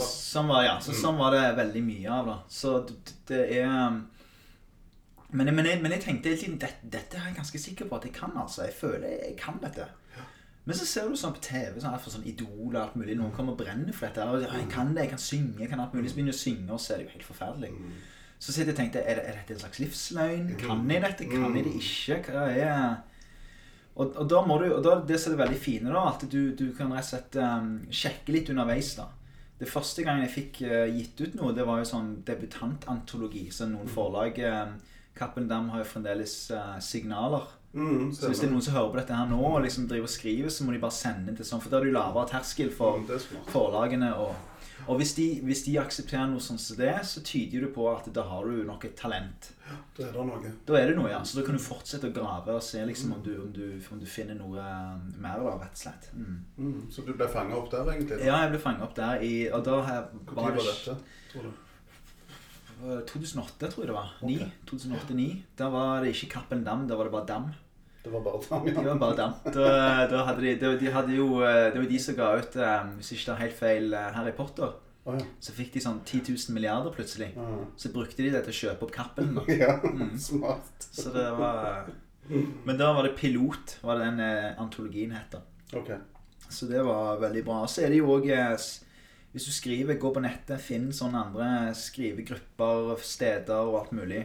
Så, 0.01 0.09
sånn, 0.09 0.49
var, 0.51 0.65
ja, 0.67 0.79
så 0.83 0.97
sånn 0.97 1.21
var 1.21 1.37
det 1.37 1.45
veldig 1.61 1.85
mye 1.87 2.17
av. 2.17 2.27
da 2.33 2.39
Så 2.49 2.81
det, 2.89 2.99
det 3.31 3.45
er 3.61 3.69
um, 3.69 4.03
men, 5.31 5.55
men, 5.55 5.67
jeg, 5.67 5.79
men 5.83 5.95
jeg 5.95 6.03
tenkte 6.03 6.33
hele 6.33 6.41
tiden 6.41 6.59
dette, 6.59 6.91
dette 6.91 7.19
er 7.19 7.31
jeg 7.31 7.39
ganske 7.39 7.59
sikker 7.63 7.87
på 7.87 8.01
at 8.01 8.09
jeg 8.09 8.15
kan. 8.17 8.35
altså 8.35 8.67
Jeg 8.67 8.75
føler 8.81 9.09
jeg 9.29 9.37
kan 9.39 9.61
dette. 9.63 9.87
Men 10.65 10.77
så 10.77 10.87
ser 10.87 11.09
du 11.09 11.17
sånn 11.19 11.33
på 11.35 11.43
TV, 11.43 11.79
sånn, 11.81 11.95
for 12.03 12.13
sånn 12.15 12.27
Idol 12.29 12.75
og 12.75 12.81
alt 12.83 12.97
mulig. 13.01 13.17
Noen 13.19 13.33
kommer 13.35 13.57
og 13.57 13.63
brenner 13.63 13.95
for 13.97 14.07
dette. 14.07 14.27
Og, 14.29 14.43
jeg 14.45 14.69
kan 14.71 14.93
det, 14.95 15.07
jeg 15.07 15.13
kan 15.15 15.23
synge, 15.23 15.61
jeg 15.63 15.71
kan 15.73 15.81
alt 15.83 15.95
mulig. 15.97 16.11
Så 16.13 16.19
begynner 16.19 16.37
du 16.37 16.39
å 16.39 16.43
synge, 16.43 16.67
og 16.75 16.83
så 16.83 16.93
er 16.95 17.01
det 17.01 17.07
jo 17.07 17.15
helt 17.15 17.29
forferdelig. 17.31 17.71
Så 18.41 18.55
sitter 18.55 18.71
jeg 18.71 18.77
og 18.77 18.81
tenkte, 18.81 19.05
er, 19.05 19.19
det, 19.21 19.29
er 19.29 19.39
dette 19.39 19.55
en 19.55 19.63
slags 19.63 19.81
livsløgn? 19.83 20.51
Kan 20.61 20.87
jeg 20.89 21.05
dette? 21.05 21.29
Kan 21.29 21.57
jeg 21.59 21.67
det 21.67 21.75
ikke? 21.77 22.21
Hva 22.33 22.47
er 22.57 22.99
og, 24.01 24.15
og 24.17 24.29
da 24.31 24.41
må 24.47 24.57
du, 24.63 24.69
og 24.73 24.83
da, 24.87 24.95
det 25.05 25.19
som 25.21 25.35
er 25.35 25.43
veldig 25.43 25.59
fine 25.61 25.91
da, 25.93 26.07
at 26.15 26.23
du, 26.31 26.55
du 26.57 26.71
kan 26.77 26.93
rett 26.95 27.05
og 27.05 27.11
slett 27.11 27.37
um, 27.43 27.73
sjekke 27.93 28.33
litt 28.33 28.49
underveis 28.53 28.95
da. 28.97 29.11
Det 29.61 29.69
første 29.69 30.07
gangen 30.07 30.25
jeg 30.25 30.33
fikk 30.33 30.61
uh, 30.65 30.87
gitt 30.89 31.21
ut 31.21 31.35
noe, 31.37 31.53
det 31.53 31.67
var 31.69 31.83
jo 31.83 31.89
sånn 31.91 32.15
debutantantologi, 32.25 33.51
så 33.53 33.69
noen 33.69 33.91
forlag, 33.93 34.39
um, 34.47 34.79
Cappelen 35.19 35.51
Dam 35.51 35.69
har 35.75 35.83
jo 35.83 35.91
fremdeles 35.91 36.37
uh, 36.55 36.79
signaler 36.81 37.51
Mm, 37.71 38.09
Så 38.11 38.27
hvis 38.27 38.41
det 38.43 38.49
er 38.49 38.51
noen 38.51 38.65
som 38.67 38.75
hører 38.75 38.89
på 38.91 38.99
dette 38.99 39.15
her 39.15 39.29
nå 39.31 39.37
og 39.47 39.61
liksom 39.63 39.85
driver 39.87 40.09
og 40.09 40.11
skriver, 40.11 40.51
så 40.51 40.65
må 40.67 40.73
de 40.75 40.81
bare 40.83 40.97
sende 40.97 41.37
til 41.39 41.47
sånn, 41.47 41.61
for 41.63 41.71
da 41.71 41.79
er 41.79 41.85
det 41.85 41.93
jo 41.93 41.99
lavere 42.01 42.27
terskel 42.33 42.73
for 42.75 42.99
Mm, 42.99 43.05
det 43.07 43.19
forlagene. 43.53 44.09
Og, 44.19 44.33
og 44.87 45.01
hvis, 45.01 45.13
de, 45.17 45.27
hvis 45.45 45.65
de 45.67 45.77
aksepterer 45.81 46.29
noe 46.31 46.43
sånn 46.43 46.59
som 46.61 46.79
det, 46.79 46.93
så 47.07 47.23
tyder 47.27 47.67
det 47.67 47.71
på 47.75 47.85
at 47.91 48.09
da 48.15 48.25
har 48.29 48.47
du 48.49 48.63
nok 48.67 48.87
et 48.89 48.97
talent. 48.99 49.51
Da 49.97 50.07
er 50.07 50.15
det 50.17 50.27
noe. 50.27 50.53
Da 50.67 50.79
er 50.79 50.91
det 50.91 50.97
noe, 50.99 51.11
ja. 51.13 51.21
Så 51.27 51.41
da 51.41 51.47
kan 51.47 51.59
du 51.59 51.63
fortsette 51.63 52.11
å 52.11 52.15
grave 52.15 52.57
og 52.57 52.65
se 52.65 52.83
liksom 52.87 53.15
om 53.19 53.23
du, 53.25 53.33
om 53.43 53.51
du, 53.55 53.65
om 53.93 54.01
du 54.01 54.07
finner 54.09 54.39
noe 54.39 54.61
eh, 54.63 54.93
mer, 55.21 55.43
da, 55.45 55.57
rett 55.63 55.77
og 55.77 55.83
slett. 55.85 56.11
Mm. 56.17 56.37
Mm, 56.59 56.85
så 56.93 57.07
du 57.07 57.13
ble 57.15 57.29
fanga 57.31 57.59
opp 57.59 57.71
der, 57.73 57.89
egentlig? 57.95 58.17
da? 58.17 58.29
Ja, 58.31 58.43
jeg 58.45 58.55
ble 58.55 58.63
fanget 58.63 58.87
opp 58.89 58.95
der 58.99 59.27
i 59.27 59.35
Og 59.55 59.65
da 59.67 59.81
har 59.85 59.99
jeg 59.99 60.23
Når 60.31 60.39
var 60.39 60.57
var 60.59 60.71
dette, 60.71 60.97
tror 61.33 61.49
du? 61.49 61.67
2008, 62.81 63.69
tror 63.69 63.83
jeg 63.85 63.91
det 63.91 63.97
var. 63.97 64.13
Okay. 64.25 64.47
2008-2009. 64.71 65.43
Da 65.59 65.69
var 65.73 66.01
det 66.01 66.15
ikke 66.15 66.31
Kappen 66.39 66.65
dam, 66.65 66.87
da 66.89 66.97
var 66.97 67.11
det 67.11 67.13
bare 67.13 67.29
dam. 67.29 67.51
Det 68.05 68.11
var 68.13 68.23
bare 68.25 68.41
Dam, 68.49 68.67
ja. 68.69 68.75
Det 68.81 68.87
var 68.89 68.99
bare 69.01 69.17
dam. 69.19 69.33
Da, 69.53 70.07
da 70.09 70.21
hadde 70.25 70.41
de, 70.45 70.55
de, 70.61 70.71
de 70.81 70.93
hadde 70.95 71.17
jo, 71.19 71.27
eh, 71.45 71.67
det 71.75 71.83
var 71.83 71.89
de 71.91 71.99
som 72.01 72.17
ga 72.17 72.29
ut, 72.41 72.57
eh, 72.57 72.87
hvis 72.97 73.11
ikke 73.13 73.27
det 73.27 73.35
er 73.35 73.43
helt 73.43 73.59
feil, 73.59 73.91
eh, 73.95 74.07
Harry 74.17 74.33
Potter. 74.33 74.73
Oh, 75.09 75.15
ja. 75.17 75.25
Så 75.41 75.53
fikk 75.57 75.73
de 75.75 75.81
sånn 75.85 75.99
10 76.05 76.23
000 76.33 76.55
milliarder 76.57 76.93
plutselig. 76.97 77.31
Ah. 77.41 77.59
Så 77.81 77.89
brukte 77.93 78.21
de 78.25 78.31
det 78.33 78.43
til 78.47 78.53
å 78.55 78.59
kjøpe 78.61 78.87
opp 78.89 78.95
Cappelen. 78.97 79.37
Ja, 79.63 79.77
Mm. 79.85 80.15
smart. 80.21 80.87
Så 80.93 81.13
det 81.13 81.27
var 81.39 81.89
Men 82.65 82.77
da 82.79 82.93
var 82.95 83.03
det 83.09 83.17
Pilot, 83.19 83.79
var 83.83 83.99
det 83.99 84.05
den 84.11 84.21
eh, 84.21 84.53
antologien 84.61 85.13
het. 85.17 85.35
Okay. 85.75 85.97
Så 86.49 86.67
det 86.71 86.83
var 86.85 87.19
veldig 87.23 87.45
bra. 87.47 87.63
Så 87.67 87.83
er 87.85 87.89
det 87.93 87.99
jo 88.01 88.11
òg 88.17 88.27
Hvis 89.33 89.45
du 89.47 89.53
skriver, 89.55 89.95
gå 90.01 90.11
på 90.15 90.21
nettet, 90.25 90.61
finn 90.61 90.89
sånne 90.93 91.21
andre 91.29 91.49
skrivegrupper, 91.79 92.97
steder 93.03 93.61
og 93.69 93.77
alt 93.85 93.93
mulig. 93.95 94.25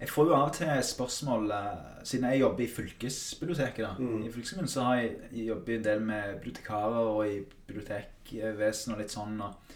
Jeg 0.00 0.08
får 0.08 0.28
jo 0.28 0.34
av 0.36 0.44
og 0.48 0.52
til 0.54 0.68
spørsmål 0.86 1.50
eh, 1.50 1.78
Siden 2.06 2.28
jeg 2.30 2.40
jobber 2.40 2.62
i 2.64 2.68
fylkesbiblioteket. 2.70 3.82
da 3.82 3.94
Mm. 3.98 4.22
I 4.26 4.30
fylkeskommunen 4.30 4.68
så 4.70 4.82
har 4.86 4.96
jeg, 5.00 5.16
jeg 5.32 5.46
jobber 5.48 5.74
en 5.74 5.84
del 5.84 6.00
med 6.00 6.34
bibliotekarer 6.38 7.08
og 7.10 7.26
i 7.26 7.40
bibliotekvesenet 7.66 8.94
og 8.94 9.00
litt 9.02 9.10
sånn. 9.14 9.40
Og, 9.42 9.74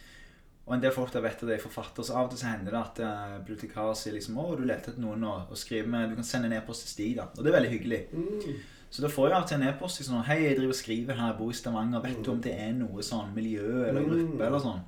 og 0.67 0.75
en 0.77 0.81
del 0.85 0.93
folk 0.95 1.13
der 1.13 1.25
vet 1.25 1.43
at 1.43 1.49
jeg 1.51 1.59
er 1.59 1.65
forfatter, 1.67 2.07
så 2.07 2.15
av 2.17 2.29
og 2.29 2.31
til 2.31 2.39
så 2.39 2.47
hender 2.53 2.71
det 2.71 2.81
at 2.81 3.01
uh, 3.03 3.39
bibliotekarer 3.43 3.95
sier 3.99 4.15
liksom 4.15 4.39
'Å, 4.39 4.57
du 4.57 4.63
leter 4.65 4.93
etter 4.93 5.03
noen 5.03 5.25
å, 5.27 5.35
å 5.51 5.59
skrive 5.59 5.89
med. 5.91 6.11
Du 6.11 6.15
kan 6.15 6.25
sende 6.25 6.47
en 6.47 6.57
e-post 6.63 6.87
til 6.87 6.93
Stig', 6.95 7.17
da. 7.19 7.27
Og 7.37 7.43
det 7.43 7.51
er 7.53 7.59
veldig 7.59 7.73
hyggelig. 7.75 8.01
Mm. 8.13 8.61
Så 8.93 9.03
da 9.03 9.09
får 9.09 9.29
jeg 9.29 9.37
av 9.37 9.43
og 9.43 9.49
til 9.49 9.57
en 9.61 9.69
e-post 9.69 9.99
liksom, 10.01 10.15
sånn 10.15 10.25
'Hei, 10.29 10.39
jeg 10.45 10.57
driver 10.57 10.69
og 10.77 10.81
skriver 10.85 11.15
her, 11.19 11.27
jeg 11.33 11.39
bor 11.39 11.51
i 11.51 11.59
Stavanger. 11.61 12.03
Vet 12.07 12.25
du 12.25 12.31
om 12.31 12.41
det 12.41 12.55
er 12.55 12.73
noe 12.73 13.03
sånn 13.03 13.35
miljø 13.35 13.89
eller 13.89 14.03
gruppe 14.07 14.39
Mm. 14.39 14.47
eller 14.47 14.59
sånn?' 14.61 14.83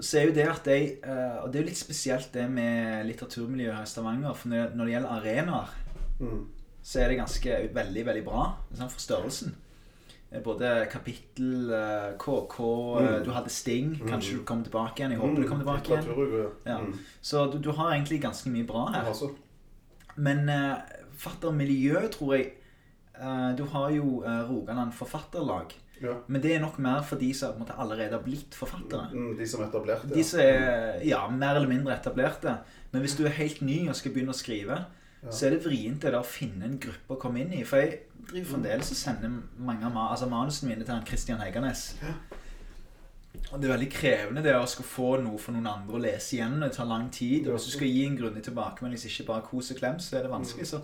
Så 0.00 0.18
er 0.18 0.24
jo 0.26 0.32
det 0.34 0.48
at 0.50 0.66
jeg 0.66 0.98
eh, 1.04 1.36
Og 1.44 1.52
det 1.52 1.58
er 1.60 1.62
jo 1.62 1.68
litt 1.68 1.78
spesielt 1.78 2.32
det 2.34 2.48
med 2.50 3.06
litteraturmiljøet 3.06 3.76
her 3.76 3.82
i 3.82 3.86
Stavanger. 3.86 4.34
For 4.34 4.48
når, 4.48 4.72
når 4.74 4.84
det 4.84 4.92
gjelder 4.96 5.18
arenaer, 5.20 5.74
Mm. 6.20 6.46
så 6.82 7.00
er 7.00 7.08
det 7.08 7.16
ganske 7.18 7.56
veldig, 7.74 8.02
veldig 8.06 8.24
bra 8.24 8.42
sånn 8.74 8.90
for 8.90 9.00
størrelsen. 9.02 9.54
Eh, 10.32 10.40
Både 10.42 10.86
kapittel, 10.90 11.70
KK 12.18 12.58
eh, 13.00 13.18
Mm. 13.18 13.24
Du 13.24 13.30
hadde 13.30 13.50
Sting. 13.50 13.94
Kanskje 14.06 14.32
Mm. 14.34 14.38
du 14.38 14.44
kommer 14.44 14.64
tilbake 14.64 14.96
igjen. 15.00 15.10
Jeg 15.10 15.20
håper 15.20 15.42
du 15.42 15.48
kommer 15.48 15.64
tilbake 15.64 15.88
igjen. 15.90 16.50
Ja. 16.66 16.78
Mm. 16.78 16.98
Så 17.22 17.46
du, 17.52 17.58
du 17.58 17.70
har 17.72 17.92
egentlig 17.92 18.20
ganske 18.22 18.50
mye 18.50 18.66
bra 18.66 18.86
her. 18.92 19.04
Altså, 19.08 19.30
Men 20.16 20.48
uh, 20.48 20.76
forfattermiljø, 21.18 22.08
tror 22.12 22.34
jeg 22.36 22.52
uh, 23.20 23.56
Du 23.56 23.64
har 23.64 23.90
jo 23.90 24.22
uh, 24.24 24.50
Rogaland 24.50 24.92
Forfatterlag. 24.92 25.74
Ja. 26.04 26.14
Men 26.28 26.42
det 26.44 26.54
er 26.54 26.60
nok 26.62 26.78
mer 26.82 27.02
for 27.06 27.20
de 27.20 27.30
som 27.34 27.56
måte, 27.58 27.76
allerede 27.78 28.16
har 28.16 28.22
blitt 28.24 28.54
forfattere. 28.56 29.08
Mm, 29.12 29.32
de 29.38 29.46
som 29.48 29.62
er 29.64 29.70
etablerte 29.70 30.10
De 30.14 30.24
som 30.24 30.40
er 30.40 31.00
ja, 31.06 31.22
mer 31.30 31.56
eller 31.58 31.70
mindre 31.70 31.96
etablerte. 31.96 32.58
Men 32.92 33.02
hvis 33.04 33.16
du 33.18 33.24
er 33.26 33.34
helt 33.38 33.62
ny 33.62 33.88
og 33.88 33.96
skal 33.98 34.12
begynne 34.14 34.34
å 34.34 34.38
skrive, 34.38 34.84
Ja. 35.24 35.30
så 35.32 35.46
er 35.46 35.54
det 35.54 35.64
vrient 35.64 36.04
å 36.04 36.22
finne 36.22 36.66
en 36.68 36.78
gruppe 36.78 37.14
å 37.16 37.20
komme 37.20 37.40
inn 37.40 37.52
i. 37.56 37.62
For 37.64 37.80
jeg 37.80 38.00
driver 38.28 38.50
fremdeles 38.50 38.90
og 38.92 38.96
sender 38.96 39.30
mange 39.58 39.86
av 39.88 39.96
altså 40.10 40.28
manusene 40.28 40.68
mine 40.68 40.84
til 40.84 40.94
han 40.94 41.06
Christian 41.06 41.40
Heggernes. 41.40 41.94
Og 43.52 43.60
det 43.60 43.68
er 43.68 43.74
veldig 43.76 43.90
krevende 43.92 44.42
det 44.44 44.54
å 44.56 44.66
skal 44.68 44.84
få 44.84 45.08
noe 45.22 45.38
for 45.38 45.52
noen 45.56 45.66
andre 45.70 45.96
å 45.96 46.02
lese 46.02 46.36
igjen. 46.36 46.60
Det 46.60 46.72
tar 46.76 46.88
lang 46.90 47.08
tid. 47.12 47.48
Og 47.48 47.56
hvis 47.56 47.66
du 47.70 47.74
skal 47.76 47.90
gi 47.90 48.04
en 48.06 48.16
grundig 48.18 48.44
tilbakemelding, 48.46 48.98
hvis 48.98 49.10
ikke 49.10 49.26
bare 49.32 49.46
kos 49.48 49.70
og 49.74 49.80
klem, 49.80 49.98
så 49.98 50.18
er 50.18 50.26
det 50.26 50.32
vanskelig. 50.32 50.66
Så 50.70 50.80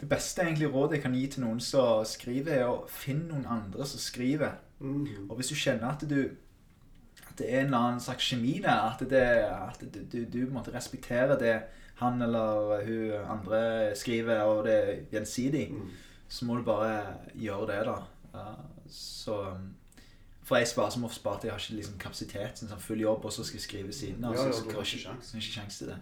det 0.00 0.08
beste 0.08 0.42
egentlig 0.42 0.68
rådet 0.72 0.92
jeg 0.98 1.02
kan 1.02 1.14
gi 1.14 1.26
til 1.26 1.42
noen 1.42 1.60
som 1.60 2.04
skriver, 2.06 2.52
er 2.60 2.68
å 2.70 2.84
finne 2.86 3.32
noen 3.32 3.46
andre 3.50 3.86
som 3.86 3.98
skriver. 4.00 4.58
Mm. 4.78 5.26
Og 5.28 5.36
hvis 5.36 5.48
du 5.50 5.56
kjenner 5.58 5.90
at 5.90 6.04
du 6.08 6.20
at 7.28 7.38
det 7.38 7.48
er 7.48 7.60
en 7.60 7.66
eller 7.66 7.78
annen 7.78 8.00
slags 8.02 8.24
kjemi 8.30 8.60
der, 8.62 8.92
at, 8.92 9.02
det, 9.10 9.22
at 9.22 9.80
du, 9.82 9.98
du, 10.12 10.24
du 10.24 10.52
måtte 10.54 10.74
respektere 10.74 11.38
det 11.38 11.56
han 11.98 12.22
eller 12.22 12.84
hun 12.86 13.30
andre 13.30 13.96
skriver, 13.98 14.42
og 14.46 14.64
det 14.66 14.76
er 14.78 15.00
gjensidig, 15.12 15.68
Mm. 15.72 15.90
så 16.28 16.44
må 16.44 16.56
du 16.56 16.62
bare 16.62 17.02
gjøre 17.34 17.66
det, 17.66 17.80
da. 17.86 17.96
Ja, 18.34 18.54
så 18.88 19.56
For 20.42 20.56
jeg 20.56 20.68
sparer 20.68 20.90
som 20.90 21.04
ofte 21.04 21.18
spart, 21.20 21.44
jeg 21.44 21.52
har 21.52 21.58
ikke 21.58 21.74
liksom 21.76 21.98
kapasitet 22.00 22.54
til 22.56 22.64
en 22.64 22.70
sånn 22.70 22.80
full 22.80 23.00
jobb, 23.02 23.24
og 23.24 23.32
så 23.32 23.44
skal 23.44 23.58
jeg 23.58 23.62
skrive 23.66 23.92
siden 23.92 24.24
av. 24.24 24.32
Ja, 24.32 24.38
så 24.38 24.46
ja, 24.46 24.52
så 24.52 24.62
så 24.64 24.76
har 25.36 25.42
ikke 25.42 25.52
sjans 25.52 25.78
til 25.78 25.90
det. 25.90 25.98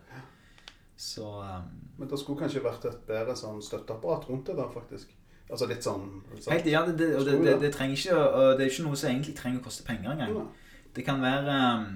Så 0.97 1.29
um, 1.29 1.69
Men 1.99 2.09
det 2.09 2.19
skulle 2.21 2.41
kanskje 2.41 2.65
vært 2.65 2.89
et 2.89 3.01
bedre 3.09 3.37
sånn 3.37 3.61
støtteapparat 3.63 4.29
rundt 4.31 4.49
det 4.49 4.57
der, 4.57 4.69
faktisk. 4.73 5.13
Altså 5.47 5.69
litt 5.71 5.85
sånn 5.85 6.09
sånn 6.41 6.57
Helt, 6.57 6.69
ja, 6.73 6.81
det, 6.89 6.97
det, 6.99 7.09
og 7.21 7.29
det, 7.29 7.55
det, 7.63 7.69
trenger 7.75 7.95
ikke 7.95 8.17
og 8.19 8.57
Det 8.59 8.65
er 8.65 8.73
ikke 8.73 8.87
noe 8.89 8.99
som 8.99 9.13
egentlig 9.13 9.35
trenger 9.39 9.61
å 9.61 9.67
koste 9.69 9.87
penger 9.87 10.15
engang. 10.17 10.33
Ja. 10.41 10.81
Det 10.97 11.05
kan 11.07 11.21
være 11.23 11.59
um, 11.77 11.87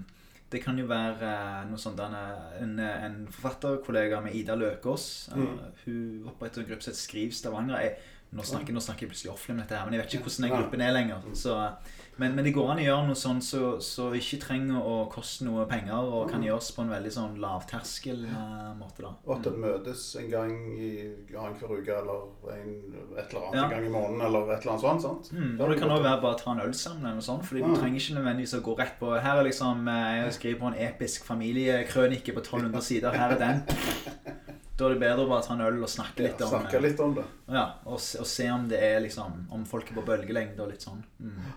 Det 0.52 0.60
kan 0.62 0.78
jo 0.78 0.86
være 0.90 1.32
uh, 1.32 1.64
noe 1.70 1.80
sånt 1.80 1.98
uh, 2.02 2.14
en, 2.60 2.76
uh, 2.78 3.04
en 3.06 3.18
forfatterkollega 3.32 4.20
med 4.22 4.36
Ida 4.38 4.56
Løkås. 4.58 5.08
Mm. 5.34 5.58
Hun 5.84 6.30
oppretter 6.30 6.62
en 6.62 6.70
gruppe 6.70 6.84
som 6.84 6.92
heter 6.92 7.00
Skriv 7.00 7.34
Stavanger. 7.34 7.80
Jeg, 7.80 7.96
nå, 8.36 8.46
snakker, 8.46 8.74
nå 8.76 8.82
snakker 8.84 9.06
jeg 9.06 9.14
plutselig 9.14 9.32
offentlig 9.32 9.56
om 9.56 9.62
dette, 9.64 9.78
her, 9.78 9.88
men 9.88 9.96
jeg 9.96 10.02
vet 10.02 10.14
ikke 10.14 10.28
hvordan 10.28 10.46
den 10.46 10.56
gruppen 10.56 10.84
er 10.86 10.94
lenger. 10.94 11.28
Så, 11.38 11.56
uh, 11.56 11.99
men, 12.18 12.34
men 12.34 12.44
det 12.44 12.52
går 12.52 12.70
an 12.72 12.78
å 12.78 12.84
gjøre 12.84 13.06
noe 13.08 13.16
sånn 13.16 13.38
så, 13.40 13.80
så 13.80 14.10
ikke 14.18 14.38
trenger 14.42 14.82
å 14.84 14.96
koste 15.12 15.44
noe 15.46 15.64
penger, 15.70 15.94
og 16.04 16.28
kan 16.30 16.40
Mm. 16.40 16.46
gjøres 16.50 16.68
på 16.76 16.82
en 16.82 16.90
veldig 16.90 17.12
sånn 17.12 17.38
lavterskel 17.40 18.24
uh, 18.28 18.74
måte. 18.76 19.02
da 19.02 19.12
Og 19.26 19.36
at 19.36 19.42
det 19.44 19.52
møtes 19.56 20.02
en 20.20 20.28
gang 20.30 20.52
i 20.76 20.90
annenhver 21.36 21.78
uke 21.80 21.94
eller 21.96 22.26
en, 22.52 22.74
et 23.16 23.30
eller 23.30 23.46
annet 23.46 23.54
Ja. 23.54 23.64
en 23.64 23.70
gang 23.70 23.86
i 23.86 23.92
måneden 23.94 24.20
eller 24.26 24.52
et 24.52 24.60
eller 24.66 24.72
annet 24.72 24.82
sånt. 24.84 25.02
sant? 25.02 25.32
Mm, 25.32 25.60
og 25.60 25.70
det 25.70 25.78
kan 25.80 25.88
òg 25.96 26.02
være 26.02 26.20
bare 26.22 26.34
å 26.34 26.38
ta 26.42 26.50
en 26.52 26.60
øl 26.66 26.74
sammen. 26.74 27.04
eller 27.06 27.14
noe 27.20 27.28
sånt 27.30 27.44
Fordi 27.44 27.60
Ja. 27.60 27.66
Du 27.68 27.74
trenger 27.80 28.00
ikke 28.00 28.18
nødvendigvis 28.20 28.54
å 28.58 28.62
gå 28.62 28.76
rett 28.78 28.98
på 29.00 29.14
Her 29.20 29.38
er 29.40 29.44
liksom 29.44 29.88
eh, 29.88 30.24
Jeg 30.24 30.32
skriver 30.34 30.60
på 30.60 30.66
en 30.74 30.78
episk 30.90 31.24
familiekrønike 31.24 32.32
på 32.34 32.40
1200 32.44 32.82
sider. 32.82 33.10
Her 33.12 33.30
er 33.32 33.38
den. 33.38 33.62
Da 34.80 34.86
er 34.88 34.94
det 34.94 35.00
bedre 35.02 35.26
å 35.26 35.28
bare 35.28 35.42
ta 35.44 35.52
en 35.52 35.60
øl 35.60 35.82
og 35.84 35.88
snakke 35.92 36.22
litt 36.24 36.38
Ja, 36.40 36.46
om 36.46 36.52
snakke 36.54 36.80
litt 36.80 37.00
om 37.04 37.14
det. 37.14 37.24
Ja, 37.52 37.64
og, 37.84 37.98
og 38.00 38.26
se 38.26 38.46
om 38.50 38.62
det 38.70 38.78
er 38.80 39.00
liksom 39.04 39.42
Om 39.52 39.66
folk 39.68 39.90
er 39.90 39.98
på 39.98 40.04
bølgelengde 40.06 40.60
og 40.64 40.70
litt 40.72 40.80
sånn. 40.86 41.02
Mm. 41.20 41.50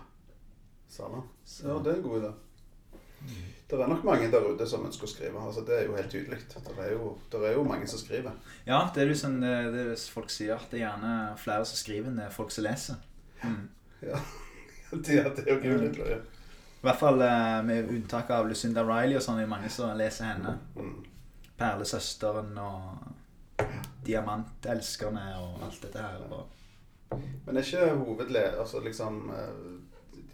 Samme. 0.88 1.22
Ja, 1.64 1.78
det 1.82 1.92
er 1.92 1.96
en 1.96 2.02
god 2.02 2.20
idé. 2.22 2.32
Det 3.70 3.80
er 3.80 3.88
nok 3.88 4.04
mange 4.04 4.28
der 4.30 4.44
ute 4.44 4.66
som 4.68 4.84
ønsker 4.86 5.06
å 5.08 5.10
skrive. 5.10 5.40
altså 5.40 5.64
Det 5.66 5.78
er 5.78 5.86
jo 5.88 5.96
helt 5.96 6.10
tydelig. 6.12 6.38
Det 6.52 6.74
er 6.84 6.92
jo, 6.92 7.14
det 7.32 7.40
er 7.48 7.54
jo 7.56 7.62
mange 7.64 7.86
som 7.88 7.98
skriver. 7.98 8.34
Ja, 8.66 8.82
det 8.94 9.02
er 9.02 9.08
jo 9.10 9.16
sånn 9.18 9.40
det, 9.40 9.54
det 9.74 9.84
er 9.94 10.02
folk 10.14 10.30
sier, 10.30 10.54
at 10.58 10.68
det 10.70 10.78
er 10.82 10.84
gjerne 10.84 11.14
flere 11.40 11.64
som 11.64 11.80
skriver 11.80 12.10
enn 12.10 12.20
det 12.20 12.26
er 12.28 12.34
folk 12.36 12.52
som 12.54 12.66
leser. 12.68 13.00
Mm. 13.42 13.64
Ja, 14.04 14.20
det, 14.92 15.18
er- 15.18 15.32
det 15.34 15.46
er 15.46 15.50
jo 15.54 15.60
gudelig 15.64 15.96
løye. 15.98 16.20
I 16.84 16.84
hvert 16.84 17.00
fall 17.00 17.22
eh, 17.24 17.62
med 17.64 17.88
unntak 17.88 18.28
av 18.36 18.46
Lucinda 18.50 18.82
Riley 18.84 19.16
og 19.16 19.22
sånn, 19.24 19.38
det 19.40 19.46
er 19.46 19.52
mange 19.54 19.70
som 19.72 19.96
leser 19.96 20.28
henne. 20.28 20.58
Mm. 20.76 20.98
Perlesøsteren 21.56 22.52
og 22.60 23.64
Diamantelskerne 24.04 25.24
og 25.40 25.62
alt 25.64 25.80
dette 25.86 26.02
her. 26.04 26.20
Og 26.28 27.16
Men 27.46 27.56
er 27.56 27.62
ikke 27.64 27.88
hovedleder 28.02 28.58
Altså 28.60 28.80
liksom 28.84 29.30
eh, 29.32 29.52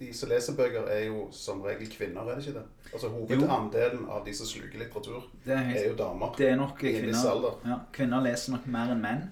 De 0.00 0.12
som 0.16 0.30
leser 0.32 0.54
bøker, 0.56 0.86
er 0.88 1.02
jo 1.10 1.26
som 1.36 1.60
regel 1.62 1.90
kvinner, 1.92 2.24
er 2.24 2.38
det 2.38 2.46
ikke 2.46 2.56
det? 2.58 2.62
Altså 2.94 3.10
Hovedandelen 3.12 4.06
av 4.08 4.22
de 4.24 4.32
som 4.34 4.46
sluker 4.48 4.80
litteratur, 4.80 5.26
er, 5.44 5.74
er 5.76 5.90
jo 5.90 5.96
damer. 5.98 6.32
det 6.38 6.48
er 6.48 6.56
nok 6.56 6.78
kvinner. 6.80 7.58
Ja, 7.68 7.76
kvinner 7.92 8.24
leser 8.24 8.54
nok 8.56 8.66
mer 8.66 8.94
enn 8.94 9.02
menn. 9.04 9.26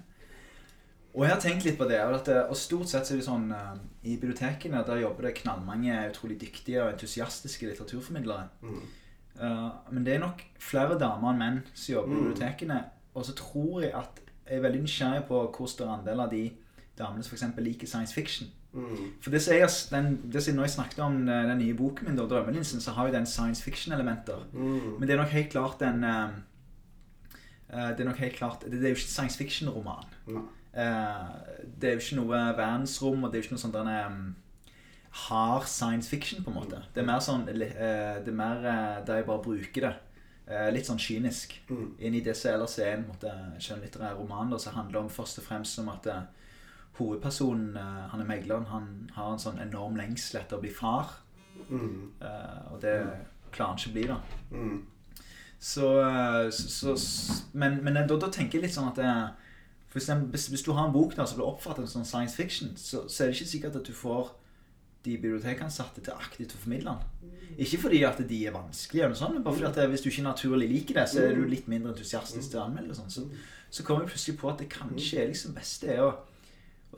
Og 1.15 1.25
jeg 1.25 1.33
har 1.33 1.41
tenkt 1.41 1.65
litt 1.65 1.77
på 1.79 1.87
det. 1.89 1.97
og 2.05 2.27
og 2.49 2.55
stort 2.55 2.87
sett 2.91 3.07
så 3.07 3.13
er 3.15 3.17
det 3.17 3.25
sånn 3.25 3.49
eh, 3.51 3.79
I 4.05 4.17
bibliotekene 4.21 4.83
der 4.85 5.01
jobber 5.01 5.25
det 5.25 5.33
knallmange 5.41 5.97
utrolig 6.11 6.37
dyktige 6.39 6.83
og 6.83 6.93
entusiastiske 6.93 7.65
litteraturformidlere. 7.71 8.45
Mm. 8.61 8.81
Eh, 9.41 9.69
men 9.91 10.05
det 10.05 10.13
er 10.15 10.19
nok 10.19 10.43
flere 10.61 10.99
damer 11.01 11.33
enn 11.33 11.41
menn 11.41 11.59
som 11.73 11.95
jobber 11.95 12.13
i 12.13 12.19
Mm. 12.19 12.23
bibliotekene. 12.29 12.83
Og 13.15 13.25
så 13.25 13.33
tror 13.33 13.81
jeg 13.81 13.93
at 13.93 14.21
jeg 14.47 14.57
er 14.57 14.61
veldig 14.61 14.81
nysgjerrig 14.85 15.25
på 15.27 15.41
hvor 15.57 15.67
stor 15.67 15.89
andel 15.97 16.19
av 16.19 16.29
de 16.31 16.51
damene 16.97 17.23
som 17.23 17.33
f.eks. 17.37 17.57
liker 17.57 17.87
science 17.87 18.13
fiction. 18.13 18.47
Mm. 18.73 19.13
For 19.21 19.33
det 19.33 19.41
som 19.41 19.55
jeg, 19.55 19.69
den, 19.89 20.19
det 20.33 20.43
som 20.45 20.55
når 20.55 20.67
jeg 20.67 20.75
snakket 20.75 20.99
om 21.01 21.15
eh, 21.27 21.47
den 21.49 21.57
nye 21.57 21.73
boken 21.77 22.07
min, 22.07 22.17
da, 22.17 22.27
'Drømmelinsen', 22.27 22.81
så 22.81 22.91
har 22.91 23.07
jo 23.07 23.13
den 23.13 23.25
science 23.25 23.63
fiction-elementer. 23.63 24.45
Mm. 24.53 24.99
Men 24.99 25.01
det 25.01 25.13
er 25.13 25.21
nok 25.21 25.33
helt 25.33 25.49
klart 25.49 25.81
en 25.81 26.03
eh, 26.03 26.29
eh, 27.69 27.89
Det 27.89 27.99
er 27.99 28.05
nok 28.05 28.17
helt 28.17 28.35
klart 28.35 28.61
Det, 28.61 28.71
det 28.71 28.83
er 28.83 28.89
jo 28.89 28.95
ikke 28.95 29.09
en 29.09 29.17
science 29.17 29.37
fiction-roman. 29.37 30.05
Mm. 30.27 30.47
Det 31.81 31.89
er 31.89 31.93
jo 31.93 31.99
ikke 31.99 32.15
noe 32.15 32.41
verdensrom, 32.57 33.23
og 33.23 33.31
det 33.31 33.39
er 33.39 33.41
jo 33.41 33.47
ikke 33.47 33.55
noe 33.55 33.63
sånn 33.63 33.73
denne 33.73 33.95
um, 34.05 34.35
hard 35.25 35.65
science 35.67 36.09
fiction, 36.09 36.43
på 36.43 36.51
en 36.51 36.59
måte. 36.59 36.83
Det 36.93 37.01
er 37.01 37.07
mer 37.07 37.19
sånn 37.19 37.47
Det 37.47 37.71
er 37.73 38.31
mer 38.31 38.61
der 39.05 39.15
jeg 39.15 39.25
bare 39.25 39.43
bruker 39.43 39.81
det. 39.81 39.95
litt 40.73 40.85
sånn 40.85 41.01
kynisk. 41.01 41.57
Inn 41.99 42.15
i 42.15 42.21
det 42.21 42.37
som 42.37 42.53
ellers 42.53 42.77
er 42.79 42.93
en 42.93 43.07
måte, 43.07 43.33
skjønnlitterær 43.59 44.15
roman, 44.21 44.53
da, 44.53 44.57
som 44.57 44.77
handler 44.77 44.99
om 45.01 45.09
først 45.09 45.41
og 45.41 45.49
fremst 45.49 45.79
om 45.79 45.89
at 45.89 46.07
hovedpersonen, 46.97 47.75
eh, 47.77 48.05
han 48.11 48.21
er 48.21 48.27
megleren, 48.27 48.65
han 48.71 49.11
har 49.15 49.33
en 49.33 49.39
sånn 49.39 49.59
enorm 49.63 49.95
lengsel 49.99 50.41
etter 50.41 50.57
å 50.57 50.63
bli 50.63 50.71
far. 50.73 51.13
Eh, 52.21 52.73
og 52.73 52.79
det 52.81 52.95
klarer 53.51 53.73
han 53.73 53.77
ikke 53.77 53.91
å 53.91 53.97
bli, 53.97 54.07
da. 54.07 54.17
Så, 55.59 55.87
eh, 56.01 56.49
så, 56.55 56.95
så 56.97 57.43
Men, 57.53 57.83
men 57.83 57.93
da, 58.07 58.15
da 58.15 58.29
tenker 58.31 58.59
jeg 58.59 58.67
litt 58.67 58.75
sånn 58.75 58.91
at 58.91 58.99
det, 58.99 59.13
for 59.89 59.99
eksempel, 59.99 60.29
hvis, 60.31 60.49
hvis 60.53 60.63
du 60.63 60.71
har 60.73 60.87
en 60.87 60.93
bok 60.93 61.15
der 61.17 61.25
som 61.25 61.39
blir 61.39 61.49
oppfattet 61.49 61.89
som 61.89 62.05
science 62.05 62.35
fiction, 62.35 62.75
så, 62.77 63.07
så 63.09 63.23
er 63.23 63.31
det 63.31 63.39
ikke 63.39 63.53
sikkert 63.53 63.79
at 63.79 63.87
du 63.87 63.93
får 63.93 64.35
de 65.05 65.15
bibliotekansatte 65.15 66.03
til 66.03 66.13
aktivt 66.13 66.53
å 66.53 66.59
formidle 66.59 66.93
den. 66.93 67.35
Ikke 67.63 67.79
fordi 67.81 68.01
at 68.07 68.19
de 68.29 68.39
er 68.45 68.53
vanskelige, 68.55 69.05
eller 69.05 69.15
sånt, 69.15 69.33
men 69.35 69.43
bare 69.43 69.55
fordi 69.55 69.81
at 69.83 69.91
hvis 69.91 70.03
du 70.03 70.09
ikke 70.11 70.25
naturlig 70.27 70.67
liker 70.69 70.99
det, 70.99 71.05
så 71.11 71.23
er 71.23 71.35
du 71.35 71.45
litt 71.47 71.69
mindre 71.71 71.93
entusiastisk 71.93 72.51
til 72.51 72.59
å 72.59 72.65
anmelde. 72.67 72.95
Sånn. 72.97 73.11
Så, 73.11 73.23
så 73.71 73.85
kommer 73.87 74.05
vi 74.05 74.13
plutselig 74.13 74.37
på 74.39 74.51
at 74.51 74.59
det 74.61 74.67
kanskje 74.71 75.23
er 75.23 75.31
liksom 75.31 75.55
beste 75.55 75.89
er 75.95 76.03
å, 76.03 76.11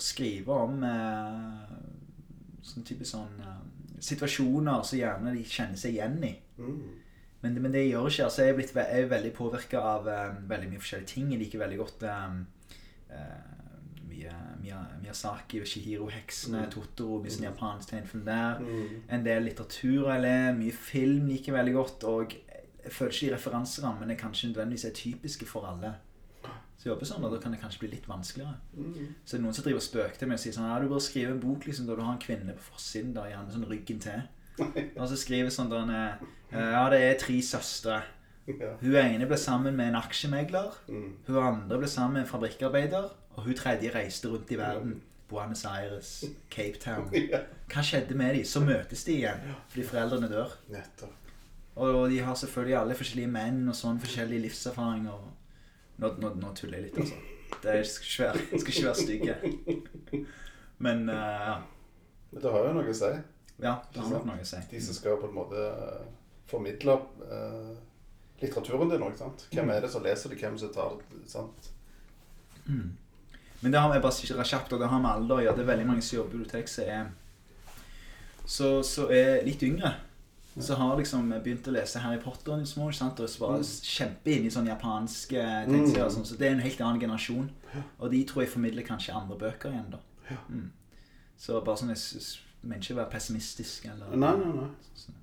å 0.01 0.07
skrive 0.07 0.57
om 0.65 0.81
eh, 0.87 1.77
sånn 2.71 2.85
type 2.87 3.05
sånn 3.07 3.37
eh, 3.45 3.61
situasjoner 4.01 4.81
som 4.87 4.97
gjerne 4.99 5.35
de 5.37 5.45
kjenner 5.45 5.77
seg 5.77 5.95
igjen 5.95 6.17
i. 6.25 6.33
Men, 7.41 7.55
men 7.61 7.73
det 7.73 7.87
gjør 7.87 8.05
ikke. 8.09 8.25
altså 8.27 8.43
Jeg 8.43 8.51
er, 8.53 8.57
blitt, 8.59 8.73
jeg 8.77 9.01
er 9.05 9.07
veldig 9.09 9.31
påvirka 9.37 9.79
av 9.95 10.09
eh, 10.09 10.35
veldig 10.49 10.69
mye 10.73 10.81
forskjellige 10.83 11.13
ting. 11.15 11.31
Jeg 11.33 11.41
liker 11.45 11.61
veldig 11.63 11.79
godt 11.79 12.03
eh, 12.09 12.35
eh, 13.17 13.47
Miyazaki 14.61 15.61
og 15.63 15.65
Shihiro-heksene, 15.69 16.67
Totoro, 16.69 17.21
mye 17.23 17.31
sånn 17.33 17.47
japansk 17.49 17.89
tegnfilm 17.89 18.25
der. 18.27 18.61
En 19.09 19.23
del 19.25 19.43
litteratur 19.47 20.09
jeg 20.11 20.21
ler, 20.21 20.51
mye 20.57 20.75
film 20.75 21.27
liker 21.31 21.51
jeg 21.51 21.57
veldig 21.57 21.73
godt. 21.77 22.05
Og 22.11 22.35
jeg 22.83 22.93
føler 22.93 23.11
ikke 23.15 23.25
de 23.29 23.33
referanserammene 23.35 24.17
kanskje 24.19 24.51
nødvendigvis 24.51 24.85
er 24.89 24.95
typiske 24.97 25.45
for 25.49 25.65
alle. 25.71 25.95
Så 26.81 26.87
jeg 26.87 26.95
jobber 26.95 27.05
sånn, 27.05 27.25
og 27.27 27.33
da 27.35 27.37
kan 27.37 27.53
det 27.53 27.59
kanskje 27.61 27.83
bli 27.83 27.91
litt 27.91 28.07
vanskeligere. 28.09 28.55
Så 29.21 29.35
det 29.35 29.37
er 29.37 29.41
noen 29.43 29.53
som 29.53 29.65
driver 29.67 29.77
og 29.77 29.85
spøker 29.85 30.17
til 30.17 30.29
meg 30.31 30.39
og 30.39 30.41
sier 30.41 30.55
sånn 30.55 30.65
Ja, 30.65 30.79
du 30.81 30.87
bør 30.89 31.03
skrive 31.05 31.35
en 31.35 31.41
bok 31.43 31.67
liksom, 31.67 31.85
da 31.85 31.93
du 31.93 32.01
har 32.01 32.15
en 32.15 32.23
kvinne 32.23 32.55
på 32.57 32.63
forsiden, 32.71 33.11
da, 33.13 33.27
gjerne 33.29 33.53
sånn 33.53 33.67
ryggen 33.69 33.99
til. 34.01 34.23
Og 34.97 35.05
så 35.11 35.19
skriver 35.21 35.53
sånn 35.53 35.69
der 35.69 35.91
eh, 35.93 36.25
Ja, 36.73 36.81
det 36.89 37.03
er 37.05 37.19
tre 37.21 37.37
søstre. 37.45 37.99
Hun 38.81 38.97
ene 38.97 39.27
ble 39.29 39.37
sammen 39.37 39.77
med 39.77 39.91
en 39.91 39.99
aksjemegler. 40.01 40.73
Hun 40.89 41.37
andre 41.37 41.77
ble 41.83 41.87
sammen 41.87 42.17
med 42.17 42.25
en 42.25 42.31
fabrikkarbeider. 42.33 43.11
Og 43.37 43.45
hun 43.45 43.55
tredje 43.55 43.93
reiste 43.93 44.27
rundt 44.33 44.49
i 44.51 44.57
verden. 44.59 44.97
Buenos 45.29 45.61
Aires, 45.69 46.25
Cape 46.49 46.81
Town. 46.81 47.05
Hva 47.71 47.83
skjedde 47.85 48.17
med 48.19 48.35
dem? 48.35 48.43
Så 48.49 48.59
møtes 48.65 49.05
de 49.07 49.19
igjen 49.21 49.45
fordi 49.71 49.85
foreldrene 49.87 50.27
dør. 50.33 50.57
Og 51.77 52.09
de 52.11 52.17
har 52.25 52.35
selvfølgelig 52.35 52.75
alle 52.81 52.97
forskjellige 52.99 53.31
menn 53.31 53.61
og 53.71 53.77
sånn, 53.77 54.01
forskjellige 54.03 54.43
livserfaringer. 54.49 55.29
Nå, 56.01 56.09
nå, 56.21 56.31
nå 56.41 56.53
tuller 56.57 56.79
jeg 56.79 56.89
litt, 56.89 56.97
altså. 57.03 57.19
Det 57.61 57.75
skal 57.85 58.71
ikke 58.71 58.87
være, 58.87 58.95
stygge. 58.97 59.35
Men 60.81 61.05
uh. 61.09 61.61
Men 62.31 62.43
det 62.43 62.51
har 62.53 62.65
jo 62.65 62.73
noe 62.77 62.89
å 62.89 62.95
si. 62.95 63.11
ja, 63.61 63.75
det 63.91 64.01
har 64.01 64.11
nok 64.15 64.27
noe 64.29 64.41
å 64.41 64.47
si. 64.47 64.59
De 64.71 64.81
som 64.81 64.95
skal 64.95 65.17
på 65.19 65.27
en 65.27 65.35
måte 65.35 65.59
eh, 65.59 66.05
formidle 66.47 66.95
uh, 67.27 67.73
litteraturen 68.39 68.89
din 68.93 69.03
òg, 69.03 69.17
sant. 69.19 69.45
Hvem 69.51 69.73
er 69.73 69.83
det 69.83 69.91
som 69.91 70.05
leser 70.05 70.31
det, 70.31 70.39
hvem 70.39 70.55
som 70.57 70.71
tar 70.73 70.95
det, 71.11 71.21
sant. 71.29 71.71
Men 73.61 73.73
det 73.75 73.81
har 73.83 73.91
vi 73.91 73.99
bare 74.01 74.45
kjapt, 74.47 74.71
og 74.71 74.79
det 74.79 74.87
har 74.89 75.03
med 75.03 75.11
alder 75.11 75.35
å 75.35 75.43
gjøre. 75.43 75.57
Det 75.59 75.65
er 75.65 75.73
veldig 75.73 75.89
mange 75.91 76.05
som 76.07 76.21
jobber 76.21 76.33
i 76.33 76.39
bibliotek 76.39 76.71
som 76.71 76.87
er 76.87 77.11
så, 78.45 78.69
så 78.83 79.05
er 79.13 79.43
litt 79.45 79.61
yngre. 79.67 79.91
Så 80.59 80.75
har 80.75 80.97
liksom 80.99 81.29
begynt 81.31 81.67
å 81.67 81.71
lese 81.71 82.01
Harry 82.03 82.19
Potter 82.19 82.57
og 82.57 82.67
små, 82.67 82.89
sant? 82.91 83.19
og 83.23 83.29
så 83.31 83.45
bare 83.45 83.63
kjempe 83.63 84.33
inn 84.33 84.47
i 84.49 84.51
sånne 84.51 84.73
japanske 84.73 85.39
tegneserier. 85.39 86.09
og 86.09 86.15
Sånn, 86.17 86.27
så 86.27 86.35
det 86.39 86.49
er 86.49 86.57
en 86.57 86.63
helt 86.65 86.81
annen 86.83 86.99
generasjon. 86.99 87.47
Og 87.99 88.11
de 88.11 88.19
tror 88.27 88.43
jeg 88.43 88.51
formidler 88.51 88.87
kanskje 88.87 89.15
andre 89.15 89.37
bøker 89.39 89.71
igjen, 89.71 89.93
da. 89.93 90.01
Mm. 90.51 90.67
Så 91.39 91.57
bare 91.65 91.79
sånn 91.79 91.91
Jeg 91.91 92.67
mener 92.69 92.83
ikke 92.83 92.93
å 92.93 92.99
være 92.99 93.11
pessimistisk 93.11 93.87
eller 93.89 94.11
Nei, 94.15 94.35
nei, 94.37 94.51
nei. 94.59 94.67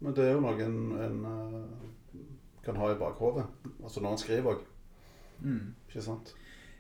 Men 0.03 0.17
det 0.17 0.25
er 0.25 0.33
jo 0.35 0.41
noe 0.43 0.65
en, 0.65 0.81
en 1.05 1.21
eh, 1.29 2.25
kan 2.65 2.81
ha 2.81 2.91
i 2.91 2.99
bakhodet. 2.99 3.45
Altså 3.83 4.03
når 4.03 4.17
en 4.17 4.23
skriver 4.25 4.57
òg. 4.57 4.65
Mm. 5.45 5.75
Ikke 5.87 6.03
sant? 6.03 6.33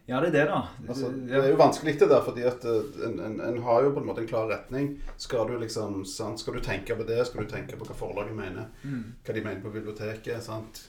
Ja, 0.08 0.20
det 0.24 0.30
er 0.30 0.36
det, 0.38 0.44
da. 0.48 0.60
Altså, 0.88 1.10
det 1.12 1.36
er 1.36 1.50
jo 1.50 1.56
vanskelig 1.60 1.98
det 2.00 2.08
der, 2.08 2.22
fordi 2.24 2.44
at 2.48 2.62
eh, 2.64 3.00
en, 3.06 3.18
en, 3.20 3.40
en 3.44 3.58
har 3.62 3.82
jo 3.84 3.90
på 3.92 4.00
en 4.00 4.06
måte 4.08 4.22
en 4.24 4.30
klar 4.30 4.46
retning. 4.48 4.94
Skal 5.20 5.50
du 5.50 5.58
liksom, 5.60 6.00
sant? 6.08 6.40
Skal 6.40 6.56
du 6.56 6.62
tenke 6.64 6.96
på 6.96 7.04
det? 7.08 7.18
Skal 7.28 7.44
du 7.44 7.50
tenke 7.50 7.76
på 7.76 7.88
hva 7.88 7.96
forlaget 7.98 8.36
mener? 8.36 8.70
Mm. 8.82 9.02
Hva 9.26 9.36
de 9.36 9.44
mener 9.44 9.60
på 9.64 9.74
biblioteket? 9.74 10.40
sant? 10.44 10.80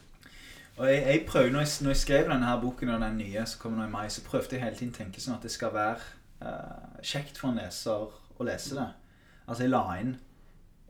Og 0.77 0.87
jeg, 0.87 1.03
jeg 1.03 1.25
prøver, 1.27 1.51
når 1.51 1.65
jeg, 1.65 1.75
når 1.81 1.91
jeg 1.91 2.03
skrev 2.05 2.31
denne 2.31 2.47
her 2.47 2.61
boken, 2.61 2.93
og 2.95 3.03
den 3.03 3.19
nye 3.19 3.43
som 3.45 3.59
kommer 3.59 3.81
nå 3.81 3.89
i 3.89 3.91
mai, 3.97 4.07
så 4.07 4.23
prøvde 4.23 4.55
jeg 4.55 4.63
hele 4.63 4.79
tiden 4.79 4.95
å 4.95 4.99
tenke 5.01 5.21
sånn 5.21 5.35
at 5.35 5.43
det 5.43 5.51
skal 5.51 5.75
være 5.75 5.99
uh, 6.39 7.03
kjekt 7.03 7.41
for 7.41 7.51
en 7.51 7.59
leser 7.59 8.07
å 8.39 8.47
lese 8.47 8.79
det. 8.79 8.87
Altså 9.49 9.65
jeg 9.65 9.73
la 9.73 9.83
inn 9.99 10.15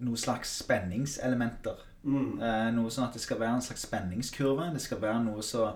noen 0.05 0.21
slags 0.21 0.51
spenningselementer. 0.61 1.85
Eh, 2.05 2.69
noe 2.71 2.91
sånn 2.93 3.09
at 3.09 3.15
det 3.17 3.21
skal 3.23 3.39
være 3.41 3.57
en 3.57 3.65
slags 3.65 3.83
spenningskurve. 3.87 4.69
Det 4.75 4.81
skal 4.83 5.01
være 5.01 5.23
noe 5.25 5.43
så, 5.43 5.73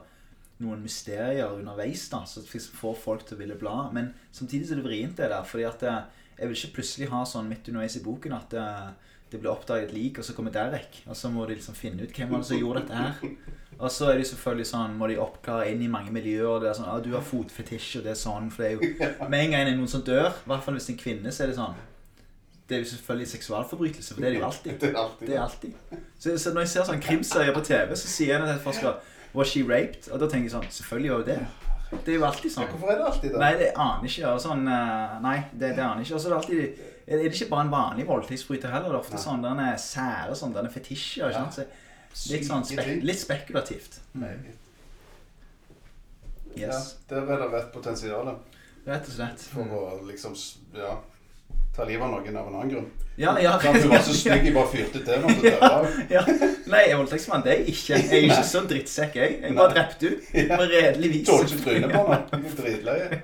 noen 0.61 0.83
mysterier 0.83 1.53
underveis 1.53 2.05
da, 2.11 2.23
som 2.29 2.45
får 2.45 2.99
folk 2.99 3.25
til 3.27 3.37
å 3.37 3.41
ville 3.41 3.57
bla. 3.59 3.87
Men 3.95 4.11
samtidig 4.31 4.67
så 4.67 4.75
er 4.75 4.83
det 4.83 4.87
vrient 4.87 5.17
det 5.17 5.31
der, 5.31 5.47
fordi 5.47 5.65
at 5.69 5.87
eh, 5.87 6.03
jeg 6.37 6.49
vil 6.49 6.59
ikke 6.59 6.75
plutselig 6.77 7.09
ha 7.13 7.23
sånn 7.27 7.49
midt 7.49 7.67
underveis 7.71 7.97
i 7.99 8.03
boken 8.05 8.37
at 8.37 8.53
det, 8.53 8.67
det 9.33 9.41
blir 9.41 9.53
oppdaget 9.53 9.89
et 9.89 9.95
lik, 9.97 10.19
og 10.19 10.27
så 10.27 10.35
kommer 10.37 10.53
Derek. 10.53 11.01
Og 11.07 11.17
så 11.17 11.31
må 11.33 11.45
de 11.49 11.57
liksom 11.57 11.77
finne 11.77 12.05
ut 12.05 12.13
hvem 12.13 12.29
var 12.31 12.43
det 12.43 12.49
som 12.51 12.59
gjorde 12.59 12.83
dette 12.83 12.99
her. 12.99 13.37
Og 13.79 13.89
så 13.91 14.11
er 14.11 14.19
de 14.19 14.27
selvfølgelig 14.29 14.67
sånn, 14.69 14.97
må 14.99 15.09
de 15.09 15.15
oppklare 15.21 15.71
inn 15.71 15.81
i 15.81 15.89
mange 15.91 16.13
miljøer. 16.13 16.61
Det 16.61 16.69
er 16.69 16.77
sånn, 16.77 16.91
ah, 16.91 16.99
du 17.03 17.09
har 17.15 17.25
fotfetisj, 17.25 17.97
og 17.99 18.05
det 18.05 18.13
er 18.13 18.19
sånn. 18.19 18.51
For 18.53 18.63
det 18.63 18.69
er 18.69 18.75
jo 18.77 19.29
Med 19.31 19.39
en 19.39 19.55
gang 19.55 19.65
det 19.65 19.73
er 19.73 19.79
noen 19.79 19.91
som 19.91 20.05
dør, 20.05 20.29
i 20.29 20.51
hvert 20.51 20.67
fall 20.67 20.77
hvis 20.77 20.87
det 20.87 20.93
er 20.93 20.97
en 20.97 21.01
kvinne, 21.01 21.33
så 21.33 21.43
er 21.43 21.51
det 21.51 21.57
sånn 21.57 21.81
Det 22.69 22.77
er 22.77 22.83
jo 22.83 22.91
selvfølgelig 22.91 23.31
seksualforbrytelse, 23.33 24.13
for 24.13 24.23
det 24.23 24.29
er 24.29 24.35
det 24.35 24.39
jo 24.39 24.45
alltid. 24.49 24.77
Det 24.79 24.91
er 24.91 25.01
alltid 25.01 25.27
Det 25.27 25.35
er 25.35 25.41
alltid. 25.47 25.97
Så, 26.19 26.37
så 26.37 26.53
når 26.53 26.65
jeg 26.65 26.73
ser 26.75 26.87
sånn 26.91 27.03
krimserier 27.03 27.57
på 27.57 27.65
TV, 27.65 27.97
så 27.99 28.13
sier 28.13 28.37
en 28.37 28.53
til 28.53 28.77
skal 28.77 29.01
Was 29.33 29.49
she 29.49 29.63
raped? 29.65 30.09
Og 30.11 30.19
da 30.21 30.27
tenker 30.29 30.49
jeg 30.49 30.53
sånn 30.53 30.67
Selvfølgelig 30.69 31.11
var 31.11 31.23
hun 31.23 31.29
det. 31.33 31.37
Det 31.93 32.13
er 32.13 32.17
jo 32.17 32.25
alltid 32.25 32.51
sånn. 32.53 32.67
hvorfor 32.71 32.89
er 32.89 32.97
det 32.97 33.05
alltid 33.05 33.31
det? 33.33 33.39
Nei, 33.41 33.51
det 33.59 33.69
aner 33.77 34.09
ikke. 34.09 34.31
Og 34.33 34.41
sånn, 34.41 34.63
eh, 34.67 35.15
nei, 35.21 35.35
det, 35.51 35.75
det 35.77 35.83
aner 35.85 36.01
ikke. 36.01 36.15
Og 36.17 36.21
så 36.23 36.29
er 36.29 36.33
det 36.33 36.39
alltid 36.41 36.83
er 37.03 37.19
det 37.19 37.29
ikke 37.33 37.49
bare 37.51 37.65
en 37.67 37.71
vanlig 37.73 38.05
voldtektsbryter 38.07 38.71
heller. 38.71 38.89
Det 38.89 38.95
er 38.95 39.03
ofte 39.03 39.19
sånn 39.21 39.43
denne 39.43 39.73
sære 39.81 40.35
sånn, 40.39 40.53
denne 40.55 40.71
fetisjer. 40.73 41.29
ikke 41.29 41.51
sant? 41.51 41.77
Så 42.13 42.31
litt 42.33 42.45
sånn 42.47 42.65
spek 42.65 43.03
litt 43.03 43.19
spekulativt. 43.21 43.99
Meget. 44.13 44.59
Yes. 46.53 46.59
Ja, 46.61 46.81
der 47.09 47.31
er 47.33 47.41
det 47.41 47.47
rett 47.49 47.71
potensial 47.73 48.27
Rett 48.85 49.07
og 49.07 49.13
slett. 49.15 49.41
for 49.49 49.71
å 49.73 49.83
liksom 50.05 50.35
ja, 50.75 50.97
ta 51.75 51.85
livet 51.87 52.03
av 52.05 52.11
noen 52.13 52.35
av 52.37 52.47
en 52.47 52.55
annen 52.59 52.69
grunn. 52.73 52.89
Ja, 53.17 53.35
ja. 53.41 53.55
Kan 53.61 53.75
du 53.81 53.87
var 53.91 54.01
så 54.05 54.13
stygg 54.17 54.45
jeg 54.47 54.53
bare 54.55 54.69
fyrte 54.71 55.01
til 55.05 55.21
noen 55.21 55.37
du 55.41 55.45
dør? 55.49 55.87
ja. 56.13 56.23
Nei, 56.69 56.81
jeg 56.87 56.93
er 56.95 56.99
voldtektsmann. 57.01 57.43
Det 57.45 57.51
er 57.53 57.61
jeg 57.63 57.73
ikke. 57.75 57.99
Jeg 57.99 58.17
er 58.19 58.27
ikke 58.29 58.47
sånn 58.49 58.69
drittsekk, 58.69 59.15
jeg. 59.21 59.37
Jeg 59.43 59.55
bare 59.57 59.73
drepte 59.75 60.11
henne. 60.33 60.57
På 60.57 60.67
redelig 60.69 61.11
vis. 61.15 61.25
Tåler 61.29 61.49
ikke 61.49 61.63
trynet 61.67 61.93
på 61.93 62.03
er 62.13 62.21
dritløye. 62.61 63.07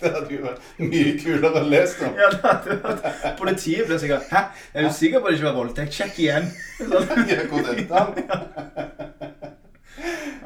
Det 0.00 0.08
hadde 0.14 0.32
jo 0.32 0.40
vært 0.46 0.60
mye 0.80 1.10
kulere 1.20 1.60
å 1.60 1.66
lese 1.68 2.06
om. 2.06 2.14
Ja, 2.16 2.30
det 2.32 2.38
hadde 2.40 2.76
vært 2.86 3.34
Politiet 3.36 3.84
ble 3.90 3.98
sikkert 4.00 4.30
Hæ? 4.32 4.40
Er 4.72 4.86
du 4.86 4.94
sikker 4.96 5.20
på 5.20 5.28
at 5.28 5.34
det 5.34 5.36
ikke 5.42 5.48
var 5.50 5.58
voldtekt? 5.58 5.92
Sjekk 5.98 6.20
igjen. 6.24 6.46
Sånn. 6.78 7.10
Ja, 7.28 7.42
hvor 7.50 7.68
er 7.68 7.82
den? 7.90 8.08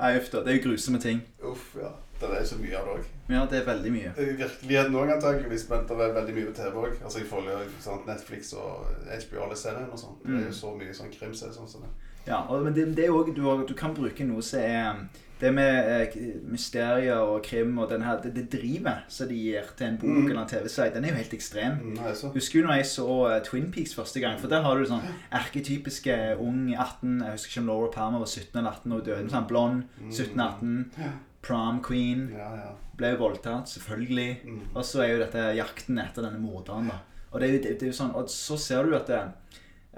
Nei, 0.01 0.11
uff 0.19 0.27
da. 0.33 0.43
Det 0.43 0.51
er 0.51 0.59
jo 0.59 0.65
grusomme 0.67 0.99
ting. 1.05 1.21
Uff, 1.47 1.69
ja. 1.79 1.93
Det 2.19 2.33
er 2.41 2.43
så 2.51 2.59
mye 2.59 2.75
av 2.81 2.89
det 2.91 2.97
òg. 2.97 3.07
Ja, 3.29 3.47
det 3.51 3.63
er 3.63 3.67
veldig 3.67 3.91
mye. 3.93 4.11
Virkeligheten 4.17 4.97
òg, 5.01 5.11
antakeligvis, 5.15 5.69
men 5.71 5.87
det 5.89 5.97
er 5.97 6.17
veldig 6.19 6.35
mye 6.37 6.49
på 6.51 6.57
TV 6.59 6.81
òg. 6.83 6.97
Altså, 7.05 7.19
jeg 7.23 7.29
følger 7.31 7.69
sant, 7.81 8.07
Netflix 8.07 8.53
og 8.53 8.85
HBO 9.09 9.45
alle 9.47 9.57
seriene 9.57 9.89
og 9.93 9.99
sånn. 10.01 10.19
Det 10.27 10.41
er 10.43 10.49
jo 10.51 10.57
så 10.59 10.75
mye 10.77 10.97
sånn 10.97 11.13
krimserier 11.15 11.55
sånn 11.57 11.71
som 11.71 11.87
det. 11.87 11.93
Ja, 12.27 12.43
og, 12.49 12.63
men 12.65 12.75
det, 12.77 12.87
det 12.97 13.07
er 13.07 13.13
òg 13.13 13.35
du, 13.37 13.45
du 13.69 13.75
kan 13.77 13.93
bruke 13.97 14.25
noe 14.25 14.41
som 14.45 14.61
er 14.65 15.03
Det 15.41 15.51
med 15.53 15.89
eh, 15.93 16.15
mysterier 16.49 17.19
og 17.21 17.43
krim 17.45 17.75
og 17.83 17.91
den 17.91 18.05
her, 18.07 18.21
det, 18.23 18.31
det 18.37 18.45
drivet 18.53 19.11
som 19.13 19.29
de 19.29 19.35
gir 19.37 19.67
til 19.77 19.89
en 19.91 19.99
bok 20.01 20.31
eller 20.31 20.41
en 20.45 20.49
TV-serie, 20.49 20.93
den 20.95 21.05
er 21.05 21.11
jo 21.11 21.19
helt 21.19 21.35
ekstrem. 21.37 21.75
Mm, 21.83 21.99
så. 22.17 22.31
Husker 22.33 22.63
du 22.63 22.69
når 22.69 22.79
jeg 22.79 22.87
så 22.93 23.09
eh, 23.33 23.41
Twin 23.45 23.67
Peaks 23.75 23.93
første 23.99 24.23
gang? 24.23 24.39
For 24.41 24.49
der 24.53 24.63
har 24.65 24.79
du 24.79 24.87
sånn 24.89 25.05
erketypiske 25.35 26.17
ung 26.41 26.71
18 26.73 27.19
Jeg 27.27 27.33
husker 27.35 27.51
ikke 27.51 27.65
om 27.65 27.71
Laura 27.73 27.91
Palmer 27.93 28.23
var 28.25 28.31
17 28.31 28.59
eller 28.61 28.71
18 28.79 28.93
og 28.97 29.05
døde. 29.11 29.29
Sånn 29.35 29.49
blond 29.51 29.83
17-18. 30.07 31.13
Prom 31.45 31.81
queen. 31.85 32.29
Ja, 32.33 32.51
ja. 32.59 32.71
Ble 32.97 33.15
jo 33.15 33.21
voldtatt, 33.25 33.69
selvfølgelig. 33.69 34.29
Og 34.73 34.85
så 34.87 35.05
er 35.05 35.13
jo 35.13 35.23
dette 35.25 35.49
jakten 35.59 36.01
etter 36.03 36.25
denne 36.27 36.41
morderen. 36.43 36.89
da. 36.93 37.01
Og 37.35 37.41
det 37.41 37.49
er 37.49 37.53
jo, 37.53 37.63
det, 37.63 37.71
det 37.81 37.89
er 37.89 37.91
jo 37.91 37.99
sånn, 37.99 38.13
og 38.15 38.29
så 38.31 38.57
ser 38.61 38.87
du 38.87 38.95
at 38.95 39.09
det, 39.11 39.23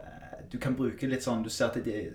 eh, 0.01 0.39
du 0.49 0.57
kan 0.63 0.77
bruke 0.79 1.09
litt 1.11 1.25
sånn 1.27 1.43
Du 1.45 1.51
ser 1.53 1.69
at 1.69 1.77
de, 1.85 1.93
jeg 1.93 2.15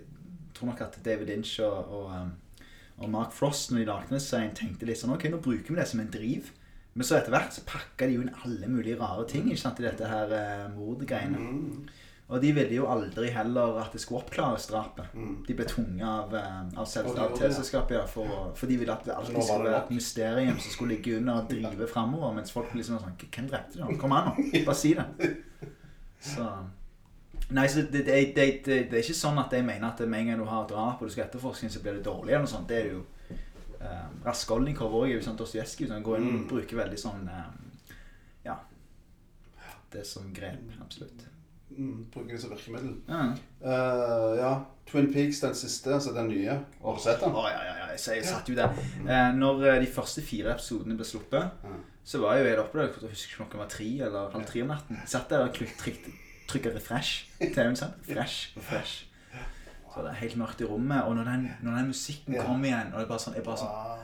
tror 0.56 0.72
nok 0.72 0.82
at 0.82 0.98
David 1.04 1.30
Inch 1.30 1.52
og, 1.62 1.92
og, 1.94 2.08
um, 2.10 2.64
og 2.98 3.12
Mark 3.12 3.36
Frost 3.36 3.70
når 3.70 3.84
de 3.84 3.86
lagde 3.86 4.10
den 4.16 4.24
serien, 4.24 4.50
tenkte 4.58 4.88
litt 4.88 4.98
sånn 4.98 5.14
Ok, 5.14 5.28
nå 5.30 5.38
bruker 5.42 5.70
vi 5.70 5.78
det 5.78 5.86
som 5.86 6.02
en 6.02 6.10
driv. 6.10 6.50
Men 6.98 7.06
så 7.08 7.20
etter 7.20 7.32
hvert 7.32 7.54
så 7.54 7.62
pakka 7.64 8.08
de 8.08 8.18
jo 8.18 8.24
inn 8.24 8.34
alle 8.42 8.68
mulige 8.68 8.98
rare 8.98 9.24
ting 9.30 9.46
ikke 9.46 9.62
sant, 9.62 9.78
i 9.80 9.86
dette 9.86 10.10
her 10.10 10.34
uh, 10.34 10.66
mordgreiene. 10.74 11.46
Og 12.32 12.40
de 12.40 12.50
ville 12.56 12.72
jo 12.78 12.86
aldri 12.88 13.28
heller 13.34 13.76
at 13.82 13.92
det 13.92 14.00
skulle 14.00 14.22
oppklares 14.22 14.64
drapet. 14.70 15.10
Mm. 15.12 15.32
De 15.44 15.56
ble 15.58 15.66
tvunget 15.68 16.06
av, 16.08 16.34
eh, 16.38 16.60
av, 16.80 16.86
det, 16.88 17.96
ja. 17.98 18.04
for, 18.08 18.52
for 18.56 18.70
de 18.70 18.78
ville 18.80 18.92
at 18.94 19.04
det 19.04 19.12
alltid 19.12 19.36
skulle 19.42 19.66
være 19.68 19.82
et 19.82 19.90
mysterium 19.92 20.58
som 20.58 20.72
skulle 20.72 20.96
ligge 20.96 21.16
under 21.18 21.42
og 21.42 21.50
drive 21.50 21.88
framover. 21.92 22.32
Mens 22.38 22.54
folk 22.54 22.72
liksom 22.74 22.96
var 22.96 23.04
sånn 23.04 23.18
Hvem 23.26 23.50
drepte 23.52 23.82
det? 23.82 23.98
Kom 24.00 24.14
an, 24.16 24.30
nå. 24.32 24.62
Bare 24.64 24.78
si 24.80 24.94
det. 24.96 25.34
Så 26.22 26.46
Nei, 27.52 27.66
så 27.68 27.82
det, 27.84 28.06
det, 28.06 28.14
det, 28.36 28.44
det, 28.64 28.76
det 28.88 28.96
er 28.96 29.02
ikke 29.02 29.18
sånn 29.18 29.40
at 29.42 29.52
jeg 29.52 29.64
mener 29.66 29.90
at 29.90 30.00
med 30.08 30.22
en 30.22 30.30
gang 30.30 30.38
du 30.40 30.46
har 30.48 30.64
drap 30.70 31.02
og 31.02 31.10
du 31.10 31.12
skal 31.12 31.26
etterforske, 31.26 31.68
så 31.68 31.82
blir 31.84 31.98
det 31.98 32.06
dårlig. 32.06 32.32
eller 32.32 32.46
noe 32.46 32.52
sånt. 32.54 32.70
Det 32.70 32.78
er 32.78 32.86
jo 32.94 33.02
um, 33.82 34.14
Raskolnikov 34.24 34.94
òg 35.02 35.10
er 35.10 35.18
jo 35.18 35.26
sånn 35.26 35.36
Dostojevskij. 35.36 35.90
Sånn, 35.90 36.06
går 36.06 36.22
inn 36.22 36.30
og 36.30 36.38
Mm. 36.38 36.46
bruker 36.48 36.80
veldig 36.80 37.02
sånn 37.02 37.28
um, 37.28 37.60
Ja. 38.46 38.56
Det 39.92 40.06
som 40.08 40.32
grep. 40.32 40.64
Absolutt. 40.80 41.26
Mm, 41.78 42.06
bruker 42.12 42.34
det 42.34 42.40
som 42.42 42.50
virkemiddel. 42.50 42.94
Ja. 43.08 43.22
Uh, 43.62 44.36
ja. 44.38 44.52
Twin 44.86 45.12
Peaks, 45.12 45.40
den 45.40 45.54
siste, 45.54 45.92
altså 45.94 46.12
den 46.16 46.28
nye. 46.28 46.56
Har 46.82 46.96
du 46.96 47.00
sett 47.02 47.20
den? 47.22 47.32
Å, 47.38 47.44
ja, 47.48 47.60
ja, 47.64 47.74
ja. 47.78 47.86
Jeg 47.92 48.24
satt 48.26 48.48
jo 48.50 48.56
der. 48.58 48.72
Uh, 49.06 49.30
når 49.38 49.64
eh, 49.70 49.80
de 49.84 49.86
første 49.92 50.22
fire 50.26 50.52
episodene 50.56 50.96
ble 50.98 51.04
sluppet, 51.06 51.50
Ja. 51.64 51.76
så 52.04 52.18
var 52.22 52.34
jeg 52.36 52.44
jo 52.44 52.50
helt 52.50 52.60
oppe 52.64 52.78
der. 52.80 52.90
Jeg 53.00 53.10
husker 53.14 53.30
ikke 53.30 53.38
klokken 53.44 53.62
var 53.62 53.68
tre 53.68 53.88
eller 54.08 54.30
halv 54.34 54.46
tre 54.48 54.62
om 54.64 54.68
natten. 54.74 55.00
Satt 55.06 55.30
der 55.30 55.44
og 55.46 55.54
trykka 55.54 56.74
refresh. 56.74 57.28
TV-en 57.40 57.76
sant? 57.76 57.94
Fresh, 58.08 58.56
refresh. 58.56 59.06
Så 59.92 60.00
det 60.02 60.10
er 60.10 60.20
helt 60.22 60.36
mørkt 60.40 60.60
i 60.60 60.64
rommet. 60.64 61.02
Og 61.04 61.14
når 61.16 61.24
den, 61.30 61.48
når 61.62 61.76
den 61.76 61.86
musikken 61.92 62.34
Ja. 62.34 62.44
kom 62.46 62.64
igjen, 62.64 62.92
og 62.92 62.98
det 62.98 63.04
er 63.04 63.08
bare 63.12 63.18
sånn, 63.20 63.34
jeg 63.36 63.44
bare 63.44 63.56
sånn 63.60 63.68
Å, 63.68 63.96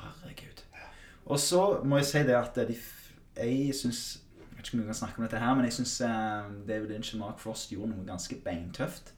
herregud. 0.00 0.62
Og 1.26 1.38
så 1.40 1.62
må 1.84 1.98
jeg 1.98 2.06
si 2.06 2.22
det 2.22 2.36
at 2.38 2.54
de, 2.68 2.76
jeg 3.36 3.74
syns 3.74 4.20
vet 4.64 4.72
ikke 4.72 4.80
om 4.80 4.84
vi 4.84 4.90
kan 4.92 5.00
snakke 5.02 5.20
om 5.20 5.28
dette 5.28 5.42
her, 5.44 5.54
men 5.54 5.68
jeg 5.68 5.76
syns 5.78 5.98
David 6.68 6.88
Lynch 6.90 7.14
og 7.14 7.20
Mark 7.20 7.38
Frost 7.42 7.70
gjorde 7.70 7.92
noe 7.92 8.06
ganske 8.08 8.40
beintøft. 8.44 9.12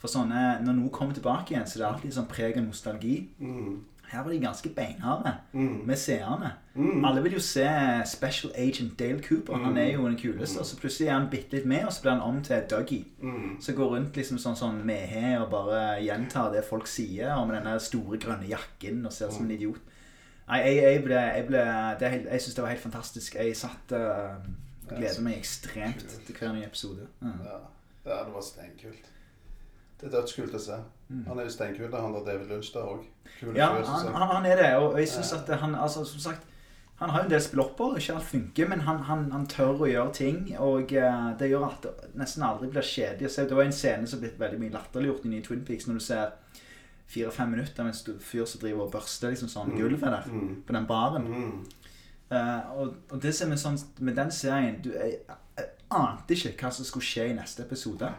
For 0.00 0.08
sånne, 0.08 0.60
Når 0.64 0.76
noe 0.78 0.88
kommer 0.92 1.12
tilbake 1.16 1.52
igjen, 1.54 1.66
så 1.68 1.78
det 1.78 1.84
er 1.86 1.92
alltid 1.94 2.14
sånn 2.16 2.28
preg 2.30 2.56
av 2.56 2.64
nostalgi. 2.64 3.28
mm, 3.38 3.80
Her 4.10 4.22
var 4.24 4.32
de 4.32 4.38
ganske 4.42 4.70
beinharde 4.74 5.32
mm, 5.52 5.86
med 5.86 5.98
seerne. 6.00 6.52
mm. 6.74 7.04
Alle 7.04 7.22
vil 7.22 7.36
jo 7.36 7.42
se 7.44 7.66
Special 8.06 8.50
Agent 8.56 8.96
Dale 8.98 9.20
Cooper. 9.22 9.54
Han 9.62 9.76
er 9.78 9.92
jo 9.92 10.06
den 10.08 10.16
kuleste. 10.18 10.58
Og 10.58 10.66
så 10.66 10.78
plutselig 10.80 11.08
er 11.08 11.12
han 11.18 11.28
bitte 11.30 11.52
litt 11.58 11.66
med, 11.66 11.84
og 11.84 11.92
så 11.92 12.02
blir 12.02 12.16
han 12.16 12.24
om 12.26 12.40
til 12.42 12.64
Dougie. 12.70 13.04
Mm. 13.22 13.60
Så 13.60 13.72
går 13.76 13.92
rundt 13.92 14.16
liksom 14.16 14.38
sånn, 14.38 14.56
sånn 14.56 14.80
mehe 14.88 15.36
og 15.42 15.50
bare 15.52 16.00
gjentar 16.02 16.50
det 16.52 16.64
folk 16.64 16.88
sier, 16.90 17.34
og 17.36 17.46
med 17.48 17.60
denne 17.60 17.76
store 17.80 18.18
grønne 18.18 18.48
jakken 18.50 19.04
og 19.06 19.12
ser 19.12 19.28
ut 19.28 19.36
som 19.36 19.44
en 19.46 19.50
idiot. 19.54 19.78
Nei, 20.48 20.58
jeg, 20.64 20.82
jeg 20.82 21.04
ble, 21.04 21.14
jeg 21.14 21.46
ble 21.46 21.60
det 22.00 22.10
Jeg 22.32 22.40
synes 22.42 22.54
det 22.54 22.62
var 22.64 22.70
helt 22.72 22.82
fantastisk. 22.88 23.34
Jeg 23.38 23.54
satt 23.56 23.92
uh, 23.94 24.42
gleder 24.98 25.22
meg 25.26 25.38
ekstremt 25.38 26.18
til 26.26 26.36
hver 26.38 26.52
ny 26.56 26.64
episode. 26.66 27.06
Ja. 27.22 27.32
Ja. 27.44 27.58
ja, 28.10 28.18
det 28.24 28.34
var 28.34 28.44
steinkult. 28.46 29.10
Det 30.00 30.08
er 30.08 30.14
dødskult 30.16 30.54
å 30.56 30.60
se. 30.64 30.76
Han 31.26 31.38
er 31.38 31.44
jo 31.44 31.52
steinkul, 31.52 31.90
han 31.92 32.14
der 32.14 32.24
David 32.24 32.48
Lunch 32.48 32.70
der 32.72 32.86
òg. 32.88 33.02
Mm. 33.42 33.56
Ja, 33.56 33.66
han, 33.84 34.06
han, 34.14 34.28
han 34.30 34.46
er 34.46 34.56
det, 34.56 34.70
og 34.80 34.96
jeg 34.98 35.08
synes 35.08 35.32
at 35.36 35.50
han 35.60 35.74
altså, 35.74 36.04
som 36.04 36.20
sagt 36.30 36.46
han 37.00 37.10
har 37.10 37.22
jo 37.22 37.24
en 37.24 37.30
del 37.32 37.40
spillopper, 37.40 37.94
ikke 37.96 38.14
alt 38.14 38.26
funker, 38.28 38.68
men 38.68 38.80
han, 38.84 38.98
han, 39.08 39.22
han 39.32 39.46
tør 39.48 39.78
å 39.86 39.86
gjøre 39.88 40.12
ting. 40.12 40.40
Og 40.60 40.90
eh, 40.92 41.28
det 41.40 41.46
gjør 41.48 41.62
at 41.70 41.86
det 41.86 42.10
nesten 42.20 42.44
aldri 42.44 42.68
blir 42.68 42.84
kjedelig 42.84 43.24
å 43.30 43.32
se. 43.32 43.44
Det 43.48 43.56
var 43.56 43.64
en 43.64 43.72
scene 43.72 44.08
som 44.10 44.20
ble 44.20 44.28
veldig 44.36 44.58
mye 44.60 44.74
latterliggjort 44.74 45.24
i 45.30 45.40
Twin 45.46 45.62
Peaks, 45.64 45.86
når 45.88 45.96
du 45.96 46.04
ser 46.04 46.34
fire-fem 47.10 47.54
minutter 47.56 47.86
med 47.86 47.94
en 47.94 47.98
stor 48.02 48.18
fyr 48.20 48.44
som 48.44 48.60
driver 48.60 48.84
og 48.84 48.92
børster 48.92 49.32
liksom 49.32 49.48
sånn 49.48 49.72
gulvet 49.78 50.12
der, 50.12 50.28
Mm. 50.28 50.62
på 50.68 50.76
den 50.76 50.86
baren. 50.86 51.24
Mm. 51.24 51.64
Eh, 52.30 52.72
og, 52.78 52.94
og 53.10 53.22
det 53.22 53.34
som 53.34 53.52
er 53.52 53.58
sånn 53.58 53.78
med 53.98 54.14
den 54.14 54.30
serien 54.30 54.76
du, 54.84 54.92
jeg, 54.94 55.16
jeg 55.58 55.70
ante 55.90 56.34
ikke 56.36 56.52
hva 56.60 56.70
som 56.74 56.86
skulle 56.86 57.06
skje 57.06 57.30
i 57.30 57.38
neste 57.38 57.64
episode. 57.66 58.10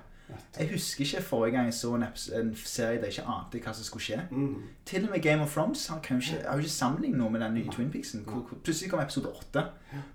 Jeg 0.57 0.69
husker 0.71 1.03
ikke 1.03 1.21
forrige 1.27 1.51
gang 1.57 1.65
jeg 1.67 1.73
så 1.75 1.89
en, 1.95 2.03
en 2.39 2.51
serie 2.55 2.99
der 3.01 3.09
jeg 3.09 3.17
ikke 3.17 3.31
ante 3.33 3.59
hva 3.63 3.73
som 3.75 3.83
skulle 3.87 4.03
skje. 4.05 4.19
Mm. 4.31 4.61
Til 4.87 5.05
og 5.05 5.11
med 5.11 5.23
Game 5.23 5.43
of 5.43 5.53
Thrones 5.55 5.87
har 5.87 5.99
jo 6.09 6.15
ikke, 6.19 6.43
har 6.47 6.59
ikke 6.59 6.71
sammenlignet 6.71 7.19
noe 7.19 7.31
med 7.33 7.43
den 7.43 7.53
nye 7.59 7.71
Twin 7.71 7.91
Peaksen. 7.91 8.23
Hvor, 8.27 8.45
hvor, 8.47 8.59
plutselig 8.63 8.91
kom 8.91 9.03
episode 9.03 9.31
8, 9.31 9.63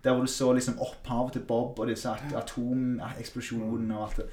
der 0.04 0.12
hvor 0.14 0.24
du 0.24 0.32
så 0.32 0.52
liksom 0.56 0.78
opphavet 0.80 1.32
til 1.36 1.44
Bob 1.48 1.78
og 1.78 1.88
disse 1.88 2.10
at- 2.10 2.32
atomeksplosjonene 2.42 3.98
og 3.98 4.06
alt 4.08 4.16
det. 4.22 4.26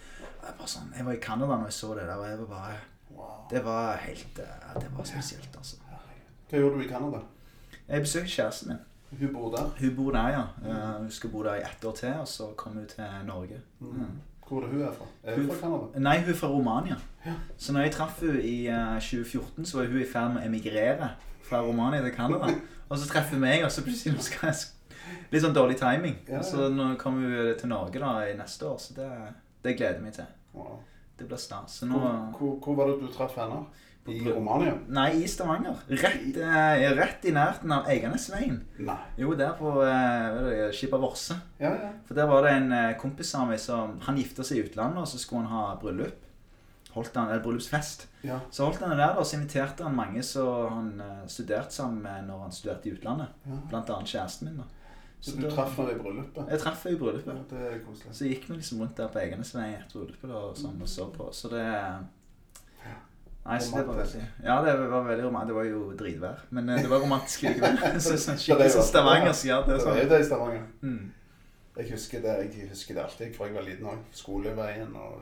Jeg, 0.43 0.55
bare 0.59 0.71
sånn, 0.71 0.89
jeg 0.97 1.05
var 1.07 1.15
i 1.15 1.21
Canada 1.23 1.57
når 1.59 1.69
jeg 1.71 1.77
så 1.79 1.93
det 1.99 2.07
der, 2.07 2.15
og 2.15 2.29
jeg 2.29 2.39
var 2.39 2.49
bare 2.55 2.79
Det 3.51 3.65
var 3.65 3.95
helt 4.01 4.39
eh, 4.39 4.81
Det 4.81 4.89
var 4.97 5.03
spesielt, 5.07 5.55
altså. 5.57 5.75
Hva 6.49 6.59
gjorde 6.59 6.79
du 6.79 6.83
i 6.83 6.89
Canada? 6.89 7.21
Jeg 7.87 8.01
besøkte 8.01 8.29
kjæresten 8.29 8.71
min. 8.73 8.81
Hun 9.19 9.33
bor 9.33 9.55
der. 9.55 9.69
Hun 9.79 9.95
bor 9.95 10.11
der, 10.11 10.27
ja. 10.29 10.43
Eh, 10.65 11.01
hun 11.01 11.11
skal 11.11 11.29
bo 11.29 11.43
der 11.43 11.55
i 11.55 11.61
ett 11.61 11.85
år 11.85 11.91
til, 11.95 12.13
og 12.19 12.27
så 12.27 12.43
kommer 12.57 12.79
hun 12.79 12.87
til 12.89 13.03
Norge. 13.27 13.61
Mm. 13.79 14.05
Hvor 14.47 14.57
er 14.57 14.61
det 14.61 14.69
hun 14.71 14.81
er 14.81 14.91
fra? 14.91 15.05
Er 15.23 15.35
hun 15.35 15.45
Hun- 15.45 15.55
fra 15.55 15.59
Canada? 15.67 15.99
Nei, 15.99 16.19
hun 16.21 16.29
er 16.33 16.35
fra 16.37 16.47
Romania. 16.47 16.95
Så 17.57 17.73
når 17.73 17.81
jeg 17.81 17.91
traff 17.91 18.19
henne 18.21 18.41
i 18.43 18.67
eh, 18.67 18.99
2014, 18.99 19.65
så 19.65 19.77
var 19.77 19.85
hun 19.85 20.01
i 20.01 20.05
ferd 20.13 20.33
med 20.33 20.43
å 20.43 20.45
emigrere 20.45 21.09
fra 21.43 21.61
Romania 21.61 22.01
til 22.01 22.11
Canada. 22.15 22.47
Og 22.89 22.97
så 22.99 23.07
treffer 23.09 23.31
hun 23.37 23.39
meg, 23.41 23.63
og 23.65 23.71
så 23.71 23.81
plutselig 23.83 24.21
skal 24.21 24.47
jeg 24.51 24.55
Litt 25.31 25.41
sånn 25.43 25.53
dårlig 25.55 25.75
timing. 25.79 26.13
Ja, 26.27 26.35
ja. 26.35 26.41
Så 26.45 26.67
nå 26.69 26.95
kommer 27.01 27.27
hun 27.29 27.57
til 27.59 27.69
Norge 27.69 27.99
da 27.99 28.11
i 28.29 28.35
neste 28.37 28.67
år, 28.69 28.77
så 28.79 28.93
det, 28.95 29.07
det 29.65 29.73
gleder 29.77 29.93
jeg 29.97 30.03
meg 30.03 30.13
til. 30.13 30.25
Wow. 30.53 30.77
Det 31.19 31.27
blir 31.27 31.37
stas. 31.41 31.79
Så 31.79 31.85
nå 31.89 31.97
Hvor, 31.99 32.37
hvor, 32.37 32.53
hvor 32.63 32.75
var 32.75 32.87
det 32.91 32.99
du 33.01 33.07
traff 33.13 33.35
henne? 33.37 33.63
I 34.11 34.17
Romania? 34.27 34.73
Nei, 34.91 35.09
i 35.23 35.27
Stavanger. 35.31 35.77
Rett, 35.87 36.35
eh, 36.35 36.89
rett 36.97 37.23
i 37.25 37.31
nærheten 37.31 37.71
av 37.71 37.85
Eiganesveien. 37.87 38.57
Nei. 38.83 38.97
Jo, 39.17 39.31
der 39.39 39.53
på 39.55 39.77
eh, 39.87 40.65
Skippa 40.75 40.97
Vorse. 40.99 41.37
Ja, 41.61 41.71
ja. 41.79 41.91
For 42.07 42.17
der 42.17 42.27
var 42.27 42.43
det 42.43 42.51
en 42.57 42.71
eh, 42.75 42.97
kompis 42.99 43.31
av 43.39 43.47
meg 43.47 43.61
som 43.63 43.95
Han 44.03 44.17
gifta 44.19 44.43
seg 44.43 44.57
i 44.59 44.65
utlandet, 44.65 44.99
og 45.05 45.07
så 45.07 45.21
skulle 45.21 45.45
han 45.47 45.55
ha 45.55 45.75
bryllup. 45.79 46.19
Holdt 46.93 47.15
han, 47.17 47.29
eller 47.31 47.41
bryllupsfest. 47.41 48.07
ja. 48.27 48.35
Så 48.51 48.67
holdt 48.67 48.83
han 48.83 48.91
det 48.93 48.99
der, 48.99 49.15
og 49.17 49.25
så 49.25 49.37
inviterte 49.39 49.83
han 49.87 49.95
mange 49.97 50.21
som 50.27 50.67
han 50.75 50.89
eh, 51.01 51.23
studerte 51.31 51.73
sammen 51.73 52.03
med 52.03 52.27
når 52.27 52.41
han 52.43 52.51
studerte 52.53 52.89
i 52.89 52.93
utlandet. 52.97 53.31
Ja. 53.47 53.61
Blant 53.71 53.89
annet 53.89 54.11
kjæresten 54.11 54.49
min. 54.51 54.59
da. 54.61 54.67
Så 55.23 55.37
du 55.39 55.47
traff 55.49 55.77
henne 55.79 55.95
i 55.95 56.01
bryllupet? 56.03 56.51
Jeg 56.51 56.59
traff 56.59 56.83
henne 56.83 56.97
i 56.97 56.99
bryllupet. 56.99 57.31
Ja, 57.39 57.47
det 57.55 57.63
er 57.71 57.79
koselig. 57.87 58.11
Så 58.19 58.27
gikk 58.27 58.49
vi 58.49 58.57
liksom 58.59 58.83
rundt 58.83 58.97
der 58.99 59.07
på 59.07 59.23
Eiganesveien 59.23 59.79
etter 59.79 60.01
bryllupet 60.03 60.27
da, 60.29 60.43
og 60.51 60.59
sånn, 60.59 60.75
og 60.83 60.91
så 60.91 61.07
på. 61.15 61.29
Så 61.31 61.47
det 61.55 61.63
Nei, 63.45 63.57
så 63.59 63.75
det 63.75 63.87
var 63.87 64.05
Ja, 64.43 64.61
det 64.63 64.73
var 64.89 65.03
veldig 65.03 65.25
romantisk. 65.25 65.47
Det 65.49 65.55
var 65.55 65.63
jo 65.67 65.81
dritvær, 65.99 66.37
men 66.51 66.69
eh, 66.69 66.77
det 66.81 66.89
var 66.89 66.99
romantisk 67.03 67.41
likevel. 67.43 67.77
så 68.05 68.15
sånn 68.15 68.37
det 68.37 68.43
skikkelig 68.45 68.69
var- 68.69 68.75
sånn 68.77 68.87
stavangersk. 68.91 69.45
Ja, 69.49 69.57
det 69.61 69.67
Det 69.67 69.73
er 69.73 69.79
er 69.79 69.83
sånn. 69.85 69.99
jo 70.03 70.09
det 70.13 70.19
i 70.21 70.27
Stavanger. 70.29 70.63
Mm. 70.81 71.11
Jeg 71.77 71.91
husker 71.91 72.21
det, 72.21 72.33
jeg 72.53 72.69
husker 72.69 72.93
det 72.95 73.03
alltid 73.03 73.35
fra 73.35 73.45
jeg 73.49 73.55
var 73.55 73.61
liten 73.67 73.85
òg. 73.89 74.01
Skoleveien 74.13 74.95
og 74.95 75.21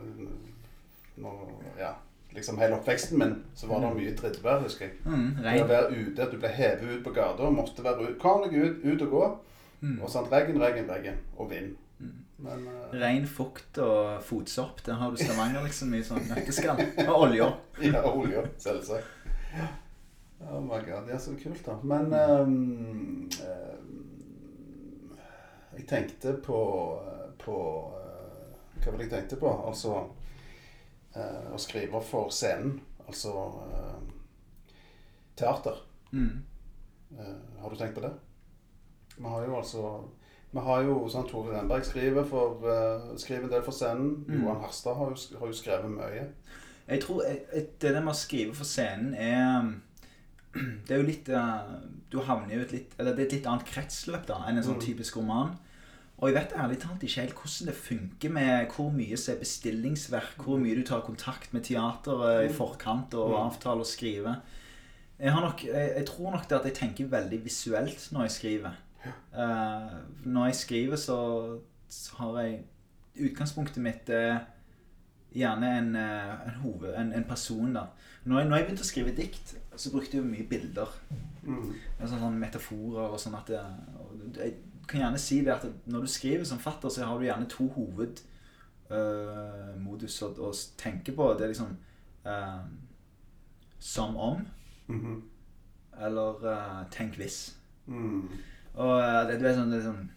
når, 1.18 1.52
Ja. 1.80 1.94
Liksom 2.34 2.58
hele 2.62 2.76
oppveksten 2.78 3.18
min 3.20 3.34
så 3.56 3.68
var 3.68 3.82
det 3.84 3.90
mye 3.98 4.12
drittvær, 4.16 4.62
husker 4.64 4.86
jeg. 4.86 4.94
Mm, 5.06 5.42
Det 5.44 5.64
å 5.64 5.68
være 5.68 5.90
ute, 5.98 6.28
du 6.32 6.38
ble 6.40 6.48
hevet 6.48 6.84
ut 6.84 7.04
på 7.04 7.12
gata 7.14 7.44
og 7.44 7.54
måtte 7.58 7.84
være 7.84 8.06
ute. 8.06 8.20
Kom 8.22 8.44
deg 8.46 8.54
ut, 8.56 8.86
ut 8.86 9.02
og 9.02 9.10
gå. 9.12 9.24
Mm. 9.82 9.98
Og 10.02 10.10
sånn, 10.14 10.30
regn, 10.32 10.62
regn, 10.62 10.88
regn. 10.88 11.18
Og 11.38 11.50
vind. 11.52 11.74
Men 12.42 12.68
uh, 12.68 12.94
Regn, 12.98 13.28
fukt 13.30 13.78
og 13.84 14.24
fotsopp. 14.26 14.82
Den 14.86 14.98
har 14.98 15.12
du 15.12 15.20
Stavanger 15.22 15.66
liksom 15.68 15.94
i 15.94 16.02
sånn 16.06 16.26
nøtteskall. 16.30 16.82
Og 17.08 17.16
olje. 17.28 17.52
Ja, 17.92 18.02
olje, 18.10 18.46
selvsagt. 18.62 19.08
Oh 20.42 20.62
my 20.62 20.80
god, 20.86 21.06
det 21.06 21.14
er 21.16 21.22
så 21.22 21.36
kult, 21.38 21.62
da. 21.66 21.76
Men 21.86 22.14
um, 22.14 23.30
ehm, 23.46 25.12
Jeg 25.78 25.86
tenkte 25.90 26.34
på, 26.42 26.62
på 27.42 27.58
uh, 27.94 28.80
Hva 28.80 28.88
var 28.90 28.98
det 28.98 29.06
jeg 29.06 29.14
tenkte 29.14 29.42
på? 29.42 29.52
Altså 29.70 30.00
uh, 31.16 31.54
å 31.54 31.62
skrive 31.62 32.02
for 32.06 32.34
scenen. 32.34 32.80
Altså 33.12 33.32
eh, 33.68 34.12
teater. 35.36 35.76
Mm. 36.14 36.44
Eh, 37.20 37.62
har 37.62 37.70
du 37.70 37.76
tenkt 37.76 37.96
på 37.96 38.02
det? 38.02 38.12
Vi 39.18 39.24
har 39.24 39.46
jo 39.46 39.58
altså 39.58 40.04
vi 40.54 40.60
har 40.60 40.84
jo 40.84 41.08
sånn 41.08 41.28
Tore 41.30 41.54
Renberg 41.56 41.86
skriver, 41.86 42.26
for, 42.28 42.58
uh, 42.66 43.16
skriver 43.18 43.44
en 43.48 43.50
del 43.54 43.64
for 43.64 43.72
scenen. 43.72 44.26
Mm. 44.28 44.42
Johan 44.42 44.62
Harstad 44.62 44.96
har 44.98 45.14
har 45.40 45.48
jo 45.48 45.54
skrevet 45.54 45.90
mye. 45.92 46.28
Jeg 46.90 47.02
tror 47.02 47.22
et- 47.26 47.48
et- 47.54 47.80
det 47.80 47.94
med 48.04 48.14
å 48.14 48.18
skrive 48.18 48.54
for 48.56 48.66
scenen 48.66 49.14
er 49.16 49.74
Det 50.86 50.92
er 50.92 50.98
jo 50.98 51.08
litt 51.08 51.30
eh, 51.30 51.60
Du 52.10 52.20
havner 52.20 52.56
jo 52.56 52.62
et 52.62 52.72
litt 52.74 52.92
Eller 53.00 53.14
det 53.16 53.20
er 53.22 53.26
et 53.30 53.32
litt 53.38 53.46
annet 53.48 53.66
kretsløp 53.66 54.26
da 54.28 54.42
enn 54.48 54.58
en 54.58 54.64
sånn 54.64 54.76
Mm. 54.82 54.86
typisk 54.88 55.16
roman. 55.18 55.54
Og 56.20 56.28
jeg 56.30 56.36
vet 56.36 56.54
ærlig 56.60 56.80
talt 56.82 57.00
ikke 57.02 57.22
helt 57.22 57.34
hvordan 57.36 57.66
det 57.68 57.76
funker 57.76 58.30
med 58.32 58.68
hvor 58.76 58.92
mye 58.92 59.18
som 59.18 59.34
er 59.36 59.40
bestillingsverk, 59.40 60.36
hvor 60.44 60.60
mye 60.60 60.76
du 60.76 60.84
tar 60.84 61.02
kontakt 61.02 61.54
med 61.54 61.64
teateret 61.64 62.50
i 62.50 62.54
forkant 62.54 63.14
og 63.14 63.30
Mm. 63.32 63.38
avtaler 63.48 63.80
og 63.80 63.86
skriver. 63.88 64.36
Jeg, 65.20 65.32
har 65.32 65.42
nok, 65.42 65.64
jeg, 65.64 65.94
jeg 65.96 66.06
tror 66.06 66.32
nok 66.32 66.50
det 66.50 66.60
at 66.60 66.66
jeg 66.66 66.74
tenker 66.74 67.08
veldig 67.08 67.44
visuelt 67.46 68.10
når 68.12 68.22
jeg 68.28 68.32
skriver. 68.32 68.72
Eh, 69.06 69.92
når 70.26 70.46
jeg 70.46 70.56
skriver, 70.56 70.96
så, 70.96 71.18
har 72.18 72.40
jeg 72.42 72.64
Utgangspunktet 73.22 73.84
mitt 73.84 74.10
er 74.10 74.38
gjerne 75.36 75.68
en, 75.78 75.96
eh, 75.96 76.48
en, 76.48 76.62
hoved, 76.62 76.94
en, 76.96 77.14
en 77.14 77.24
person. 77.28 77.74
da 77.76 77.86
når 78.24 78.40
jeg, 78.40 78.50
når 78.50 78.58
jeg 78.58 78.66
begynte 78.66 78.84
å 78.86 78.88
skrive 78.88 79.16
dikt, 79.18 79.56
så 79.76 79.92
brukte 79.92 80.18
jeg 80.18 80.26
mye 80.28 80.46
bilder. 80.50 80.92
Mm. 81.42 81.72
Sånn, 82.04 82.20
sånn 82.22 82.38
metaforer 82.42 83.16
og 83.16 83.20
sånn 83.20 83.38
at 83.40 83.48
det, 83.50 83.62
og 83.98 84.38
Jeg 84.38 84.54
kan 84.88 85.00
gjerne 85.02 85.22
si 85.22 85.40
det 85.46 85.54
at 85.56 85.66
når 85.90 86.06
du 86.06 86.08
skriver 86.12 86.46
som 86.46 86.60
fatter, 86.62 86.90
så 86.90 87.06
har 87.08 87.18
du 87.18 87.26
gjerne 87.26 87.50
to 87.50 87.68
hovedmodus 87.74 88.22
modus 89.82 90.22
å, 90.22 90.30
å 90.38 90.52
tenke 90.78 91.16
på. 91.18 91.34
Det 91.38 91.48
er 91.48 91.54
liksom 91.54 91.78
uh, 92.28 92.62
som 93.80 94.18
om, 94.18 94.46
Mhm. 94.92 95.22
eller 96.02 96.46
uh, 96.46 96.84
tenk 96.92 97.16
hvis. 97.18 97.56
Mm. 97.88 98.30
Og 98.76 98.98
eh, 99.02 99.22
det, 99.28 99.40
er 99.42 99.58
sånn, 99.58 99.72
det 99.72 99.82
er 99.82 99.88
sånn 99.90 100.10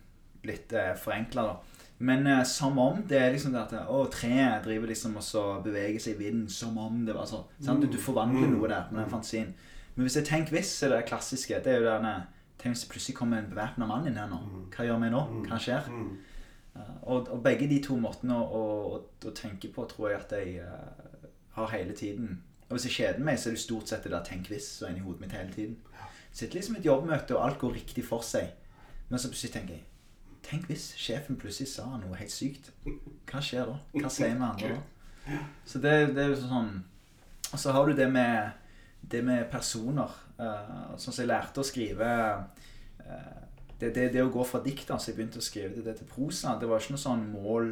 litt 0.44 0.74
uh, 0.76 0.92
forenkla, 1.00 1.42
da. 1.42 1.80
Men 2.04 2.26
eh, 2.26 2.42
som 2.44 2.78
om 2.78 2.98
det 3.08 3.18
er 3.18 3.32
liksom 3.32 3.52
det 3.54 3.62
at 3.62 3.86
Å, 3.88 4.00
treet 4.12 4.64
driver 4.66 4.90
liksom 4.90 5.14
og 5.16 5.22
så 5.24 5.44
beveger 5.64 6.02
seg 6.02 6.16
i 6.18 6.26
vinden 6.26 6.48
som 6.50 6.76
om 6.78 7.04
det 7.06 7.14
var 7.14 7.26
sånn. 7.30 7.46
sant? 7.62 7.80
Du, 7.80 7.86
du 7.86 7.98
forvandler 7.98 8.48
Mm. 8.48 8.56
noe 8.58 8.68
der 8.68 8.88
med 8.90 9.00
den 9.00 9.10
fantasien. 9.10 9.54
Men 9.94 10.06
hvis 10.06 10.16
jeg 10.16 10.26
tenker 10.26 10.56
hvis, 10.56 10.82
er 10.82 10.88
det 10.88 11.04
klassiske. 11.06 11.60
Det 11.64 11.72
er 11.72 11.80
jo 11.80 11.90
denne 11.90 12.14
Tenk 12.58 12.74
hvis 12.74 12.84
det 12.84 12.90
plutselig 12.92 13.16
kommer 13.16 13.38
en 13.38 13.50
bevæpna 13.50 13.86
mann 13.86 14.06
inn 14.06 14.16
her 14.16 14.28
nå. 14.30 14.38
Hva 14.72 14.84
gjør 14.86 15.00
vi 15.02 15.08
nå? 15.10 15.22
Hva 15.48 15.56
skjer? 15.60 15.88
Mm. 15.90 16.10
Eh, 16.76 16.92
og, 17.02 17.28
og 17.28 17.42
begge 17.42 17.68
de 17.68 17.80
to 17.82 17.96
måtene 18.00 18.36
å, 18.38 18.60
å, 18.94 19.00
å 19.28 19.32
tenke 19.34 19.68
på 19.74 19.84
tror 19.90 20.10
jeg 20.10 20.20
at 20.20 20.32
jeg 20.38 20.62
uh, 20.62 21.26
har 21.58 21.72
hele 21.74 21.92
tiden. 21.92 22.38
Og 22.68 22.76
hvis 22.76 22.86
jeg 22.88 22.94
kjeder 22.98 23.26
meg, 23.26 23.38
så 23.38 23.50
er 23.50 23.58
det 23.58 23.60
stort 23.60 23.90
sett 23.90 24.06
det 24.06 24.12
der 24.14 24.24
'tenk 24.24 24.48
hvis' 24.48 24.70
som 24.78 24.88
er 24.88 24.94
inni 24.94 25.04
hodet 25.04 25.20
mitt 25.20 25.32
hele 25.32 25.52
tiden. 25.52 25.76
Sitter 26.34 26.58
liksom 26.58 26.76
i 26.76 26.80
et 26.82 26.88
jobbmøte, 26.88 27.36
og 27.36 27.46
alt 27.46 27.60
går 27.60 27.76
riktig 27.78 28.04
for 28.06 28.24
seg. 28.26 28.50
Men 29.08 29.22
så 29.22 29.30
plutselig 29.30 29.54
tenker 29.54 29.78
jeg 29.78 29.84
Tenk 30.44 30.66
hvis 30.68 30.90
sjefen 31.00 31.38
plutselig 31.40 31.70
sa 31.70 31.86
noe 31.96 32.18
helt 32.18 32.32
sykt. 32.32 32.66
Hva 33.30 33.40
skjer 33.40 33.70
da? 33.70 33.78
Hva 33.94 34.10
sier 34.12 34.34
vi 34.34 34.44
andre 34.44 34.74
da? 34.74 35.38
Så 35.64 35.80
det, 35.80 35.94
det 36.12 36.20
er 36.20 36.34
jo 36.34 36.40
sånn 36.42 36.74
Og 37.48 37.62
så 37.62 37.72
har 37.72 37.88
du 37.88 37.94
det 37.96 38.10
med, 38.12 38.50
det 39.00 39.22
med 39.24 39.46
personer. 39.48 40.12
Uh, 40.36 40.92
sånn 40.98 41.14
som 41.14 41.22
jeg 41.22 41.30
lærte 41.30 41.62
å 41.62 41.64
skrive 41.64 42.10
eh, 42.98 43.44
det, 43.78 43.92
det, 43.94 44.08
det 44.16 44.22
å 44.24 44.32
gå 44.34 44.42
fra 44.48 44.58
dikt, 44.64 44.90
altså 44.90 45.10
jeg 45.10 45.18
begynte 45.18 45.38
å 45.38 45.44
skrive 45.44 45.84
det 45.84 45.94
til 46.00 46.08
prosa, 46.10 46.56
det 46.58 46.66
var 46.66 46.82
ikke 46.82 46.96
noe 46.96 47.02
sånn 47.04 47.22
mål 47.30 47.70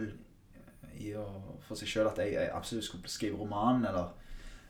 i 1.03 1.13
å, 1.19 1.25
for 1.67 1.79
seg 1.79 1.91
sjøl 1.91 2.11
at 2.11 2.21
jeg, 2.23 2.37
jeg 2.37 2.53
absolutt 2.55 2.87
skulle 2.87 3.11
skrive 3.11 3.41
roman, 3.41 3.83
eller 3.89 4.13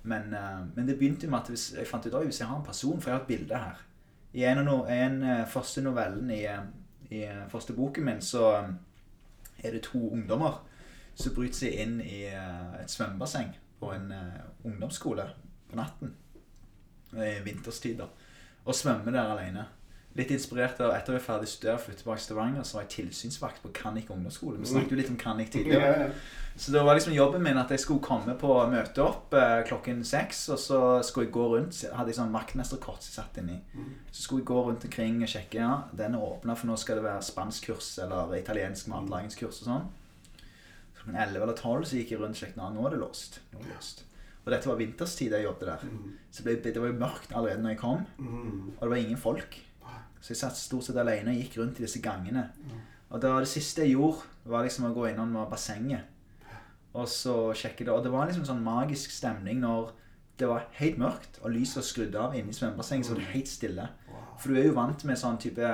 men, 0.03 0.35
eh, 0.35 0.67
men 0.75 0.89
det 0.89 0.99
begynte 0.99 1.31
med 1.31 1.39
at 1.39 1.49
hvis, 1.49 1.73
jeg 1.79 1.87
fant 1.87 2.07
ut 2.07 2.15
at 2.15 2.25
hvis 2.27 2.41
jeg 2.41 2.49
har 2.49 2.59
en 2.59 2.67
person 2.67 3.01
For 3.01 3.11
jeg 3.11 3.17
har 3.17 3.23
et 3.23 3.27
bilde 3.27 3.59
her. 3.59 3.83
I 4.33 4.45
en, 4.45 4.59
av 4.59 4.65
no, 4.65 4.77
en 4.89 5.23
eh, 5.23 5.47
første 5.47 5.83
novellen 5.83 6.31
i, 6.31 6.45
eh, 6.49 6.65
i 7.11 7.25
første 7.53 7.77
boken 7.77 8.05
min 8.05 8.23
så 8.25 8.47
er 9.63 9.71
det 9.71 9.83
to 9.83 10.01
ungdommer 10.11 10.63
som 11.15 11.35
bryter 11.37 11.59
seg 11.59 11.75
inn 11.77 11.99
i 12.01 12.23
et 12.25 12.91
svømmebasseng 12.91 13.51
på 13.79 13.91
en 13.93 14.07
ungdomsskole 14.65 15.27
på 15.69 15.77
natten. 15.77 16.15
I 17.13 17.43
vinterstid, 17.45 17.99
da. 18.01 18.07
Og 18.65 18.75
svømmer 18.75 19.13
der 19.13 19.35
alene. 19.35 19.67
Litt 20.15 20.29
inspirert 20.35 20.77
av 20.85 20.91
etter 20.93 21.15
jeg 21.15 21.23
var 21.23 21.25
ferdig 21.25 21.49
studert 21.49 21.79
og 21.79 21.85
flyttet 21.87 22.03
tilbake 22.03 22.21
til 22.21 22.27
Stavanger, 22.27 22.65
så 22.69 22.75
var 22.77 22.83
jeg 22.85 22.91
tilsynsvakt 22.99 23.63
på 23.63 23.71
Kannik 23.73 24.11
ungdomsskole. 24.13 24.59
Vi 24.61 24.67
snakket 24.69 24.91
jo 24.93 24.99
litt 24.99 25.09
om 25.09 25.17
Kannik 25.17 25.51
tidligere. 25.55 25.87
Ja, 25.89 26.03
ja. 26.03 26.11
Så 26.61 26.73
det 26.75 26.83
var 26.85 26.99
liksom 26.99 27.15
jobben 27.17 27.41
min 27.43 27.57
at 27.57 27.71
jeg 27.73 27.81
skulle 27.81 28.05
komme 28.05 28.35
på 28.37 28.51
møte 28.69 29.01
opp 29.01 29.33
eh, 29.33 29.63
klokken 29.65 30.03
seks, 30.05 30.43
og 30.53 30.59
så 30.61 30.81
skulle 31.03 31.31
jeg 31.31 31.33
gå 31.33 31.47
rundt. 31.55 31.79
Hadde 31.97 32.13
jeg 32.13 32.19
sånn 32.19 32.35
vaktmesterkort 32.37 33.01
som 33.01 33.09
jeg 33.09 33.17
satt 33.23 33.41
inni. 33.41 33.57
Så 34.13 34.27
skulle 34.27 34.43
jeg 34.45 34.51
gå 34.53 34.61
rundt 34.69 34.85
omkring 34.85 35.23
og 35.25 35.33
sjekke. 35.33 35.63
Ja, 35.65 35.73
den 35.97 36.19
er 36.19 36.27
åpna, 36.29 36.59
for 36.61 36.69
nå 36.69 36.77
skal 36.77 37.01
det 37.01 37.07
være 37.09 37.25
spanskkurs 37.25 37.95
eller 38.05 38.37
italiensk 38.37 38.93
matlagingskurs 38.93 39.63
og 39.65 39.71
sånn. 39.71 39.89
Så 40.93 41.01
Klokken 41.07 41.17
11 41.25 41.41
eller 41.43 41.57
12 41.57 41.89
så 41.89 41.97
gikk 42.03 42.13
jeg 42.13 42.21
rundt 42.21 42.37
og 42.37 42.43
sjekket. 42.45 42.61
Nå 42.77 42.85
er 42.87 42.91
det 42.99 43.01
låst. 43.01 43.41
Nå 43.55 43.63
er 43.63 43.71
det 43.71 43.75
låst. 43.79 44.05
Og 44.45 44.51
dette 44.53 44.69
var 44.69 44.77
vinterstid 44.85 45.33
jeg 45.33 45.45
jobbet 45.49 45.69
der. 45.73 45.83
Så 46.35 46.45
det, 46.45 46.61
ble, 46.61 46.71
det 46.75 46.81
var 46.83 46.91
jo 46.93 47.01
mørkt 47.01 47.33
allerede 47.33 47.63
når 47.65 47.73
jeg 47.79 47.81
kom, 47.81 48.05
Mm. 48.19 48.73
og 48.77 48.81
det 48.83 48.91
var 48.93 49.01
ingen 49.01 49.17
folk. 49.25 49.57
Så 50.23 50.33
jeg 50.33 50.39
satt 50.39 50.57
stort 50.57 50.87
sett 50.87 50.97
alene 51.03 51.33
og 51.35 51.41
gikk 51.43 51.57
rundt 51.59 51.81
i 51.81 51.87
disse 51.87 51.99
gangene. 52.05 52.47
Og 53.11 53.21
da, 53.21 53.35
det 53.43 53.49
siste 53.51 53.83
jeg 53.85 53.97
gjorde, 53.97 54.23
var 54.49 54.63
liksom 54.65 54.87
å 54.89 54.95
gå 54.95 55.09
innom 55.11 55.35
bassenget. 55.51 56.07
Og 56.95 57.09
så 57.09 57.35
sjekke 57.57 57.85
det. 57.85 57.93
Og 57.93 58.05
det 58.05 58.13
var 58.13 58.29
liksom 58.31 58.45
sånn 58.47 58.63
magisk 58.65 59.11
stemning 59.11 59.61
når 59.65 59.91
det 60.39 60.49
var 60.49 60.65
helt 60.79 60.97
mørkt, 60.99 61.37
og 61.45 61.53
lyset 61.55 61.77
var 61.77 61.85
skrudd 61.87 62.15
av 62.19 62.33
inne 62.39 62.51
i 62.51 62.57
svømmebassenget, 62.57 63.07
så 63.07 63.13
var 63.13 63.21
det 63.21 63.33
helt 63.35 63.51
stille. 63.51 63.85
For 64.41 64.49
du 64.49 64.57
er 64.59 64.65
jo 64.71 64.73
vant 64.79 65.05
med 65.05 65.19
sånn 65.21 65.37
type 65.43 65.69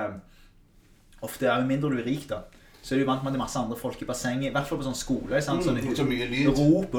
Ofte 1.21 1.47
er 1.49 1.59
jo 1.59 1.67
mindre 1.67 1.89
du 1.91 1.97
er 1.99 2.05
rik, 2.07 2.27
da. 2.29 2.43
Så 2.81 2.95
er 2.95 3.01
du 3.01 3.05
vant 3.09 3.23
med 3.23 3.31
at 3.31 3.35
det 3.35 3.39
er 3.39 3.43
masse 3.43 3.59
andre 3.59 3.75
folk 3.79 3.99
i 4.01 4.05
bassenget. 4.07 4.49
I 4.49 4.53
hvert 4.55 4.67
fall 4.69 4.79
på 4.79 4.85
sånn 4.87 4.95
skole. 4.95 5.41
Sant? 5.43 5.65
Sånn, 5.65 5.75
Mm, 5.83 5.95
så 5.97 6.05
mye 6.07 6.27
lyd. 6.31 6.47
Rop! 6.55 6.93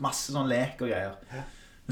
Masse 0.00 0.32
sånn 0.32 0.48
lek 0.48 0.80
og 0.80 0.88
greier. 0.88 1.18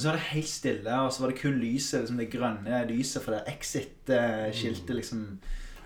Men 0.01 0.03
så 0.03 0.09
var 0.09 0.17
det 0.17 0.29
helt 0.31 0.49
stille, 0.49 1.01
og 1.01 1.13
så 1.13 1.21
var 1.21 1.31
det 1.31 1.41
kun 1.43 1.59
lyset, 1.61 2.01
liksom 2.01 2.17
det 2.17 2.31
grønne 2.33 2.79
lyset 2.89 3.23
fra 3.23 3.35
det 3.35 3.43
Exit-skiltet. 3.53 4.95
liksom. 4.97 5.39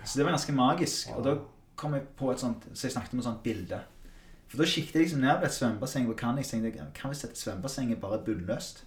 Så 0.05 0.19
det 0.19 0.25
var 0.25 0.31
ganske 0.31 0.53
magisk. 0.55 1.09
Og 1.17 1.23
da 1.25 1.33
kom 1.75 1.93
jeg 1.93 2.05
på 2.15 2.31
et 2.31 2.39
sånt 2.39 2.63
Så 2.73 2.87
jeg 2.87 2.93
snakket 2.93 3.13
om 3.13 3.19
et 3.19 3.25
sånt 3.25 3.43
bilde. 3.43 3.79
For 4.47 4.61
da 4.61 4.67
kikket 4.69 4.95
jeg 4.95 5.01
liksom 5.01 5.19
ned 5.19 5.41
på 5.41 5.49
et 5.49 5.57
svømmebasseng 5.57 6.05
hvor 6.05 6.15
kan 6.15 6.37
jeg 6.37 6.45
tenkte 6.45 6.71
jeg, 6.71 6.87
Hva 7.01 7.11
hvis 7.11 7.25
dette 7.25 7.41
svømmebassenget 7.41 7.99
bare 7.99 8.19
er 8.19 8.23
bunnløst? 8.23 8.85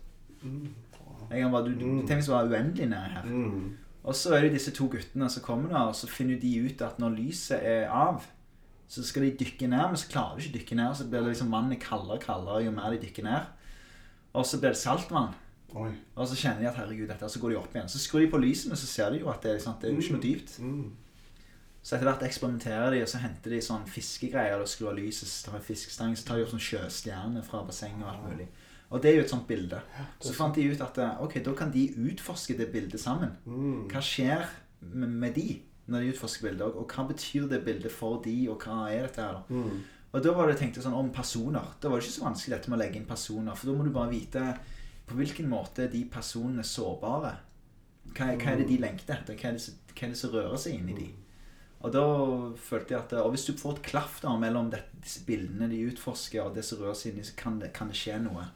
Jeg 1.31 1.43
kan 1.43 1.53
bare, 1.53 1.65
du, 1.65 1.75
du, 1.75 2.07
Tenk 2.07 2.23
hvis 2.23 2.31
det 2.31 2.35
var 2.35 2.49
uendelig 2.49 2.89
nede 2.89 3.13
her. 3.13 3.29
Mm. 3.29 3.77
Og 4.05 4.15
så 4.15 4.33
er 4.35 4.47
det 4.47 4.55
disse 4.57 4.73
to 4.73 4.89
guttene 4.89 5.29
som 5.29 5.45
kommer 5.45 5.69
der, 5.69 5.91
og 5.91 5.97
så 5.97 6.09
finner 6.09 6.41
de 6.41 6.55
ut 6.65 6.83
at 6.83 6.99
når 6.99 7.19
lyset 7.19 7.61
er 7.61 7.91
av, 7.93 8.25
så 8.89 9.05
skal 9.05 9.27
de 9.27 9.37
dykke 9.45 9.69
ned, 9.69 9.85
men 9.91 10.01
så 10.01 10.09
klarer 10.09 10.39
de 10.39 10.47
ikke 10.47 10.55
å 10.55 10.59
dykke 10.59 10.81
ned. 10.81 10.97
Så 10.97 11.09
blir 11.11 11.21
det 11.21 11.35
liksom 11.35 11.53
vannet 11.53 11.85
kaldere 11.85 12.17
og 12.17 12.25
kaldere 12.25 12.65
jo 12.65 12.73
mer 12.73 12.97
de 12.97 13.03
dykker 13.03 13.29
ned. 13.29 13.53
Og 14.37 14.47
så 14.47 14.61
blir 14.61 14.75
det 14.75 14.81
saltvann. 14.81 15.35
Oi. 15.77 15.91
Og 16.17 16.29
så 16.29 16.37
kjenner 16.39 16.65
de 16.65 16.71
at 16.71 16.79
herregud, 16.81 17.09
dette, 17.11 17.25
og 17.25 17.33
så 17.33 17.41
går 17.43 17.53
de 17.53 17.59
opp 17.61 17.75
igjen. 17.77 17.91
Så 17.93 18.01
skrur 18.01 18.23
de 18.25 18.31
på 18.33 18.41
lysene, 18.41 18.77
så 18.77 18.89
ser 18.89 19.13
de 19.13 19.21
jo 19.23 19.29
at 19.33 19.43
det, 19.45 19.57
er, 19.57 19.63
sant, 19.63 19.83
det 19.83 19.91
er 19.91 19.97
jo 19.97 20.05
ikke 20.05 20.17
noe 20.17 20.25
dypt. 20.25 20.55
Mm. 20.65 20.87
Så 21.83 21.97
etter 21.97 22.09
hvert 22.09 22.25
eksperimenterer 22.27 22.95
de, 22.95 23.03
og 23.05 23.11
så 23.11 23.21
henter 23.23 23.53
de 23.55 23.61
sånn 23.65 23.85
fiskegreier 23.89 24.61
og 24.61 24.69
skrur 24.69 24.91
av 24.93 24.99
lyset, 24.99 25.29
så 25.31 25.49
tar 25.49 25.59
de 25.59 25.69
fiskestang, 25.69 26.17
så 26.17 26.27
tar 26.29 26.41
de 26.41 26.47
opp 26.47 26.55
sånn 26.55 26.65
sjøstjerner 26.65 27.45
fra 27.47 27.63
bassenget 27.69 28.05
og 28.05 28.11
alt 28.13 28.27
mulig. 28.27 28.49
Og 28.89 29.03
det 29.05 29.11
er 29.11 29.19
jo 29.19 29.25
et 29.27 29.33
sånt 29.33 29.49
bilde. 29.49 29.79
Så 30.25 30.33
fant 30.37 30.57
de 30.57 30.65
ut 30.73 30.83
at 30.85 30.99
eh, 31.05 31.23
ok, 31.25 31.39
da 31.45 31.53
kan 31.57 31.73
de 31.73 31.85
utforske 32.09 32.57
det 32.57 32.71
bildet 32.73 33.01
sammen. 33.01 33.35
Mm. 33.45 33.85
Hva 33.93 34.03
skjer 34.05 34.47
med, 34.81 35.35
de 35.37 35.61
når 35.89 36.05
de 36.05 36.15
utforsker 36.15 36.49
bildet, 36.49 36.65
og 36.69 36.93
hva 36.93 37.05
betyr 37.09 37.49
det 37.51 37.63
bildet 37.65 37.93
for 37.93 38.21
de, 38.25 38.37
og 38.53 38.65
hva 38.65 38.89
er 38.93 39.07
dette 39.07 39.25
her 39.25 39.39
da? 39.39 39.61
Mm. 40.09 40.15
Og 40.15 40.23
da 40.25 40.33
var 40.33 40.47
det 40.49 40.57
tenkt 40.59 40.75
tenkte 40.75 40.83
sånn 40.89 40.95
om 40.97 41.11
personer. 41.13 41.65
Da 41.81 41.89
var 41.89 41.99
det 42.01 42.07
ikke 42.07 42.17
så 42.21 42.25
vanskelig 42.25 42.57
dette 42.57 42.71
med 42.71 42.79
å 42.79 42.83
legge 42.83 42.97
inn 42.97 43.05
personer, 43.07 43.55
for 43.55 43.67
da 43.69 43.77
må 43.77 43.85
du 43.85 43.91
bare 43.91 44.11
vite 44.11 44.59
på 45.07 45.15
hvilken 45.17 45.49
måte 45.49 45.91
de 45.91 46.05
personene 46.05 46.61
er 46.61 46.69
sårbare. 46.69 47.37
Hva, 48.15 48.33
er- 48.33 48.37
hva 48.41 48.53
er 48.53 48.57
det 48.57 48.69
de 48.69 48.79
lengter 48.79 49.15
etter? 49.19 49.35
Hva 49.37 49.49
er 49.49 49.53
det, 49.53 49.61
som- 49.61 49.75
er 49.97 50.09
rører 50.33 50.57
seg 50.59 50.75
inni 50.79 50.95
de? 50.97 51.15
Og 51.81 51.93
da 51.93 52.01
følte 52.57 52.89
jeg 52.91 52.99
at 52.99 53.13
Og 53.13 53.31
hvis 53.35 53.45
du 53.47 53.53
får 53.53 53.77
et 53.77 53.83
klaff 53.83 54.21
da 54.23 54.37
mellom 54.37 54.71
det, 54.71 54.83
disse 55.01 55.25
bildene 55.25 55.69
de 55.71 55.85
utforsker, 55.93 56.43
og 56.47 56.55
det 56.55 56.65
som 56.65 56.79
rører 56.79 56.95
seg 56.97 57.13
inni, 57.13 57.23
så 57.25 57.37
kan 57.37 57.59
det, 57.61 57.73
kan 57.73 57.89
det 57.89 57.95
skje 57.97 58.21
noe 58.23 58.47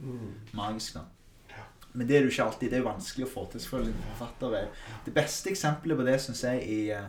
magisk, 0.54 0.94
da. 0.94 1.04
Men 1.94 2.06
det 2.06 2.16
er 2.16 2.22
det 2.22 2.32
jo 2.32 2.42
ikke 2.42 2.48
alltid. 2.50 2.70
Det 2.70 2.72
er 2.72 2.82
jo 2.82 2.88
vanskelig 2.90 3.26
å 3.26 3.32
få 3.34 3.50
til. 3.50 3.60
selvfølgelig 3.60 3.94
en 3.94 4.16
forfatter 4.16 4.54
er. 4.56 4.68
Det 5.04 5.14
beste 5.14 5.50
eksempelet 5.50 5.96
på 5.98 6.04
det 6.04 6.20
syns 6.20 6.40
jeg 6.42 6.62
i, 6.66 6.90
eh, 6.90 7.06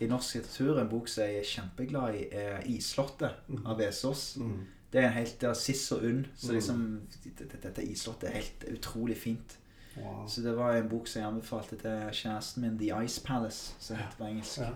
i 0.00 0.08
norsk 0.10 0.38
litteratur, 0.38 0.80
en 0.80 0.88
bok 0.90 1.08
som 1.08 1.24
jeg 1.24 1.40
er 1.40 1.50
kjempeglad 1.50 2.14
i, 2.14 2.24
er 2.32 2.64
'Isslottet' 2.64 3.62
av 3.64 3.78
Vesaas. 3.78 4.36
Mm. 4.40 4.66
Det 4.92 5.00
er 5.00 5.08
en 5.08 5.12
helt 5.12 5.40
der 5.40 5.54
Siss 5.54 5.92
og 5.92 6.04
Unn. 6.04 6.26
Så 6.36 6.52
liksom 6.52 7.00
Dette, 7.38 7.82
isslottet 7.84 8.28
er 8.28 8.38
helt 8.38 8.64
utrolig 8.72 9.16
fint. 9.16 9.58
Wow. 9.96 10.26
Så 10.28 10.42
det 10.42 10.56
var 10.56 10.76
en 10.76 10.88
bok 10.88 11.08
som 11.08 11.20
jeg 11.20 11.28
anbefalte 11.28 11.76
til 11.76 12.10
kjæresten 12.12 12.62
min, 12.62 12.78
'The 12.78 13.04
Ice 13.04 13.22
Palace', 13.26 13.74
som 13.78 13.96
heter 13.96 14.16
på 14.18 14.24
engelsk. 14.24 14.58
Ja. 14.58 14.70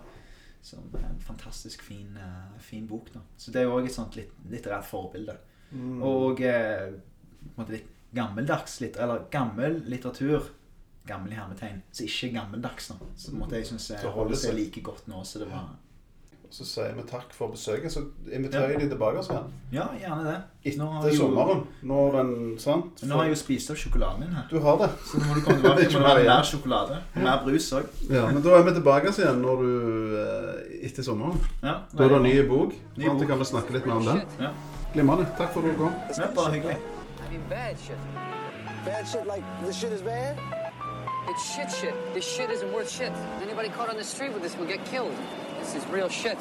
Som 0.62 0.78
er 0.94 0.98
en 0.98 1.20
fantastisk 1.20 1.82
fin, 1.82 2.16
uh, 2.16 2.60
fin 2.60 2.88
bok. 2.88 3.14
da 3.14 3.20
Så 3.36 3.50
det 3.50 3.60
er 3.60 3.64
jo 3.64 3.78
òg 3.78 3.86
et 3.86 3.94
sånt 3.94 4.16
litt, 4.16 4.32
litterært 4.50 4.84
forbilde. 4.84 5.36
Mm. 5.70 6.02
Og 6.02 6.40
måte 7.56 7.72
litt 7.72 7.88
gammeldags 8.14 8.80
litter, 8.80 9.02
Eller 9.02 9.28
gammel 9.30 9.82
litteratur. 9.86 10.50
Gammel 11.08 11.32
i 11.32 11.34
hermetegn. 11.34 11.82
Så 11.92 12.04
ikke 12.04 12.32
gammeldags. 12.38 12.90
nå. 12.90 12.96
Så 13.16 13.32
måtte 13.34 13.56
jeg 13.56 13.66
synes 13.66 13.82
Så 13.82 13.94
jeg 13.94 14.02
holder 14.02 14.16
holder 14.16 14.36
seg 14.36 14.54
like 14.54 14.82
godt 14.82 15.08
nå 15.08 15.24
som 15.24 15.40
det 15.42 15.48
var. 15.50 15.70
Så 16.50 16.64
sier 16.66 16.94
vi 16.96 17.02
takk 17.06 17.30
for 17.32 17.46
besøket, 17.54 17.92
så 17.94 18.00
inviterer 18.26 18.72
jeg 18.72 18.80
de 18.80 18.88
tilbake 18.90 19.18
oss 19.20 19.28
igjen. 19.30 19.52
Ja, 19.72 19.84
gjerne 19.94 20.24
det. 20.26 20.38
Etter 20.72 21.12
jo- 21.12 21.16
sommeren. 21.20 21.60
Når 21.86 22.10
den 22.16 22.58
Sant? 22.58 23.02
Nå 23.06 23.14
har 23.14 23.24
jeg 23.28 23.36
jo 23.36 23.38
spist 23.38 23.70
opp 23.70 23.78
sjokoladen 23.78 24.24
din 24.24 24.34
her. 24.34 24.48
Du 24.50 24.58
har 24.58 24.76
det. 24.82 24.88
Så 25.06 25.18
nå 25.20 25.28
må 25.28 25.34
du 25.34 25.40
komme 25.46 25.60
tilbake. 25.60 25.76
Må 25.78 25.90
det 25.90 25.92
mer 25.94 26.08
være 26.08 26.24
mer 26.26 26.42
sjokolade. 26.42 26.98
Mer 27.14 27.44
brus 27.44 27.70
òg. 27.78 27.86
Ja, 28.10 28.26
men 28.32 28.42
da 28.42 28.56
er 28.58 28.62
vi 28.66 28.74
tilbake 28.80 29.08
oss 29.14 29.18
igjen 29.22 29.40
når 29.46 29.62
du 29.62 30.16
eh, 30.24 30.86
etter 30.90 31.06
sommeren. 31.06 31.38
Ja, 31.62 31.76
Da 31.94 32.04
er 32.04 32.16
det 32.16 32.22
ny 32.26 32.34
bok. 32.48 32.74
Ny 32.96 33.06
bok. 33.06 33.20
vi 33.20 33.26
kan 33.30 33.38
vi 33.38 33.44
snakke 33.44 33.72
litt 33.78 33.86
mer 33.86 34.00
om 34.02 34.04
den. 34.10 34.24
Ja. 34.40 34.50
Glimrende. 34.92 35.28
Takk 35.38 35.52
for 35.54 35.62
at 35.62 35.70
du 35.70 35.78
kom. 35.78 35.94
Ja, 36.18 36.32
bare 36.34 36.52
hyggelig. 36.58 36.78
I 36.80 37.30
mean, 37.30 37.46
bad 37.48 37.78
shit. 37.78 37.96
Bad 38.84 39.06
shit 39.06 39.22
like 39.30 39.44
this 39.62 39.76
shit 39.76 39.92
is 39.92 40.02
bad? 40.02 40.59
It's 41.28 41.54
shit 41.54 41.70
shit. 41.70 42.14
This 42.14 42.26
shit 42.26 42.50
isn't 42.50 42.72
worth 42.72 42.90
shit. 42.90 43.12
Anybody 43.42 43.68
caught 43.68 43.88
on 43.88 43.96
the 43.96 44.04
street 44.04 44.32
with 44.32 44.42
this 44.42 44.56
will 44.56 44.66
get 44.66 44.84
killed. 44.86 45.14
This 45.60 45.74
is 45.74 45.86
real 45.88 46.08
shit. 46.08 46.38